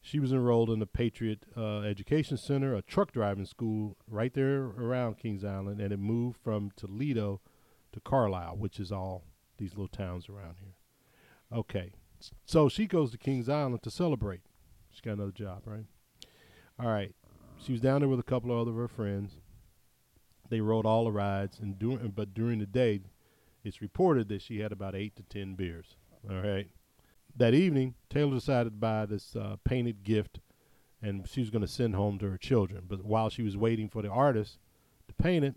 She 0.00 0.20
was 0.20 0.30
enrolled 0.30 0.70
in 0.70 0.78
the 0.78 0.86
Patriot 0.86 1.44
uh, 1.56 1.80
Education 1.80 2.36
Center, 2.36 2.76
a 2.76 2.82
truck 2.82 3.10
driving 3.10 3.44
school 3.44 3.96
right 4.08 4.32
there 4.32 4.62
around 4.62 5.18
Kings 5.18 5.44
Island, 5.44 5.80
and 5.80 5.92
it 5.92 5.98
moved 5.98 6.38
from 6.44 6.70
Toledo 6.76 7.40
to 7.92 8.00
Carlisle, 8.00 8.56
which 8.56 8.78
is 8.78 8.92
all 8.92 9.24
these 9.58 9.72
little 9.72 9.88
towns 9.88 10.28
around 10.28 10.58
here. 10.60 10.74
Okay, 11.52 11.90
so 12.44 12.68
she 12.68 12.86
goes 12.86 13.10
to 13.10 13.18
Kings 13.18 13.48
Island 13.48 13.82
to 13.82 13.90
celebrate. 13.90 14.42
She 14.96 15.02
got 15.02 15.12
another 15.12 15.30
job, 15.30 15.62
right? 15.66 15.84
All 16.80 16.88
right, 16.88 17.14
she 17.58 17.72
was 17.72 17.82
down 17.82 18.00
there 18.00 18.08
with 18.08 18.18
a 18.18 18.22
couple 18.22 18.50
of 18.50 18.58
other 18.58 18.70
of 18.70 18.76
her 18.78 18.88
friends. 18.88 19.36
They 20.48 20.62
rode 20.62 20.86
all 20.86 21.04
the 21.04 21.12
rides, 21.12 21.58
and 21.60 21.78
during 21.78 22.08
but 22.08 22.32
during 22.32 22.60
the 22.60 22.66
day, 22.66 23.00
it's 23.62 23.82
reported 23.82 24.28
that 24.30 24.40
she 24.40 24.60
had 24.60 24.72
about 24.72 24.94
eight 24.94 25.14
to 25.16 25.22
ten 25.22 25.54
beers. 25.54 25.96
All 26.30 26.40
right. 26.40 26.70
That 27.36 27.52
evening, 27.52 27.94
Taylor 28.08 28.34
decided 28.34 28.70
to 28.70 28.76
buy 28.76 29.04
this 29.04 29.36
uh, 29.36 29.56
painted 29.64 30.02
gift, 30.02 30.40
and 31.02 31.28
she 31.28 31.40
was 31.40 31.50
going 31.50 31.60
to 31.60 31.68
send 31.68 31.94
home 31.94 32.18
to 32.20 32.30
her 32.30 32.38
children. 32.38 32.84
But 32.88 33.04
while 33.04 33.28
she 33.28 33.42
was 33.42 33.54
waiting 33.54 33.90
for 33.90 34.00
the 34.00 34.08
artist 34.08 34.58
to 35.08 35.14
paint 35.14 35.44
it, 35.44 35.54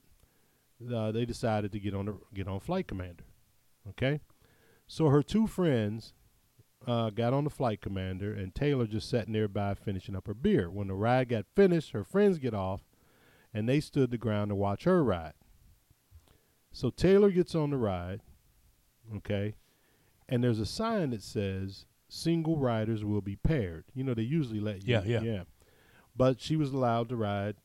uh, 0.94 1.14
they 1.14 1.26
decided 1.26 1.72
to 1.72 1.80
get 1.80 1.94
on 1.94 2.08
the, 2.08 2.18
get 2.34 2.50
on 2.50 2.60
Flight 2.60 2.88
Commander. 2.88 3.24
Okay, 3.88 4.20
so 4.86 5.08
her 5.08 5.24
two 5.24 5.48
friends 5.48 6.14
uh, 6.88 7.10
got 7.10 7.34
on 7.34 7.44
the 7.44 7.50
Flight 7.50 7.82
Commander, 7.82 8.34
and 8.34 8.56
Taylor 8.56 8.88
just 8.88 9.10
sat 9.10 9.28
nearby 9.28 9.74
finishing 9.74 10.16
up 10.16 10.28
her 10.28 10.34
beer. 10.34 10.70
When 10.70 10.88
the 10.88 10.94
ride 10.94 11.30
got 11.30 11.46
finished, 11.56 11.92
her 11.92 12.04
friends 12.04 12.38
get 12.38 12.54
off, 12.54 12.82
and 13.54 13.68
they 13.68 13.80
stood 13.80 14.12
the 14.12 14.18
ground 14.18 14.50
to 14.50 14.56
watch 14.56 14.86
her 14.86 15.04
ride. 15.04 15.34
So 16.72 16.90
Taylor 16.90 17.32
gets 17.32 17.56
on 17.56 17.72
the 17.72 17.78
ride, 17.78 18.22
okay, 19.18 19.56
and 20.28 20.44
there's 20.44 20.60
a 20.60 20.66
sign 20.66 21.10
that 21.12 21.24
says 21.24 21.86
single 22.08 22.58
riders 22.58 23.04
will 23.04 23.22
be 23.22 23.36
paired. 23.36 23.86
You 23.94 24.04
know, 24.04 24.14
they 24.14 24.22
usually 24.22 24.60
let 24.60 24.88
you. 24.88 24.94
Yeah, 24.94 25.04
yeah. 25.04 25.22
yeah. 25.22 25.44
But 26.16 26.40
she 26.40 26.56
was 26.56 26.72
allowed 26.72 27.10
to 27.10 27.16
ride 27.16 27.56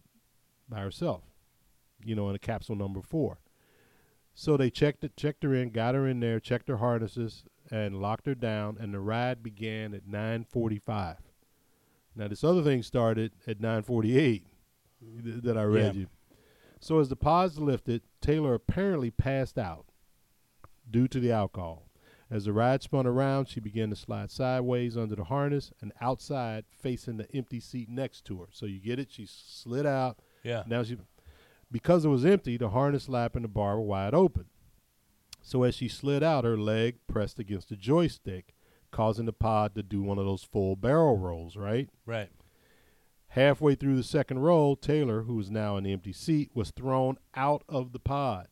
by 0.68 0.80
herself, 0.80 1.22
you 2.04 2.14
know, 2.14 2.28
in 2.30 2.34
a 2.34 2.38
capsule 2.38 2.76
number 2.76 3.02
four. 3.02 3.38
So 4.34 4.56
they 4.56 4.70
checked 4.70 5.04
it, 5.04 5.16
checked 5.16 5.44
her 5.44 5.54
in, 5.54 5.70
got 5.70 5.94
her 5.94 6.08
in 6.08 6.20
there, 6.20 6.40
checked 6.40 6.68
her 6.68 6.78
harnesses, 6.78 7.44
and 7.74 8.00
locked 8.00 8.26
her 8.26 8.34
down. 8.34 8.76
And 8.78 8.94
the 8.94 9.00
ride 9.00 9.42
began 9.42 9.94
at 9.94 10.06
9:45. 10.06 11.16
Now 12.14 12.28
this 12.28 12.44
other 12.44 12.62
thing 12.62 12.82
started 12.82 13.32
at 13.46 13.60
9:48 13.60 14.44
th- 15.24 15.42
that 15.42 15.58
I 15.58 15.64
read 15.64 15.94
Yeah. 15.94 16.00
you. 16.02 16.06
So 16.80 16.98
as 17.00 17.08
the 17.08 17.16
pods 17.16 17.58
lifted, 17.58 18.02
Taylor 18.20 18.54
apparently 18.54 19.10
passed 19.10 19.58
out 19.58 19.86
due 20.88 21.08
to 21.08 21.18
the 21.18 21.32
alcohol. 21.32 21.88
As 22.30 22.44
the 22.44 22.52
ride 22.52 22.82
spun 22.82 23.06
around, 23.06 23.48
she 23.48 23.60
began 23.60 23.90
to 23.90 23.96
slide 23.96 24.30
sideways 24.30 24.96
under 24.96 25.14
the 25.16 25.24
harness 25.24 25.72
and 25.80 25.92
outside, 26.00 26.64
facing 26.70 27.16
the 27.16 27.30
empty 27.34 27.60
seat 27.60 27.88
next 27.88 28.24
to 28.26 28.40
her. 28.40 28.46
So 28.50 28.66
you 28.66 28.80
get 28.80 28.98
it? 28.98 29.10
She 29.10 29.26
slid 29.26 29.86
out. 29.86 30.18
Yeah. 30.42 30.62
Now 30.66 30.82
she, 30.82 30.96
because 31.70 32.04
it 32.04 32.08
was 32.08 32.24
empty, 32.24 32.56
the 32.56 32.70
harness 32.70 33.08
lap 33.08 33.34
and 33.36 33.44
the 33.44 33.48
bar 33.48 33.76
were 33.76 33.86
wide 33.86 34.14
open. 34.14 34.46
So 35.46 35.62
as 35.62 35.74
she 35.74 35.88
slid 35.88 36.22
out, 36.22 36.44
her 36.44 36.56
leg 36.56 36.96
pressed 37.06 37.38
against 37.38 37.68
the 37.68 37.76
joystick, 37.76 38.54
causing 38.90 39.26
the 39.26 39.32
pod 39.32 39.74
to 39.74 39.82
do 39.82 40.00
one 40.00 40.18
of 40.18 40.24
those 40.24 40.42
full 40.42 40.74
barrel 40.74 41.18
rolls, 41.18 41.54
right? 41.54 41.90
Right. 42.06 42.30
Halfway 43.28 43.74
through 43.74 43.96
the 43.96 44.02
second 44.02 44.38
roll, 44.38 44.74
Taylor, 44.74 45.24
who 45.24 45.34
was 45.34 45.50
now 45.50 45.76
in 45.76 45.84
the 45.84 45.92
empty 45.92 46.14
seat, 46.14 46.50
was 46.54 46.70
thrown 46.70 47.18
out 47.34 47.62
of 47.68 47.92
the 47.92 47.98
pod. 47.98 48.48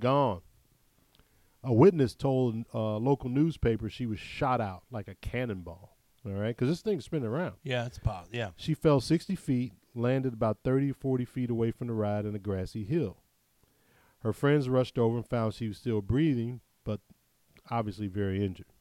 Gone. 0.00 0.42
A 1.64 1.72
witness 1.72 2.14
told 2.14 2.66
a 2.74 2.78
local 2.78 3.30
newspaper 3.30 3.88
she 3.88 4.04
was 4.04 4.18
shot 4.18 4.60
out 4.60 4.82
like 4.90 5.08
a 5.08 5.14
cannonball. 5.14 5.96
All 6.26 6.32
right, 6.32 6.48
because 6.54 6.68
this 6.68 6.82
thing's 6.82 7.06
spinning 7.06 7.28
around. 7.28 7.54
Yeah, 7.64 7.86
it's 7.86 7.98
pop. 7.98 8.28
Yeah. 8.32 8.50
She 8.56 8.74
fell 8.74 9.00
60 9.00 9.34
feet, 9.34 9.72
landed 9.94 10.34
about 10.34 10.58
30 10.62 10.90
or 10.90 10.94
40 10.94 11.24
feet 11.24 11.48
away 11.48 11.70
from 11.70 11.86
the 11.86 11.94
ride 11.94 12.26
in 12.26 12.34
a 12.34 12.38
grassy 12.38 12.84
hill. 12.84 13.21
Her 14.22 14.32
friends 14.32 14.68
rushed 14.68 14.98
over 14.98 15.16
and 15.16 15.26
found 15.26 15.54
she 15.54 15.68
was 15.68 15.78
still 15.78 16.00
breathing, 16.00 16.60
but 16.84 17.00
obviously 17.70 18.06
very 18.06 18.44
injured. 18.44 18.72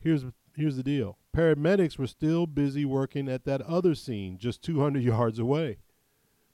Here's 0.00 0.24
here's 0.56 0.76
the 0.76 0.82
deal. 0.82 1.18
Paramedics 1.34 1.98
were 1.98 2.06
still 2.06 2.46
busy 2.46 2.84
working 2.84 3.28
at 3.28 3.44
that 3.44 3.62
other 3.62 3.94
scene 3.94 4.38
just 4.38 4.62
200 4.62 5.02
yards 5.02 5.38
away. 5.38 5.78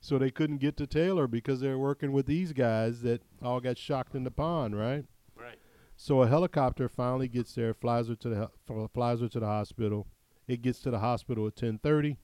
So 0.01 0.19
they 0.19 0.31
couldn't 0.31 0.59
get 0.59 0.77
to 0.79 0.87
Taylor 0.87 1.27
because 1.27 1.61
they 1.61 1.69
were 1.69 1.79
working 1.79 2.13
with 2.13 2.27
these 2.27 2.53
guys 2.53 3.03
that 3.03 3.23
all 3.43 3.61
got 3.61 3.77
shocked 3.77 4.15
in 4.15 4.25
the 4.25 4.31
pond, 4.31 4.79
right? 4.79 5.05
Right. 5.37 5.59
So 5.97 6.23
a 6.23 6.29
helicopter 6.29 6.89
finally 6.89 7.29
gets 7.29 7.55
there, 7.55 7.75
flies 7.75 8.09
her 8.09 8.15
to 8.17 8.29
the 8.29 8.89
flies 8.95 9.21
her 9.21 9.29
to 9.29 9.41
the 9.41 9.47
hospital. 9.47 10.07
It 10.47 10.63
gets 10.63 10.81
to 10.81 10.91
the 10.91 11.01
hospital 11.01 11.47
at 11.47 11.57
10:30, 11.57 12.17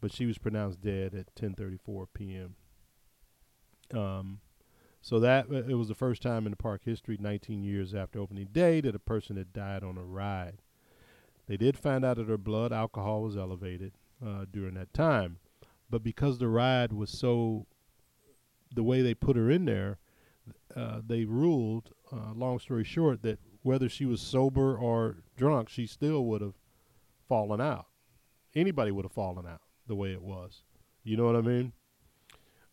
but 0.00 0.12
she 0.12 0.26
was 0.26 0.38
pronounced 0.38 0.80
dead 0.80 1.14
at 1.14 1.34
10:34 1.34 2.06
p.m. 2.14 2.56
Um, 3.92 4.40
so 5.00 5.20
that 5.20 5.50
uh, 5.50 5.64
it 5.68 5.74
was 5.74 5.88
the 5.88 5.94
first 5.94 6.22
time 6.22 6.46
in 6.46 6.50
the 6.50 6.56
park 6.56 6.82
history, 6.84 7.18
19 7.20 7.62
years 7.62 7.94
after 7.94 8.18
opening 8.18 8.48
day, 8.52 8.80
that 8.80 8.94
a 8.94 8.98
person 9.00 9.36
had 9.36 9.52
died 9.52 9.84
on 9.84 9.98
a 9.98 10.04
ride. 10.04 10.62
They 11.46 11.58
did 11.58 11.76
find 11.76 12.04
out 12.04 12.16
that 12.16 12.28
her 12.28 12.38
blood 12.38 12.72
alcohol 12.72 13.22
was 13.22 13.36
elevated 13.36 13.92
uh, 14.24 14.46
during 14.50 14.74
that 14.74 14.94
time, 14.94 15.38
but 15.90 16.02
because 16.02 16.38
the 16.38 16.48
ride 16.48 16.92
was 16.92 17.10
so, 17.10 17.66
the 18.74 18.82
way 18.82 19.02
they 19.02 19.12
put 19.12 19.36
her 19.36 19.50
in 19.50 19.66
there, 19.66 19.98
uh, 20.74 21.00
they 21.06 21.26
ruled, 21.26 21.90
uh, 22.10 22.32
long 22.34 22.58
story 22.58 22.84
short, 22.84 23.22
that 23.22 23.38
whether 23.62 23.90
she 23.90 24.06
was 24.06 24.22
sober 24.22 24.74
or 24.74 25.18
drunk, 25.36 25.68
she 25.68 25.86
still 25.86 26.24
would 26.24 26.40
have 26.40 26.54
fallen 27.28 27.60
out. 27.60 27.86
Anybody 28.54 28.90
would 28.90 29.04
have 29.04 29.12
fallen 29.12 29.46
out 29.46 29.60
the 29.86 29.94
way 29.94 30.12
it 30.12 30.22
was. 30.22 30.62
You 31.02 31.18
know 31.18 31.26
what 31.26 31.36
I 31.36 31.42
mean? 31.42 31.72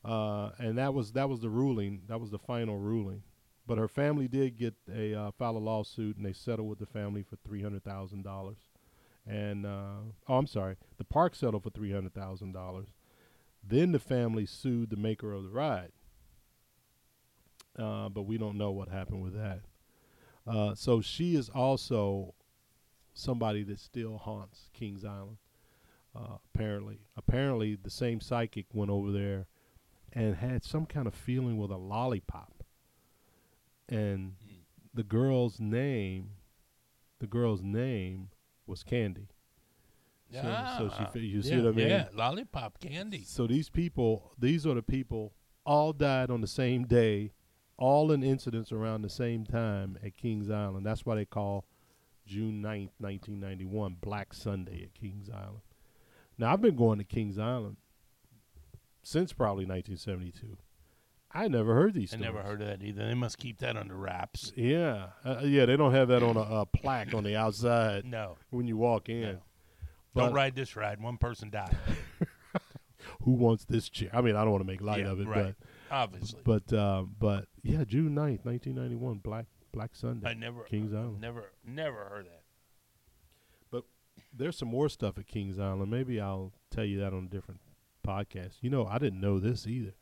Uh, 0.03 0.51
and 0.57 0.77
that 0.77 0.93
was 0.93 1.11
that 1.13 1.29
was 1.29 1.41
the 1.41 1.49
ruling. 1.49 2.01
That 2.07 2.19
was 2.19 2.31
the 2.31 2.39
final 2.39 2.77
ruling. 2.77 3.23
But 3.67 3.77
her 3.77 3.87
family 3.87 4.27
did 4.27 4.57
get 4.57 4.73
a 4.93 5.13
uh, 5.13 5.31
file 5.31 5.57
a 5.57 5.59
lawsuit, 5.59 6.17
and 6.17 6.25
they 6.25 6.33
settled 6.33 6.67
with 6.67 6.79
the 6.79 6.85
family 6.85 7.23
for 7.23 7.37
three 7.45 7.61
hundred 7.61 7.83
thousand 7.83 8.23
dollars. 8.23 8.57
And 9.27 9.65
uh, 9.65 9.99
oh, 10.27 10.37
I'm 10.37 10.47
sorry, 10.47 10.77
the 10.97 11.03
park 11.03 11.35
settled 11.35 11.63
for 11.63 11.69
three 11.69 11.91
hundred 11.91 12.13
thousand 12.13 12.53
dollars. 12.53 12.87
Then 13.63 13.91
the 13.91 13.99
family 13.99 14.47
sued 14.47 14.89
the 14.89 14.95
maker 14.97 15.33
of 15.33 15.43
the 15.43 15.49
ride 15.49 15.91
uh, 17.77 18.09
but 18.09 18.23
we 18.23 18.37
don't 18.37 18.57
know 18.57 18.71
what 18.71 18.89
happened 18.89 19.21
with 19.21 19.33
that. 19.33 19.61
Uh, 20.47 20.75
so 20.75 21.01
she 21.01 21.35
is 21.35 21.49
also 21.49 22.33
somebody 23.13 23.63
that 23.63 23.79
still 23.79 24.17
haunts 24.17 24.69
Kings 24.73 25.05
Island. 25.05 25.37
Uh, 26.15 26.37
apparently, 26.53 26.99
apparently 27.15 27.75
the 27.75 27.89
same 27.89 28.19
psychic 28.19 28.65
went 28.73 28.91
over 28.91 29.11
there 29.11 29.47
and 30.13 30.35
had 30.35 30.63
some 30.63 30.85
kind 30.85 31.07
of 31.07 31.13
feeling 31.13 31.57
with 31.57 31.71
a 31.71 31.77
lollipop, 31.77 32.63
and 33.87 34.33
the 34.93 35.03
girl's 35.03 35.59
name, 35.59 36.31
the 37.19 37.27
girl's 37.27 37.61
name 37.61 38.29
was 38.65 38.83
Candy. 38.83 39.29
So, 40.33 40.67
so 40.77 40.91
she, 40.97 41.05
fi- 41.11 41.19
you 41.19 41.41
see 41.41 41.49
yeah, 41.49 41.57
what 41.57 41.67
I 41.67 41.71
mean? 41.71 41.89
Yeah, 41.89 42.07
lollipop 42.13 42.79
candy. 42.79 43.23
So 43.25 43.47
these 43.47 43.69
people, 43.69 44.31
these 44.39 44.65
are 44.65 44.73
the 44.73 44.81
people, 44.81 45.33
all 45.65 45.91
died 45.91 46.31
on 46.31 46.39
the 46.39 46.47
same 46.47 46.85
day, 46.85 47.33
all 47.77 48.11
in 48.11 48.23
incidents 48.23 48.71
around 48.71 49.01
the 49.01 49.09
same 49.09 49.45
time 49.45 49.97
at 50.03 50.15
Kings 50.15 50.49
Island. 50.49 50.85
That's 50.85 51.05
why 51.05 51.15
they 51.15 51.25
call 51.25 51.65
June 52.25 52.61
9th, 52.61 52.91
1991, 52.99 53.97
Black 53.99 54.33
Sunday 54.33 54.83
at 54.83 54.93
Kings 54.93 55.29
Island. 55.29 55.61
Now, 56.37 56.53
I've 56.53 56.61
been 56.61 56.75
going 56.75 56.99
to 56.99 57.03
Kings 57.03 57.37
Island 57.37 57.75
since 59.03 59.33
probably 59.33 59.65
1972. 59.65 60.57
I 61.33 61.47
never 61.47 61.73
heard 61.75 61.93
these 61.93 62.13
I 62.13 62.17
stories. 62.17 62.33
never 62.33 62.43
heard 62.45 62.61
of 62.61 62.67
that 62.67 62.83
either. 62.83 63.07
They 63.07 63.13
must 63.13 63.37
keep 63.37 63.59
that 63.59 63.77
under 63.77 63.95
wraps. 63.95 64.51
Yeah, 64.55 65.07
uh, 65.23 65.39
yeah, 65.43 65.65
they 65.65 65.77
don't 65.77 65.93
have 65.93 66.09
that 66.09 66.21
on 66.23 66.35
a, 66.35 66.41
a 66.41 66.65
plaque 66.65 67.13
on 67.13 67.23
the 67.23 67.37
outside 67.37 68.03
No. 68.05 68.37
when 68.49 68.67
you 68.67 68.75
walk 68.77 69.07
in. 69.09 69.21
no. 69.21 69.37
But 70.13 70.25
Don't 70.25 70.33
ride 70.33 70.55
this 70.55 70.75
ride. 70.75 70.99
One 71.01 71.17
person 71.17 71.49
died. 71.49 71.73
who 73.21 73.31
wants 73.31 73.63
this 73.63 73.87
chair? 73.87 74.09
I 74.11 74.19
mean, 74.19 74.35
I 74.35 74.41
don't 74.41 74.51
want 74.51 74.61
to 74.63 74.67
make 74.67 74.81
light 74.81 75.05
Yeah, 75.05 75.11
of 75.11 75.21
it, 75.21 75.27
right. 75.27 75.55
Obviously. 75.89 76.41
but 76.43 76.67
but 76.67 76.77
um, 76.77 77.15
but 77.17 77.47
yeah, 77.63 77.85
June 77.85 78.09
9th, 78.13 78.43
1991, 78.45 79.19
Black 79.19 79.45
Black 79.71 79.91
Sunday. 79.95 80.27
I 80.29 80.33
never 80.33 80.63
Kings 80.63 80.93
Island. 80.93 81.21
Never 81.21 81.51
never 81.65 82.03
heard 82.09 82.25
that. 82.25 82.41
But 83.71 83.85
there's 84.35 84.57
some 84.57 84.67
more 84.67 84.89
stuff 84.89 85.17
at 85.17 85.27
Kings 85.27 85.57
Island. 85.59 85.89
Maybe 85.89 86.19
I'll 86.19 86.51
tell 86.71 86.83
you 86.85 86.99
that 86.99 87.13
on 87.13 87.23
a 87.25 87.29
different 87.29 87.61
podcast. 88.01 88.55
You 88.61 88.69
know, 88.69 88.85
I 88.85 88.97
didn't 88.97 89.21
know 89.21 89.39
this 89.39 89.65
either. 89.67 89.93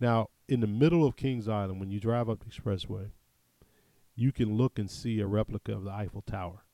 Now, 0.00 0.28
in 0.48 0.60
the 0.60 0.66
middle 0.66 1.04
of 1.06 1.16
Kings 1.16 1.48
Island, 1.48 1.78
when 1.80 1.90
you 1.90 2.00
drive 2.00 2.28
up 2.28 2.40
the 2.40 2.46
expressway, 2.50 3.10
you 4.14 4.32
can 4.32 4.56
look 4.56 4.78
and 4.78 4.90
see 4.90 5.20
a 5.20 5.26
replica 5.26 5.72
of 5.74 5.84
the 5.84 5.90
Eiffel 5.90 6.22
Tower. 6.22 6.64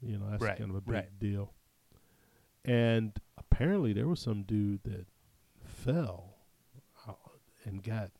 You 0.00 0.18
know, 0.18 0.30
that's 0.30 0.42
Right, 0.42 0.58
kind 0.58 0.70
of 0.70 0.76
a 0.76 0.80
big 0.80 0.94
right. 0.94 1.18
deal. 1.18 1.52
and 2.64 3.12
apparently 3.36 3.92
there 3.92 4.08
was 4.08 4.20
some 4.20 4.42
dude 4.42 4.82
that 4.84 5.06
fell 5.64 6.30
and 7.66 7.82
got 7.82 8.10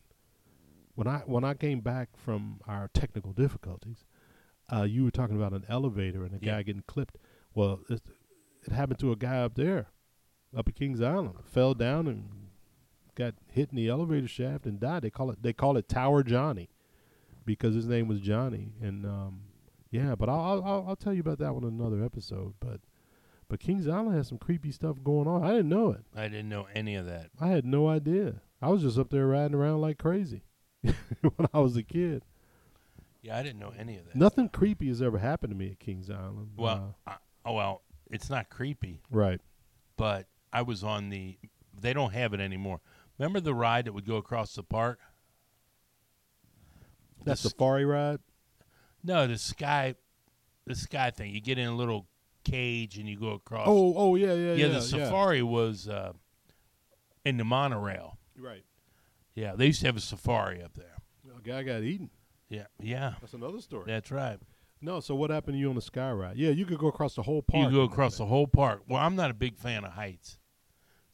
when 0.95 1.07
I 1.07 1.19
when 1.27 1.45
I 1.45 1.55
came 1.55 1.81
back 1.81 2.11
from 2.17 2.61
our 2.69 2.89
technical 2.95 3.33
difficulties, 3.33 4.05
uh, 4.73 4.83
you 4.85 5.05
were 5.05 5.11
talking 5.11 5.37
about 5.37 5.53
an 5.53 5.65
elevator 5.69 6.25
and 6.25 6.33
a 6.35 6.39
Yeah. 6.45 6.53
guy 6.53 6.63
getting 6.63 6.85
clipped. 6.87 7.19
Well, 7.55 7.81
it, 7.91 8.01
it 8.63 8.73
happened 8.73 9.01
to 9.01 9.13
a 9.13 9.17
guy 9.17 9.39
up 9.43 9.55
there, 9.55 9.89
up 10.57 10.69
at 10.69 10.75
Kings 10.75 11.01
Island. 11.01 11.35
Fell 11.45 11.75
down 11.75 12.07
and 12.07 12.29
got 13.15 13.35
hit 13.53 13.71
in 13.71 13.77
the 13.77 13.89
elevator 13.89 14.29
shaft 14.29 14.67
and 14.67 14.79
died. 14.81 15.03
They 15.03 15.11
call 15.11 15.31
it 15.31 15.43
they 15.43 15.53
call 15.53 15.77
it 15.77 15.89
Tower 15.89 16.23
Johnny 16.23 16.69
because 17.45 17.75
his 17.75 17.87
name 17.87 18.09
was 18.09 18.21
Johnny. 18.21 18.73
And 18.83 19.05
um, 19.07 19.41
yeah, 19.91 20.15
but 20.15 20.29
I'll, 20.29 20.63
I'll 20.65 20.85
I'll 20.89 20.97
tell 20.97 21.13
you 21.15 21.21
about 21.21 21.39
that 21.39 21.55
one 21.55 21.65
in 21.65 21.79
another 21.81 22.05
episode. 22.05 22.55
But 22.61 22.81
but 23.49 23.61
Kings 23.61 23.87
Island 23.87 24.17
has 24.17 24.29
some 24.29 24.39
creepy 24.39 24.73
stuff 24.73 24.97
going 25.05 25.29
on. 25.29 25.43
I 25.45 25.51
didn't 25.51 25.69
know 25.69 25.91
it. 25.91 26.05
I 26.17 26.29
didn't 26.29 26.49
know 26.49 26.67
any 26.75 26.95
of 26.97 27.07
that. 27.07 27.31
I 27.41 27.49
had 27.49 27.65
no 27.65 27.89
idea. 27.89 28.41
I 28.63 28.69
was 28.69 28.83
just 28.83 28.99
up 28.99 29.11
there 29.11 29.27
riding 29.27 29.55
around 29.55 29.81
like 29.83 29.99
crazy 29.99 30.43
when 30.83 31.49
I 31.53 31.59
was 31.61 31.77
a 31.77 31.83
kid. 31.83 32.23
Yeah, 33.21 33.39
I 33.39 33.43
didn't 33.43 33.59
know 33.59 33.73
any 33.79 33.97
of 33.97 34.05
that. 34.07 34.17
Nothing 34.17 34.49
creepy 34.51 34.89
has 34.89 35.01
ever 35.01 35.19
happened 35.19 35.51
to 35.53 35.57
me 35.57 35.71
at 35.73 35.79
Kings 35.81 36.11
Island. 36.11 36.53
Well, 36.57 36.97
I, 37.07 37.17
oh 37.45 37.53
well, 37.55 37.83
it's 38.11 38.29
not 38.31 38.49
creepy, 38.51 39.01
Uh, 39.13 39.17
right. 39.19 39.41
but 39.97 40.27
I 40.55 40.63
was 40.63 40.83
on 40.85 41.11
the. 41.11 41.37
They 41.79 41.93
don't 41.93 42.13
have 42.13 42.33
it 42.33 42.41
anymore. 42.41 42.81
Remember 43.19 43.41
the 43.41 43.55
ride 43.55 43.85
that 43.85 43.93
would 43.93 44.07
go 44.07 44.17
across 44.17 44.55
the 44.55 44.63
park? 44.63 45.01
That 47.25 47.33
The 47.33 47.49
safari 47.49 47.85
ride. 47.85 48.21
No, 49.03 49.27
the 49.27 49.37
sky, 49.37 49.97
the 50.67 50.75
sky 50.75 51.11
thing. 51.11 51.35
You 51.35 51.41
get 51.41 51.59
in 51.59 51.67
a 51.67 51.75
little 51.75 52.07
cage 52.45 52.97
and 52.99 53.09
you 53.09 53.19
go 53.19 53.31
across. 53.31 53.67
Oh, 53.69 53.95
oh 53.97 54.15
yeah, 54.15 54.33
yeah, 54.35 54.55
yeah, 54.55 54.67
yeah. 54.67 54.69
the 54.69 54.81
safari 54.81 55.43
was 55.43 55.89
uh, 55.89 56.13
in 57.25 57.37
the 57.37 57.45
monorail. 57.45 58.19
Right. 58.39 58.65
Yeah, 59.35 59.55
they 59.57 59.67
used 59.67 59.81
to 59.81 59.87
have 59.87 59.97
a 59.97 60.01
safari 60.01 60.63
up 60.63 60.75
there. 60.75 60.97
A 61.37 61.43
guy 61.43 61.63
got 61.65 61.83
eaten. 61.83 62.11
Yeah, 62.49 62.67
yeah, 62.81 63.15
That's 63.21 63.35
another 63.35 63.61
story. 63.61 63.85
that's 63.87 64.11
right. 64.11 64.39
No, 64.81 65.01
so 65.01 65.15
what 65.15 65.31
happened 65.31 65.55
to 65.55 65.59
you 65.59 65.71
on 65.71 65.75
the 65.75 65.81
sky 65.81 66.13
ride? 66.13 66.37
Yeah, 66.37 66.51
you 66.51 66.67
could 66.67 66.79
go 66.79 66.89
across 66.89 67.15
the 67.15 67.23
whole 67.23 67.43
park. 67.43 67.65
You 67.65 67.75
go 67.75 67.83
across 67.85 68.19
the 68.19 68.27
whole 68.27 68.47
park. 68.47 68.83
Well, 68.87 69.01
I'm 69.01 69.17
not 69.17 69.31
a 69.31 69.35
big 69.35 69.57
fan 69.57 69.83
of 69.85 69.93
heights, 69.93 70.39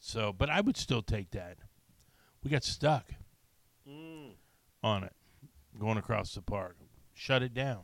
so 0.01 0.33
but 0.33 0.49
I 0.49 0.59
would 0.59 0.75
still 0.75 1.01
take 1.01 1.31
that. 1.31 1.59
We 2.43 2.49
got 2.51 2.63
stuck 2.65 3.13
Mm. 3.87 4.33
on 4.83 5.03
it 5.05 5.13
going 5.79 5.97
across 5.97 6.33
the 6.35 6.41
park. 6.41 6.75
Shut 7.13 7.41
it 7.41 7.53
down. 7.53 7.83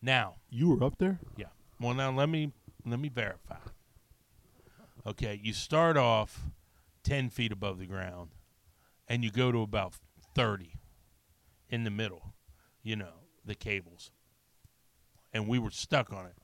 Now, 0.00 0.36
You 0.50 0.70
were 0.70 0.84
up 0.84 0.98
there. 0.98 1.18
yeah. 1.36 1.46
Well, 1.80 1.94
now 1.94 2.10
let 2.10 2.28
me 2.28 2.52
let 2.86 2.98
me 3.00 3.08
verify. 3.08 3.58
Okay, 5.06 5.38
you 5.42 5.52
start 5.52 5.96
off 5.96 6.46
ten 7.02 7.28
feet 7.30 7.52
above 7.52 7.78
the 7.78 7.86
ground, 7.86 8.30
and 9.06 9.22
you 9.24 9.30
go 9.30 9.50
to 9.52 9.60
about 9.62 9.94
thirty 10.34 10.74
in 11.68 11.84
the 11.84 11.90
middle. 11.90 12.34
You 12.82 12.96
know 12.96 13.24
the 13.44 13.54
cables, 13.54 14.10
and 15.32 15.46
we 15.48 15.58
were 15.58 15.70
stuck 15.70 16.12
on 16.12 16.26
it, 16.26 16.36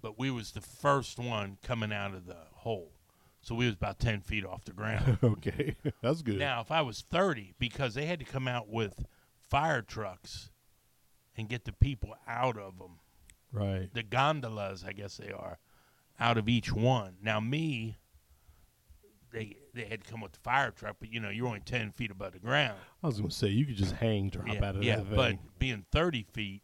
but 0.00 0.18
we 0.18 0.30
was 0.30 0.52
the 0.52 0.60
first 0.60 1.18
one 1.18 1.58
coming 1.62 1.92
out 1.92 2.14
of 2.14 2.26
the 2.26 2.46
hole, 2.52 2.92
so 3.44 3.54
we 3.54 3.66
was 3.66 3.74
about 3.74 3.98
ten 3.98 4.20
feet 4.20 4.44
off 4.44 4.64
the 4.64 4.72
ground. 4.80 5.18
okay, 5.22 5.76
that's 6.02 6.22
good. 6.22 6.38
Now, 6.38 6.60
if 6.60 6.70
I 6.70 6.80
was 6.80 7.02
30, 7.02 7.54
because 7.58 7.94
they 7.94 8.06
had 8.06 8.18
to 8.18 8.24
come 8.24 8.48
out 8.48 8.68
with 8.68 9.04
fire 9.38 9.82
trucks 9.82 10.50
and 11.36 11.48
get 11.48 11.64
the 11.64 11.72
people 11.72 12.14
out 12.26 12.56
of 12.56 12.78
them, 12.78 13.00
right. 13.52 13.88
the 13.92 14.02
gondolas, 14.02 14.84
I 14.86 14.92
guess 14.92 15.18
they 15.18 15.30
are, 15.30 15.58
out 16.18 16.38
of 16.38 16.48
each 16.48 16.72
one. 16.72 17.16
Now, 17.22 17.38
me, 17.38 17.98
they 19.30 19.56
they 19.74 19.84
had 19.84 20.04
to 20.04 20.10
come 20.10 20.20
with 20.22 20.32
the 20.32 20.38
fire 20.38 20.70
truck, 20.70 20.96
but 21.00 21.12
you 21.12 21.20
know, 21.20 21.28
you're 21.28 21.46
only 21.46 21.60
10 21.60 21.90
feet 21.92 22.10
above 22.10 22.32
the 22.32 22.38
ground. 22.38 22.78
I 23.02 23.08
was 23.08 23.18
gonna 23.18 23.30
say 23.30 23.48
you 23.48 23.66
could 23.66 23.76
just 23.76 23.92
hang 23.92 24.30
drop 24.30 24.46
yeah, 24.48 24.64
out 24.64 24.76
of 24.76 24.82
yeah 24.84 24.96
that 24.96 25.06
thing. 25.06 25.16
but 25.16 25.58
being 25.58 25.84
30 25.92 26.22
feet 26.32 26.62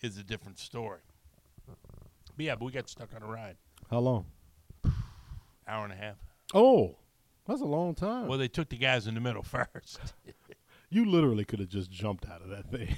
is 0.00 0.16
a 0.16 0.22
different 0.22 0.58
story. 0.58 1.00
But 1.66 2.46
yeah, 2.46 2.54
but 2.54 2.66
we 2.66 2.72
got 2.72 2.88
stuck 2.88 3.08
on 3.14 3.22
a 3.22 3.26
ride, 3.26 3.56
How 3.90 3.98
long? 3.98 4.26
Hour 5.68 5.84
and 5.84 5.92
a 5.92 5.96
half. 5.96 6.16
Oh, 6.54 6.96
that's 7.46 7.60
a 7.60 7.66
long 7.66 7.94
time. 7.94 8.26
Well, 8.26 8.38
they 8.38 8.48
took 8.48 8.68
the 8.68 8.76
guys 8.78 9.06
in 9.06 9.14
the 9.14 9.20
middle 9.20 9.42
first. 9.44 10.00
you 10.90 11.04
literally 11.04 11.44
could 11.44 11.60
have 11.60 11.68
just 11.68 11.90
jumped 11.90 12.28
out 12.28 12.42
of 12.42 12.48
that 12.50 12.70
thing. 12.70 12.94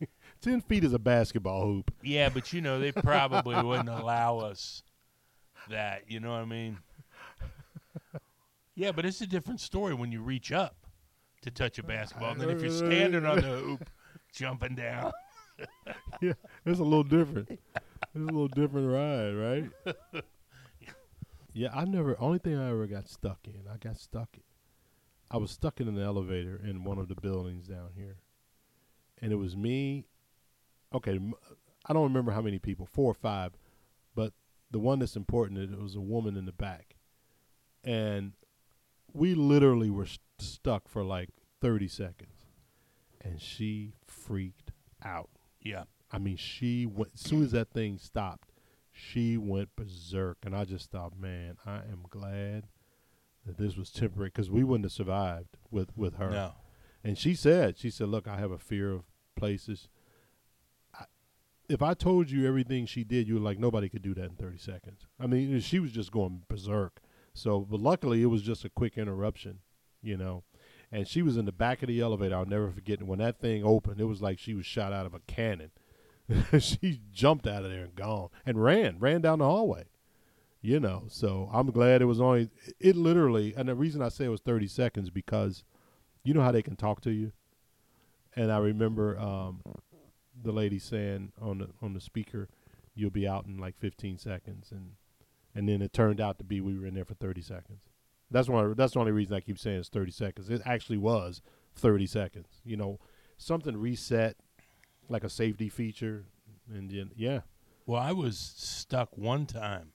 Ten 0.40 0.60
feet 0.60 0.84
is 0.84 0.92
a 0.94 0.98
basketball 0.98 1.66
hoop. 1.66 1.92
Yeah, 2.02 2.28
but 2.30 2.52
you 2.52 2.60
know, 2.60 2.78
they 2.78 2.92
probably 2.92 3.62
wouldn't 3.62 3.88
allow 3.88 4.38
us 4.38 4.82
that. 5.68 6.04
You 6.08 6.20
know 6.20 6.30
what 6.30 6.40
I 6.40 6.44
mean? 6.46 6.78
Yeah, 8.74 8.92
but 8.92 9.04
it's 9.04 9.20
a 9.20 9.26
different 9.26 9.60
story 9.60 9.92
when 9.92 10.10
you 10.10 10.22
reach 10.22 10.52
up 10.52 10.86
to 11.42 11.50
touch 11.50 11.78
a 11.78 11.82
basketball 11.82 12.34
than 12.34 12.48
if 12.48 12.62
you're 12.62 12.70
standing 12.70 13.26
on 13.26 13.36
the 13.36 13.42
hoop, 13.48 13.90
jumping 14.34 14.74
down. 14.74 15.12
yeah, 16.22 16.32
it's 16.64 16.80
a 16.80 16.84
little 16.84 17.02
different. 17.02 17.50
It's 17.50 17.60
a 18.16 18.18
little 18.18 18.48
different 18.48 18.88
ride, 18.90 19.32
right? 19.32 20.24
Yeah, 21.52 21.68
I 21.74 21.84
never. 21.84 22.16
Only 22.20 22.38
thing 22.38 22.56
I 22.56 22.70
ever 22.70 22.86
got 22.86 23.08
stuck 23.08 23.38
in, 23.44 23.62
I 23.72 23.76
got 23.76 23.96
stuck. 23.96 24.28
In, 24.34 24.42
I 25.30 25.36
was 25.36 25.50
stuck 25.50 25.80
in 25.80 25.88
an 25.88 25.98
elevator 25.98 26.60
in 26.62 26.84
one 26.84 26.98
of 26.98 27.08
the 27.08 27.14
buildings 27.14 27.66
down 27.68 27.90
here, 27.96 28.16
and 29.20 29.32
it 29.32 29.36
was 29.36 29.56
me. 29.56 30.06
Okay, 30.92 31.18
I 31.86 31.92
don't 31.92 32.02
remember 32.02 32.32
how 32.32 32.42
many 32.42 32.58
people, 32.58 32.86
four 32.86 33.10
or 33.10 33.14
five, 33.14 33.52
but 34.14 34.32
the 34.70 34.80
one 34.80 34.98
that's 34.98 35.16
important, 35.16 35.72
it 35.72 35.80
was 35.80 35.94
a 35.94 36.00
woman 36.00 36.36
in 36.36 36.46
the 36.46 36.52
back, 36.52 36.96
and 37.84 38.32
we 39.12 39.34
literally 39.34 39.90
were 39.90 40.06
st- 40.06 40.20
stuck 40.38 40.88
for 40.88 41.04
like 41.04 41.30
thirty 41.60 41.88
seconds, 41.88 42.46
and 43.20 43.40
she 43.40 43.92
freaked 44.06 44.72
out. 45.04 45.30
Yeah. 45.60 45.84
I 46.12 46.18
mean, 46.18 46.36
she 46.36 46.86
went 46.86 47.12
as 47.14 47.20
soon 47.20 47.44
as 47.44 47.52
that 47.52 47.70
thing 47.70 47.98
stopped, 47.98 48.49
she 49.00 49.36
went 49.36 49.74
berserk, 49.76 50.38
and 50.44 50.54
I 50.54 50.64
just 50.64 50.90
thought, 50.90 51.18
man, 51.18 51.56
I 51.66 51.76
am 51.78 52.04
glad 52.08 52.64
that 53.46 53.56
this 53.56 53.76
was 53.76 53.90
temporary 53.90 54.28
because 54.28 54.50
we 54.50 54.62
wouldn't 54.62 54.84
have 54.84 54.92
survived 54.92 55.56
with 55.70 55.96
with 55.96 56.16
her. 56.16 56.30
No. 56.30 56.52
And 57.02 57.16
she 57.16 57.34
said, 57.34 57.78
she 57.78 57.90
said, 57.90 58.08
look, 58.08 58.28
I 58.28 58.36
have 58.38 58.50
a 58.50 58.58
fear 58.58 58.92
of 58.92 59.04
places. 59.34 59.88
I, 60.94 61.04
if 61.68 61.80
I 61.82 61.94
told 61.94 62.30
you 62.30 62.46
everything 62.46 62.84
she 62.84 63.04
did, 63.04 63.26
you 63.26 63.34
were 63.34 63.40
like, 63.40 63.58
nobody 63.58 63.88
could 63.88 64.02
do 64.02 64.14
that 64.14 64.24
in 64.24 64.36
thirty 64.36 64.58
seconds. 64.58 65.06
I 65.18 65.26
mean, 65.26 65.58
she 65.60 65.78
was 65.78 65.92
just 65.92 66.12
going 66.12 66.42
berserk. 66.48 67.00
So, 67.32 67.60
but 67.60 67.80
luckily, 67.80 68.22
it 68.22 68.26
was 68.26 68.42
just 68.42 68.64
a 68.64 68.70
quick 68.70 68.98
interruption, 68.98 69.60
you 70.02 70.16
know. 70.16 70.44
And 70.92 71.06
she 71.06 71.22
was 71.22 71.36
in 71.36 71.44
the 71.44 71.52
back 71.52 71.82
of 71.82 71.88
the 71.88 72.00
elevator. 72.00 72.34
I'll 72.34 72.44
never 72.44 72.70
forget. 72.70 72.98
And 72.98 73.08
When 73.08 73.20
that 73.20 73.40
thing 73.40 73.64
opened, 73.64 74.00
it 74.00 74.06
was 74.06 74.20
like 74.20 74.38
she 74.38 74.54
was 74.54 74.66
shot 74.66 74.92
out 74.92 75.06
of 75.06 75.14
a 75.14 75.20
cannon. 75.20 75.70
she 76.58 77.00
jumped 77.12 77.46
out 77.46 77.64
of 77.64 77.70
there 77.70 77.84
and 77.84 77.94
gone 77.94 78.28
and 78.46 78.62
ran, 78.62 78.98
ran 78.98 79.20
down 79.20 79.38
the 79.38 79.44
hallway. 79.44 79.84
You 80.62 80.78
know, 80.78 81.04
so 81.08 81.48
I'm 81.52 81.70
glad 81.70 82.02
it 82.02 82.06
was 82.06 82.20
only 82.20 82.50
it 82.78 82.94
literally 82.94 83.54
and 83.56 83.68
the 83.68 83.74
reason 83.74 84.02
I 84.02 84.10
say 84.10 84.26
it 84.26 84.28
was 84.28 84.42
30 84.42 84.66
seconds 84.66 85.08
because 85.08 85.64
you 86.22 86.34
know 86.34 86.42
how 86.42 86.52
they 86.52 86.62
can 86.62 86.76
talk 86.76 87.00
to 87.02 87.10
you. 87.10 87.32
And 88.36 88.52
I 88.52 88.58
remember 88.58 89.18
um, 89.18 89.62
the 90.42 90.52
lady 90.52 90.78
saying 90.78 91.32
on 91.40 91.58
the 91.58 91.68
on 91.82 91.94
the 91.94 92.00
speaker, 92.00 92.48
"You'll 92.94 93.10
be 93.10 93.26
out 93.26 93.46
in 93.46 93.58
like 93.58 93.76
15 93.78 94.18
seconds," 94.18 94.70
and 94.70 94.92
and 95.54 95.68
then 95.68 95.82
it 95.82 95.92
turned 95.92 96.20
out 96.20 96.38
to 96.38 96.44
be 96.44 96.60
we 96.60 96.78
were 96.78 96.86
in 96.86 96.94
there 96.94 97.04
for 97.04 97.14
30 97.14 97.40
seconds. 97.42 97.80
That's 98.30 98.48
why 98.48 98.72
that's 98.76 98.92
the 98.92 99.00
only 99.00 99.12
reason 99.12 99.34
I 99.34 99.40
keep 99.40 99.58
saying 99.58 99.80
it's 99.80 99.88
30 99.88 100.12
seconds. 100.12 100.50
It 100.50 100.62
actually 100.64 100.98
was 100.98 101.42
30 101.74 102.06
seconds. 102.06 102.60
You 102.64 102.76
know, 102.76 103.00
something 103.36 103.76
reset 103.76 104.36
like 105.10 105.24
a 105.24 105.28
safety 105.30 105.68
feature, 105.68 106.24
and 106.72 106.90
then 106.90 107.10
yeah, 107.16 107.40
Well, 107.84 108.00
I 108.00 108.12
was 108.12 108.38
stuck 108.38 109.18
one 109.18 109.44
time, 109.46 109.92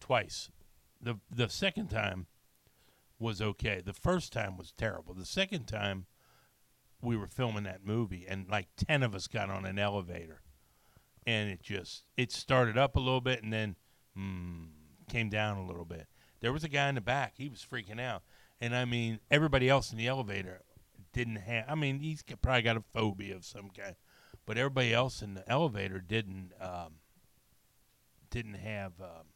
twice. 0.00 0.50
the 1.00 1.16
The 1.30 1.48
second 1.48 1.88
time 1.88 2.26
was 3.18 3.40
okay. 3.40 3.80
The 3.84 3.92
first 3.94 4.32
time 4.32 4.56
was 4.56 4.72
terrible. 4.72 5.14
The 5.14 5.24
second 5.24 5.66
time, 5.66 6.06
we 7.00 7.16
were 7.16 7.26
filming 7.26 7.64
that 7.64 7.84
movie, 7.84 8.26
and 8.28 8.48
like 8.48 8.68
ten 8.76 9.02
of 9.02 9.14
us 9.14 9.26
got 9.26 9.50
on 9.50 9.64
an 9.64 9.78
elevator, 9.78 10.42
and 11.26 11.50
it 11.50 11.62
just 11.62 12.04
it 12.16 12.30
started 12.30 12.76
up 12.76 12.96
a 12.96 13.00
little 13.00 13.20
bit, 13.20 13.42
and 13.42 13.52
then 13.52 13.76
mm, 14.16 14.66
came 15.08 15.30
down 15.30 15.56
a 15.56 15.66
little 15.66 15.84
bit. 15.84 16.06
There 16.40 16.52
was 16.52 16.64
a 16.64 16.68
guy 16.68 16.88
in 16.90 16.94
the 16.96 17.00
back; 17.00 17.34
he 17.38 17.48
was 17.48 17.64
freaking 17.64 18.00
out, 18.00 18.22
and 18.60 18.76
I 18.76 18.84
mean, 18.84 19.20
everybody 19.30 19.68
else 19.70 19.90
in 19.90 19.98
the 19.98 20.06
elevator 20.06 20.62
didn't 21.14 21.36
have. 21.36 21.64
I 21.68 21.74
mean, 21.74 22.00
he's 22.00 22.22
probably 22.42 22.62
got 22.62 22.76
a 22.76 22.84
phobia 22.92 23.36
of 23.36 23.44
some 23.44 23.70
kind, 23.70 23.94
but 24.46 24.58
everybody 24.58 24.92
else 24.92 25.22
in 25.22 25.34
the 25.34 25.48
elevator 25.50 26.00
didn't 26.00 26.52
um, 26.60 26.94
didn't 28.30 28.54
have 28.54 28.92
um, 29.00 29.26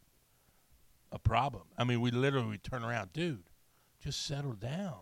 a 1.13 1.19
problem. 1.19 1.65
I 1.77 1.85
mean, 1.85 2.01
we 2.01 2.11
literally 2.11 2.49
would 2.49 2.65
turn 2.65 2.85
around, 2.85 3.13
dude, 3.13 3.45
just 4.03 4.25
settle 4.27 4.53
down. 4.53 4.97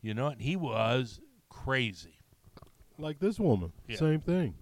You 0.00 0.14
know, 0.14 0.26
and 0.28 0.40
he 0.40 0.56
was 0.56 1.20
crazy. 1.48 2.18
like 2.98 3.20
this 3.20 3.38
woman, 3.38 3.72
Yeah. 3.86 3.96
same 3.96 4.20
thing. 4.20 4.54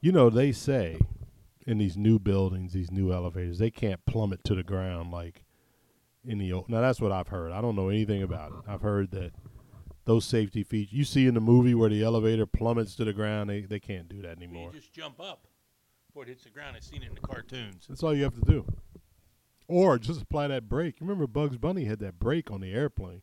You 0.00 0.12
know, 0.12 0.28
they 0.30 0.52
say 0.52 0.98
in 1.66 1.78
these 1.78 1.96
new 1.96 2.18
buildings, 2.18 2.72
these 2.74 2.90
new 2.90 3.12
elevators, 3.12 3.58
they 3.58 3.70
can't 3.70 4.04
plummet 4.06 4.44
to 4.44 4.54
the 4.54 4.62
ground 4.62 5.10
like 5.10 5.42
in 6.24 6.36
the 6.38 6.52
old. 6.52 6.68
Now 6.68 6.80
that's 6.82 7.00
what 7.00 7.12
I've 7.12 7.28
heard. 7.28 7.50
I 7.52 7.60
don't 7.62 7.76
know 7.76 7.88
anything 7.88 8.22
about 8.22 8.52
it. 8.52 8.58
I've 8.68 8.82
heard 8.82 9.10
that 9.12 9.32
those 10.08 10.24
safety 10.24 10.62
features 10.64 10.90
you 10.90 11.04
see 11.04 11.26
in 11.26 11.34
the 11.34 11.40
movie 11.40 11.74
where 11.74 11.90
the 11.90 12.02
elevator 12.02 12.46
plummets 12.46 12.96
to 12.96 13.04
the 13.04 13.12
ground, 13.12 13.50
they 13.50 13.60
they 13.60 13.78
can't 13.78 14.08
do 14.08 14.22
that 14.22 14.38
anymore. 14.38 14.70
You 14.72 14.80
just 14.80 14.94
jump 14.94 15.20
up 15.20 15.46
before 16.06 16.22
it 16.22 16.30
hits 16.30 16.44
the 16.44 16.50
ground. 16.50 16.76
I've 16.76 16.82
seen 16.82 17.02
it 17.02 17.10
in 17.10 17.14
the 17.14 17.20
cartoons. 17.20 17.84
That's 17.86 18.02
all 18.02 18.14
you 18.14 18.24
have 18.24 18.34
to 18.34 18.40
do. 18.40 18.64
Or 19.68 19.98
just 19.98 20.22
apply 20.22 20.48
that 20.48 20.66
brake. 20.66 20.94
Remember 21.02 21.26
Bugs 21.26 21.58
Bunny 21.58 21.84
had 21.84 21.98
that 21.98 22.18
brake 22.18 22.50
on 22.50 22.62
the 22.62 22.72
airplane. 22.72 23.20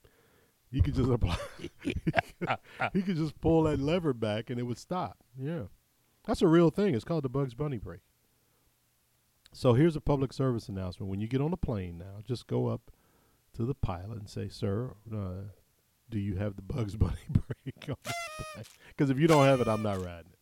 You 0.69 0.83
could 0.83 0.93
just 0.93 1.09
apply 1.09 1.38
he 2.93 3.01
could 3.01 3.17
just 3.17 3.41
pull 3.41 3.63
that 3.63 3.79
lever 3.79 4.13
back 4.13 4.51
and 4.51 4.59
it 4.59 4.63
would 4.63 4.77
stop. 4.77 5.17
Yeah. 5.36 5.63
That's 6.27 6.43
a 6.43 6.47
real 6.47 6.69
thing. 6.69 6.93
It's 6.93 7.03
called 7.03 7.23
the 7.23 7.29
Bugs 7.29 7.55
Bunny 7.55 7.79
brake. 7.79 8.01
So 9.53 9.73
here's 9.73 9.95
a 9.95 10.01
public 10.01 10.33
service 10.33 10.69
announcement. 10.69 11.09
When 11.09 11.19
you 11.19 11.27
get 11.27 11.41
on 11.41 11.51
a 11.51 11.57
plane 11.57 11.97
now, 11.97 12.21
just 12.27 12.45
go 12.45 12.67
up 12.67 12.91
to 13.55 13.65
the 13.65 13.73
pilot 13.73 14.19
and 14.19 14.29
say, 14.29 14.49
"Sir, 14.49 14.91
uh, 15.11 15.49
do 16.10 16.20
you 16.20 16.36
have 16.36 16.56
the 16.56 16.62
Bugs 16.62 16.95
Bunny 16.95 17.16
brake 17.30 17.89
on? 17.89 17.95
Because 18.89 19.10
if 19.10 19.20
you 19.20 19.28
don't 19.28 19.45
have 19.45 19.62
it, 19.62 19.68
I'm 19.68 19.84
not 19.84 19.97
riding 19.97 20.32
it. 20.32 20.39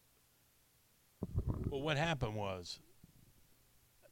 Well, 1.70 1.82
what 1.82 1.98
happened 1.98 2.36
was 2.36 2.80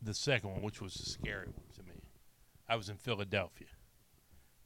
the 0.02 0.14
second 0.14 0.52
one, 0.52 0.62
which 0.62 0.82
was 0.82 0.94
the 0.96 1.06
scary 1.10 1.48
one 1.48 1.66
to 1.76 1.84
me. 1.84 2.02
I 2.68 2.76
was 2.76 2.90
in 2.90 2.98
Philadelphia, 2.98 3.68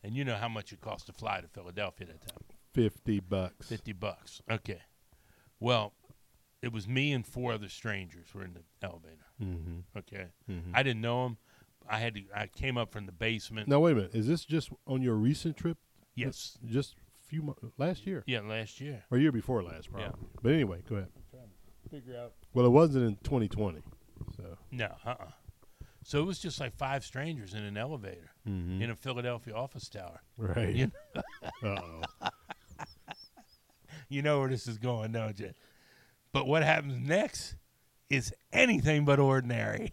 and 0.04 0.16
you 0.16 0.24
know 0.24 0.36
how 0.36 0.48
much 0.48 0.72
it 0.72 0.80
cost 0.82 1.08
to 1.08 1.14
fly 1.14 1.42
to 1.42 1.48
Philadelphia 1.48 2.08
at 2.10 2.22
that 2.22 2.30
time. 2.30 2.58
Fifty 2.74 3.20
bucks. 3.20 3.68
Fifty 3.68 3.94
bucks. 3.94 4.42
Okay. 4.50 4.82
Well, 5.60 5.94
it 6.62 6.72
was 6.72 6.88
me 6.88 7.12
and 7.14 7.26
four 7.26 7.54
other 7.54 7.70
strangers 7.70 8.34
were 8.34 8.44
in 8.44 8.54
the 8.54 8.62
elevator. 8.86 9.26
Mm-hmm. 9.42 9.98
Okay. 9.98 10.28
Mhm. 10.50 10.72
I 10.74 10.84
didn't 10.84 11.02
know 11.02 11.24
them. 11.24 11.38
I 11.90 12.00
had 12.00 12.16
to. 12.16 12.22
I 12.36 12.48
came 12.48 12.78
up 12.78 12.92
from 12.92 13.06
the 13.06 13.12
basement. 13.12 13.68
Now 13.68 13.80
wait 13.80 13.94
a 13.94 13.96
minute. 13.96 14.16
Is 14.16 14.28
this 14.28 14.46
just 14.46 14.70
on 14.88 15.02
your 15.02 15.16
recent 15.16 15.58
trip? 15.58 15.78
Yes. 16.16 16.58
Just 16.66 16.96
a 17.24 17.28
few 17.28 17.42
months 17.42 17.62
last 17.78 18.06
year 18.08 18.24
Yeah, 18.26 18.42
last 18.42 18.80
year. 18.82 19.04
or 19.12 19.18
year 19.18 19.32
before 19.32 19.64
last, 19.64 19.90
probably. 19.92 20.08
Yeah. 20.10 20.28
But 20.42 20.54
anyway, 20.54 20.82
go 20.88 20.96
ahead. 20.96 21.10
Figure 21.92 22.18
out. 22.18 22.34
Well, 22.54 22.66
it 22.66 22.70
wasn't 22.70 23.06
in 23.06 23.16
2020, 23.24 23.82
so. 24.36 24.58
No. 24.72 24.90
Uh. 25.06 25.10
uh 25.20 25.26
So 26.04 26.20
it 26.20 26.26
was 26.26 26.40
just 26.40 26.60
like 26.60 26.76
five 26.76 27.04
strangers 27.06 27.54
in 27.54 27.64
an 27.64 27.78
elevator 27.78 28.32
Mm-hmm. 28.48 28.82
in 28.82 28.90
a 28.92 28.96
Philadelphia 28.96 29.54
office 29.56 29.88
tower. 29.90 30.22
Right. 30.38 30.74
You, 30.76 30.92
Uh-oh. 31.64 32.02
you 34.10 34.22
know 34.22 34.40
where 34.40 34.50
this 34.50 34.68
is 34.68 34.78
going, 34.78 35.12
don't 35.12 35.40
you? 35.40 35.54
But 36.32 36.48
what 36.48 36.64
happens 36.64 37.00
next 37.08 37.56
is 38.10 38.34
anything 38.54 39.04
but 39.06 39.20
ordinary. 39.20 39.92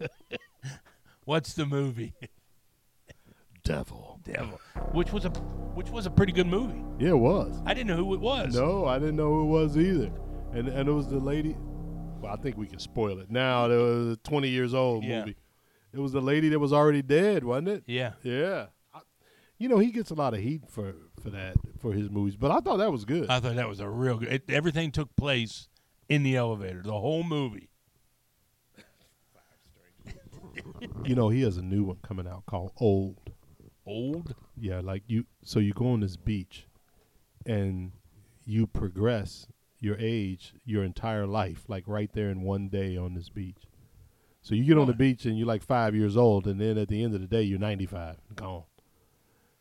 What's 1.24 1.54
the 1.54 1.66
movie? 1.66 2.14
Devil. 3.64 4.20
Devil, 4.24 4.60
which 4.92 5.12
was 5.12 5.24
a 5.24 5.30
which 5.30 5.88
was 5.90 6.06
a 6.06 6.10
pretty 6.10 6.32
good 6.32 6.46
movie. 6.46 6.82
Yeah, 6.98 7.10
it 7.10 7.18
was. 7.18 7.60
I 7.64 7.74
didn't 7.74 7.88
know 7.88 7.96
who 7.96 8.14
it 8.14 8.20
was. 8.20 8.54
No, 8.54 8.86
I 8.86 8.98
didn't 8.98 9.16
know 9.16 9.30
who 9.30 9.42
it 9.42 9.46
was 9.46 9.76
either. 9.78 10.10
And 10.52 10.68
and 10.68 10.88
it 10.88 10.92
was 10.92 11.08
the 11.08 11.18
lady. 11.18 11.56
Well, 12.20 12.32
I 12.32 12.36
think 12.36 12.56
we 12.56 12.66
can 12.66 12.78
spoil 12.78 13.18
it 13.18 13.30
now. 13.30 13.66
It 13.70 13.76
was 13.76 14.12
a 14.12 14.16
20 14.18 14.48
years 14.48 14.74
old 14.74 15.02
Yeah. 15.04 15.20
movie. 15.20 15.36
It 15.92 15.98
was 15.98 16.12
the 16.12 16.20
lady 16.20 16.48
that 16.50 16.58
was 16.58 16.72
already 16.72 17.02
dead, 17.02 17.42
wasn't 17.44 17.68
it? 17.68 17.84
Yeah. 17.86 18.12
Yeah. 18.22 18.66
I, 18.94 19.00
you 19.58 19.68
know, 19.68 19.78
he 19.78 19.90
gets 19.90 20.10
a 20.10 20.14
lot 20.14 20.34
of 20.34 20.40
heat 20.40 20.62
for 20.68 20.94
for 21.20 21.30
that 21.30 21.56
for 21.80 21.92
his 21.92 22.10
movies, 22.10 22.36
but 22.36 22.50
I 22.50 22.58
thought 22.60 22.76
that 22.78 22.90
was 22.92 23.04
good. 23.04 23.28
I 23.30 23.40
thought 23.40 23.56
that 23.56 23.68
was 23.68 23.80
a 23.80 23.88
real 23.88 24.18
good. 24.18 24.28
It, 24.32 24.44
everything 24.48 24.90
took 24.92 25.14
place 25.16 25.68
in 26.08 26.22
the 26.22 26.36
elevator. 26.36 26.82
The 26.82 26.92
whole 26.92 27.22
movie. 27.24 27.68
you 31.04 31.14
know, 31.14 31.28
he 31.28 31.42
has 31.42 31.56
a 31.56 31.62
new 31.62 31.84
one 31.84 31.98
coming 32.02 32.26
out 32.26 32.44
called 32.46 32.72
Old. 32.78 33.16
Old. 33.92 34.34
Yeah, 34.56 34.80
like 34.80 35.02
you. 35.06 35.26
So 35.44 35.60
you 35.60 35.72
go 35.72 35.92
on 35.92 36.00
this 36.00 36.16
beach, 36.16 36.66
and 37.46 37.92
you 38.44 38.66
progress 38.66 39.46
your 39.78 39.96
age 39.98 40.54
your 40.64 40.84
entire 40.84 41.26
life, 41.26 41.64
like 41.68 41.84
right 41.86 42.10
there 42.14 42.30
in 42.30 42.42
one 42.42 42.68
day 42.68 42.96
on 42.96 43.14
this 43.14 43.28
beach. 43.28 43.64
So 44.40 44.54
you 44.54 44.64
get 44.64 44.78
on 44.78 44.86
the 44.88 44.94
beach 44.94 45.24
and 45.24 45.38
you're 45.38 45.46
like 45.46 45.62
five 45.62 45.94
years 45.94 46.16
old, 46.16 46.46
and 46.46 46.60
then 46.60 46.78
at 46.78 46.88
the 46.88 47.02
end 47.02 47.14
of 47.14 47.20
the 47.20 47.26
day 47.26 47.42
you're 47.42 47.58
95, 47.58 48.16
gone. 48.34 48.64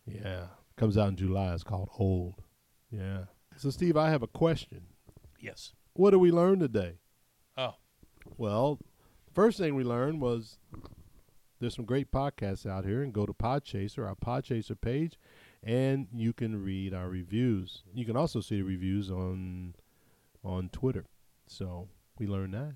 Yeah, 0.05 0.45
comes 0.75 0.97
out 0.97 1.09
in 1.09 1.15
July. 1.15 1.53
It's 1.53 1.63
called 1.63 1.89
Old. 1.99 2.35
Yeah. 2.91 3.25
So 3.57 3.69
Steve, 3.69 3.97
I 3.97 4.09
have 4.09 4.23
a 4.23 4.27
question. 4.27 4.83
Yes. 5.39 5.73
What 5.93 6.11
did 6.11 6.17
we 6.17 6.31
learn 6.31 6.59
today? 6.59 6.99
Oh. 7.57 7.75
Well, 8.37 8.79
first 9.33 9.57
thing 9.57 9.75
we 9.75 9.83
learned 9.83 10.21
was 10.21 10.57
there's 11.61 11.75
some 11.75 11.85
great 11.85 12.11
podcasts 12.11 12.65
out 12.69 12.83
here, 12.83 13.01
and 13.01 13.13
go 13.13 13.25
to 13.25 13.33
Podchaser, 13.33 14.05
our 14.05 14.15
Podchaser 14.15 14.79
page, 14.79 15.17
and 15.63 16.07
you 16.13 16.33
can 16.33 16.61
read 16.61 16.93
our 16.93 17.07
reviews. 17.07 17.83
You 17.93 18.03
can 18.03 18.17
also 18.17 18.41
see 18.41 18.57
the 18.57 18.63
reviews 18.63 19.09
on 19.09 19.75
on 20.43 20.69
Twitter. 20.69 21.05
So 21.47 21.87
we 22.19 22.27
learned 22.27 22.53
that. 22.55 22.73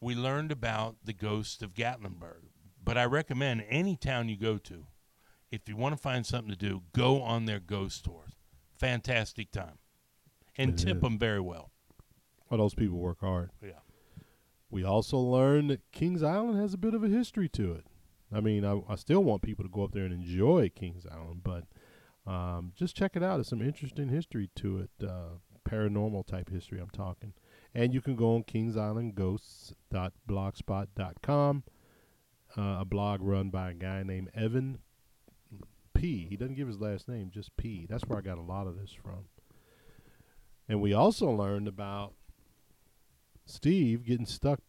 We 0.00 0.14
learned 0.14 0.50
about 0.50 0.96
the 1.04 1.12
ghost 1.12 1.62
of 1.62 1.74
Gatlinburg, 1.74 2.46
but 2.82 2.96
I 2.96 3.04
recommend 3.04 3.64
any 3.68 3.96
town 3.96 4.28
you 4.28 4.36
go 4.36 4.56
to, 4.58 4.86
if 5.50 5.68
you 5.68 5.76
want 5.76 5.94
to 5.96 6.00
find 6.00 6.24
something 6.24 6.50
to 6.50 6.56
do, 6.56 6.82
go 6.92 7.20
on 7.22 7.44
their 7.46 7.60
ghost 7.60 8.04
tours. 8.04 8.30
Fantastic 8.78 9.50
time, 9.50 9.78
and 10.56 10.70
It 10.70 10.78
tip 10.78 10.96
is. 10.96 11.02
them 11.02 11.18
very 11.18 11.40
well. 11.40 11.70
Well, 12.48 12.58
those 12.58 12.74
people 12.74 12.96
work 12.98 13.20
hard. 13.20 13.50
Yeah. 13.62 13.80
We 14.70 14.84
also 14.84 15.18
learned 15.18 15.70
that 15.70 15.90
Kings 15.92 16.22
Island 16.22 16.60
has 16.60 16.74
a 16.74 16.78
bit 16.78 16.94
of 16.94 17.02
a 17.02 17.08
history 17.08 17.48
to 17.50 17.72
it. 17.72 17.84
I 18.32 18.40
mean, 18.40 18.64
I, 18.64 18.80
I 18.88 18.96
still 18.96 19.22
want 19.24 19.42
people 19.42 19.64
to 19.64 19.70
go 19.70 19.84
up 19.84 19.92
there 19.92 20.04
and 20.04 20.12
enjoy 20.12 20.70
Kings 20.74 21.06
Island, 21.10 21.42
but 21.42 21.64
um, 22.30 22.72
just 22.76 22.94
check 22.94 23.16
it 23.16 23.22
out. 23.22 23.36
There's 23.36 23.48
some 23.48 23.62
interesting 23.62 24.08
history 24.08 24.50
to 24.56 24.80
it, 24.80 24.90
uh, 25.02 25.38
paranormal 25.66 26.26
type 26.26 26.50
history. 26.50 26.78
I'm 26.80 26.90
talking, 26.90 27.32
and 27.74 27.94
you 27.94 28.02
can 28.02 28.16
go 28.16 28.34
on 28.34 28.42
Kings 28.42 28.76
Island 28.76 29.16
KingsIslandGhosts.blogspot.com, 29.16 31.62
uh, 32.56 32.76
a 32.80 32.84
blog 32.84 33.22
run 33.22 33.48
by 33.48 33.70
a 33.70 33.74
guy 33.74 34.02
named 34.02 34.28
Evan 34.34 34.80
P. 35.94 36.26
He 36.28 36.36
doesn't 36.36 36.56
give 36.56 36.68
his 36.68 36.80
last 36.80 37.08
name, 37.08 37.30
just 37.32 37.56
P. 37.56 37.86
That's 37.88 38.04
where 38.04 38.18
I 38.18 38.22
got 38.22 38.36
a 38.36 38.42
lot 38.42 38.66
of 38.66 38.78
this 38.78 38.92
from. 38.92 39.24
And 40.68 40.82
we 40.82 40.92
also 40.92 41.30
learned 41.30 41.66
about 41.66 42.12
Steve 43.50 44.04
getting 44.04 44.26
stuck 44.26 44.60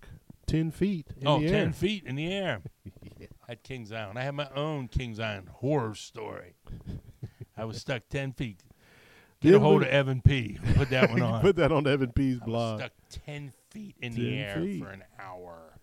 10 0.47 0.71
feet 0.71 1.07
in 1.19 1.27
oh, 1.27 1.39
the 1.41 1.49
10 1.49 1.55
air. 1.67 1.73
feet 1.73 2.03
in 2.05 2.15
the 2.15 2.31
air 2.33 2.61
Yeah. 3.19 3.27
at 3.47 3.61
Kings 3.63 3.91
Island. 3.91 4.17
I 4.17 4.23
had 4.23 4.33
my 4.35 4.47
own 4.55 4.87
Kings 4.87 5.19
Island 5.19 5.49
horror 5.49 5.95
story. 5.95 6.53
I 7.57 7.65
was 7.65 7.77
stuck 7.81 8.03
10 8.09 8.31
feet. 8.33 8.63
Get 9.41 9.53
a 9.53 9.59
hold 9.59 9.81
we- 9.81 9.87
of 9.87 9.91
Evan 9.93 10.21
P. 10.21 10.57
Put 10.75 10.89
that 10.91 11.09
one 11.11 11.21
on. 11.21 11.41
Put 11.41 11.57
that 11.57 11.71
on 11.71 11.85
Evan 11.87 12.11
P's 12.13 12.35
I 12.35 12.37
was 12.39 12.45
blog. 12.45 12.79
stuck 12.79 12.91
10 13.25 13.53
feet 13.69 13.95
in 14.01 14.13
10 14.13 14.21
the 14.21 14.37
air 14.39 14.55
feet. 14.55 14.81
for 14.83 14.89
an 14.89 15.03
hour. 15.19 15.79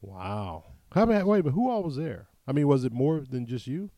Wow. 0.00 0.64
How 0.92 1.02
about, 1.02 1.26
wait, 1.26 1.42
but 1.44 1.50
who 1.52 1.70
all 1.70 1.82
was 1.82 1.96
there? 1.96 2.28
I 2.46 2.52
mean, 2.52 2.66
was 2.66 2.84
it 2.84 2.92
more 2.92 3.20
than 3.28 3.44
just 3.46 3.66
you? 3.66 3.90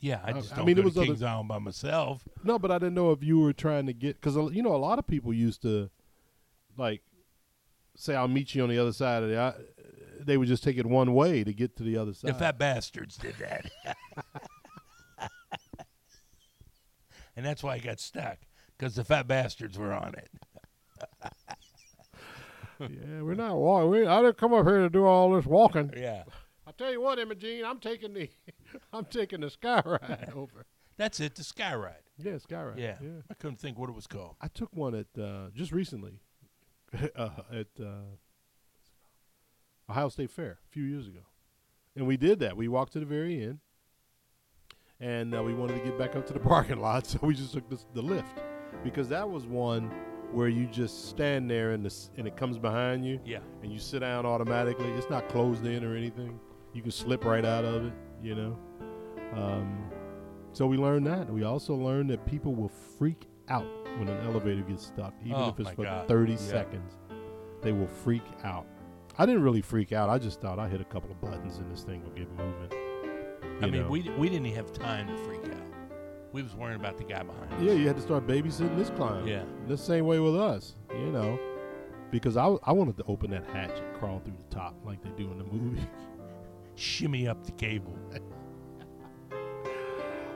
Yeah, 0.00 0.20
I 0.24 0.32
just 0.32 0.52
I 0.52 0.56
don't 0.56 0.66
mean, 0.66 0.78
it 0.78 0.84
was 0.84 0.94
to 0.94 1.00
other- 1.00 1.06
Kings 1.08 1.22
Island 1.22 1.48
by 1.48 1.58
myself. 1.58 2.26
No, 2.42 2.58
but 2.58 2.70
I 2.70 2.78
didn't 2.78 2.94
know 2.94 3.10
if 3.12 3.22
you 3.22 3.38
were 3.40 3.52
trying 3.52 3.86
to 3.86 3.92
get, 3.92 4.16
because, 4.20 4.36
uh, 4.36 4.46
you 4.48 4.62
know, 4.62 4.74
a 4.74 4.78
lot 4.78 4.98
of 4.98 5.06
people 5.06 5.32
used 5.34 5.60
to, 5.62 5.90
like, 6.76 7.02
say, 7.98 8.14
I'll 8.14 8.28
meet 8.28 8.54
you 8.54 8.62
on 8.62 8.68
the 8.68 8.78
other 8.78 8.92
side 8.92 9.22
of 9.22 9.28
the, 9.28 9.38
I, 9.38 9.54
they 10.20 10.36
would 10.36 10.48
just 10.48 10.62
take 10.62 10.78
it 10.78 10.86
one 10.86 11.14
way 11.14 11.44
to 11.44 11.52
get 11.52 11.76
to 11.76 11.82
the 11.82 11.96
other 11.98 12.14
side. 12.14 12.30
The 12.30 12.38
fat 12.38 12.58
bastards 12.58 13.16
did 13.16 13.34
that. 13.38 13.70
and 17.36 17.44
that's 17.44 17.62
why 17.62 17.74
I 17.74 17.78
got 17.78 18.00
stuck, 18.00 18.38
because 18.76 18.94
the 18.94 19.04
fat 19.04 19.26
bastards 19.26 19.76
were 19.76 19.92
on 19.92 20.14
it. 20.14 20.30
yeah, 22.80 23.22
we're 23.22 23.34
not 23.34 23.56
walking. 23.56 23.90
We, 23.90 24.06
I 24.06 24.22
didn't 24.22 24.38
come 24.38 24.54
up 24.54 24.66
here 24.66 24.78
to 24.78 24.90
do 24.90 25.04
all 25.04 25.32
this 25.32 25.46
walking. 25.46 25.92
Yeah. 25.96 26.22
I 26.66 26.70
tell 26.72 26.92
you 26.92 27.00
what, 27.00 27.18
Imogene, 27.18 27.64
I'm 27.64 27.78
taking 27.78 28.14
the, 28.14 28.30
I'm 28.92 29.06
taking 29.06 29.40
the 29.40 29.50
sky 29.50 29.82
ride 29.84 30.32
over. 30.34 30.66
That's 30.96 31.20
it, 31.20 31.34
the 31.34 31.44
sky 31.44 31.74
ride. 31.74 32.02
Yeah, 32.16 32.38
sky 32.38 32.62
ride. 32.62 32.78
Yeah. 32.78 32.96
yeah. 33.00 33.22
I 33.30 33.34
couldn't 33.34 33.60
think 33.60 33.78
what 33.78 33.88
it 33.88 33.94
was 33.94 34.06
called. 34.06 34.36
I 34.40 34.48
took 34.48 34.74
one 34.74 34.94
at 34.94 35.06
uh, 35.20 35.50
just 35.54 35.70
recently 35.70 36.20
uh, 37.16 37.28
at 37.52 37.66
uh, 37.80 38.16
Ohio 39.90 40.08
State 40.08 40.30
Fair 40.30 40.58
a 40.66 40.70
few 40.70 40.84
years 40.84 41.06
ago, 41.06 41.20
and 41.96 42.06
we 42.06 42.16
did 42.16 42.38
that. 42.40 42.56
We 42.56 42.68
walked 42.68 42.92
to 42.94 43.00
the 43.00 43.06
very 43.06 43.42
end, 43.42 43.58
and 45.00 45.34
uh, 45.34 45.42
we 45.42 45.54
wanted 45.54 45.78
to 45.78 45.84
get 45.84 45.98
back 45.98 46.16
up 46.16 46.26
to 46.26 46.32
the 46.32 46.40
parking 46.54 46.80
lot, 46.80 47.06
so 47.06 47.18
we 47.22 47.34
just 47.34 47.52
took 47.52 47.68
this, 47.70 47.86
the 47.94 48.02
lift 48.02 48.38
because 48.84 49.08
that 49.08 49.28
was 49.28 49.46
one 49.46 49.90
where 50.32 50.48
you 50.48 50.66
just 50.66 51.08
stand 51.08 51.50
there 51.50 51.70
and 51.72 51.84
the, 51.84 51.94
and 52.18 52.26
it 52.26 52.36
comes 52.36 52.58
behind 52.58 53.04
you, 53.04 53.18
Yeah. 53.24 53.38
and 53.62 53.72
you 53.72 53.78
sit 53.78 54.00
down 54.00 54.26
automatically. 54.26 54.90
It's 54.92 55.08
not 55.08 55.28
closed 55.30 55.64
in 55.64 55.82
or 55.84 55.96
anything. 55.96 56.38
You 56.74 56.82
can 56.82 56.90
slip 56.90 57.24
right 57.24 57.44
out 57.46 57.64
of 57.64 57.86
it, 57.86 57.92
you 58.22 58.34
know. 58.34 58.58
Um, 59.34 59.90
so 60.52 60.66
we 60.66 60.76
learned 60.76 61.06
that. 61.06 61.32
We 61.32 61.44
also 61.44 61.74
learned 61.74 62.10
that 62.10 62.26
people 62.26 62.54
will 62.54 62.68
freak 62.68 63.26
out 63.50 63.66
when 63.98 64.08
an 64.08 64.24
elevator 64.26 64.62
gets 64.62 64.86
stuck, 64.86 65.12
even 65.22 65.34
Oh, 65.36 65.48
if 65.48 65.60
it's 65.60 65.70
for 65.70 65.84
God. 65.84 66.08
30 66.08 66.32
Yeah. 66.32 66.38
seconds. 66.38 66.96
they 67.60 67.72
will 67.72 67.88
freak 67.88 68.22
out. 68.44 68.66
I 69.18 69.26
didn't 69.26 69.42
really 69.42 69.62
freak 69.62 69.92
out. 69.92 70.08
I 70.08 70.18
just 70.18 70.40
thought 70.40 70.60
I 70.60 70.68
hit 70.68 70.80
a 70.80 70.84
couple 70.84 71.10
of 71.10 71.20
buttons 71.20 71.58
and 71.58 71.68
this 71.72 71.82
thing 71.82 72.04
will 72.04 72.10
get 72.12 72.28
moving. 72.36 72.70
I 73.60 73.66
mean, 73.66 73.82
know. 73.82 73.88
we 73.88 74.08
we 74.16 74.28
didn't 74.28 74.54
have 74.54 74.72
time 74.72 75.08
to 75.08 75.16
freak 75.24 75.44
out. 75.46 75.60
We 76.32 76.42
was 76.42 76.54
worrying 76.54 76.78
about 76.78 76.98
the 76.98 77.04
guy 77.04 77.24
behind 77.24 77.52
us. 77.54 77.60
Yeah, 77.62 77.72
you 77.72 77.86
had 77.88 77.96
to 77.96 78.02
start 78.02 78.26
babysitting 78.28 78.76
this 78.76 78.90
clown. 78.90 79.26
Yeah. 79.26 79.42
The 79.66 79.76
same 79.76 80.06
way 80.06 80.20
with 80.20 80.36
us, 80.36 80.76
you 80.92 81.10
know. 81.10 81.36
Because 82.12 82.36
I, 82.36 82.46
I 82.62 82.70
wanted 82.72 82.96
to 82.98 83.04
open 83.08 83.30
that 83.32 83.44
hatch 83.46 83.76
and 83.80 83.94
crawl 83.98 84.20
through 84.20 84.34
the 84.48 84.54
top 84.54 84.74
like 84.84 85.02
they 85.02 85.10
do 85.10 85.30
in 85.32 85.38
the 85.38 85.44
movie. 85.44 85.82
Shimmy 86.76 87.26
up 87.26 87.44
the 87.44 87.52
cable. 87.52 87.96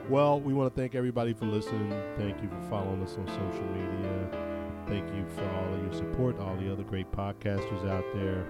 well, 0.09 0.39
we 0.39 0.53
want 0.53 0.73
to 0.73 0.81
thank 0.81 0.95
everybody 0.95 1.33
for 1.33 1.45
listening. 1.45 1.89
Thank 2.17 2.41
you 2.41 2.49
for 2.49 2.61
following 2.69 3.01
us 3.03 3.15
on 3.17 3.27
social 3.27 3.65
media. 3.73 4.29
Thank 4.87 5.07
you 5.15 5.25
for 5.35 5.47
all 5.49 5.73
of 5.73 5.83
your 5.83 5.93
support, 5.93 6.39
all 6.39 6.55
the 6.57 6.71
other 6.71 6.83
great 6.83 7.09
podcasters 7.11 7.89
out 7.89 8.03
there. 8.13 8.45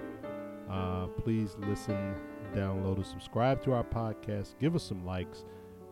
Uh, 0.70 1.08
please 1.08 1.56
listen, 1.60 2.16
download, 2.56 2.96
and 2.96 3.06
subscribe 3.06 3.64
to 3.64 3.74
our 3.74 3.84
podcast. 3.84 4.56
Give 4.60 4.76
us 4.76 4.84
some 4.84 5.06
likes. 5.06 5.46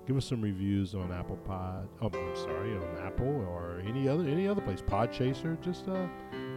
Give 0.07 0.17
us 0.17 0.25
some 0.25 0.41
reviews 0.41 0.95
on 0.95 1.11
Apple 1.11 1.37
Pod. 1.37 1.87
Oh, 2.01 2.07
I'm 2.07 2.35
sorry, 2.35 2.75
on 2.75 2.97
Apple 3.05 3.45
or 3.47 3.83
any 3.87 4.09
other 4.09 4.27
any 4.27 4.47
other 4.47 4.61
place. 4.61 4.81
Podchaser. 4.81 5.61
Just 5.61 5.87
uh, 5.87 6.07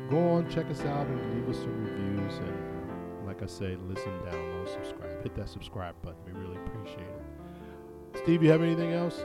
go 0.09 0.19
on, 0.31 0.49
check 0.49 0.67
us 0.71 0.81
out, 0.81 1.07
and 1.07 1.35
leave 1.35 1.55
us 1.55 1.63
some 1.63 1.85
reviews. 1.85 2.39
And 2.39 3.27
like 3.27 3.43
I 3.43 3.47
say, 3.47 3.77
listen, 3.87 4.13
download, 4.21 4.69
subscribe. 4.69 5.23
Hit 5.23 5.35
that 5.35 5.51
subscribe 5.51 5.95
button. 6.01 6.19
We 6.25 6.33
really 6.33 6.57
appreciate 6.57 7.01
it. 7.01 7.24
Steve, 8.25 8.43
you 8.43 8.51
have 8.51 8.63
anything 8.63 8.93
else? 8.95 9.23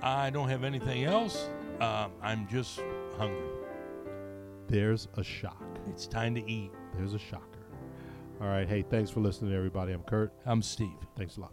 I 0.00 0.30
don't 0.30 0.48
have 0.48 0.64
anything 0.64 1.04
else. 1.04 1.50
Um, 1.82 2.12
I'm 2.22 2.48
just 2.48 2.80
hungry. 3.18 3.44
There's 4.68 5.06
a 5.18 5.22
shock. 5.22 5.62
It's 5.86 6.06
time 6.06 6.34
to 6.34 6.50
eat. 6.50 6.70
There's 6.94 7.12
a 7.12 7.18
shocker. 7.18 7.44
All 8.40 8.46
right. 8.46 8.66
Hey, 8.66 8.80
thanks 8.88 9.10
for 9.10 9.20
listening, 9.20 9.54
everybody. 9.54 9.92
I'm 9.92 10.02
Kurt. 10.02 10.32
I'm 10.46 10.62
Steve. 10.62 10.96
Thanks 11.14 11.36
a 11.36 11.42
lot. 11.42 11.52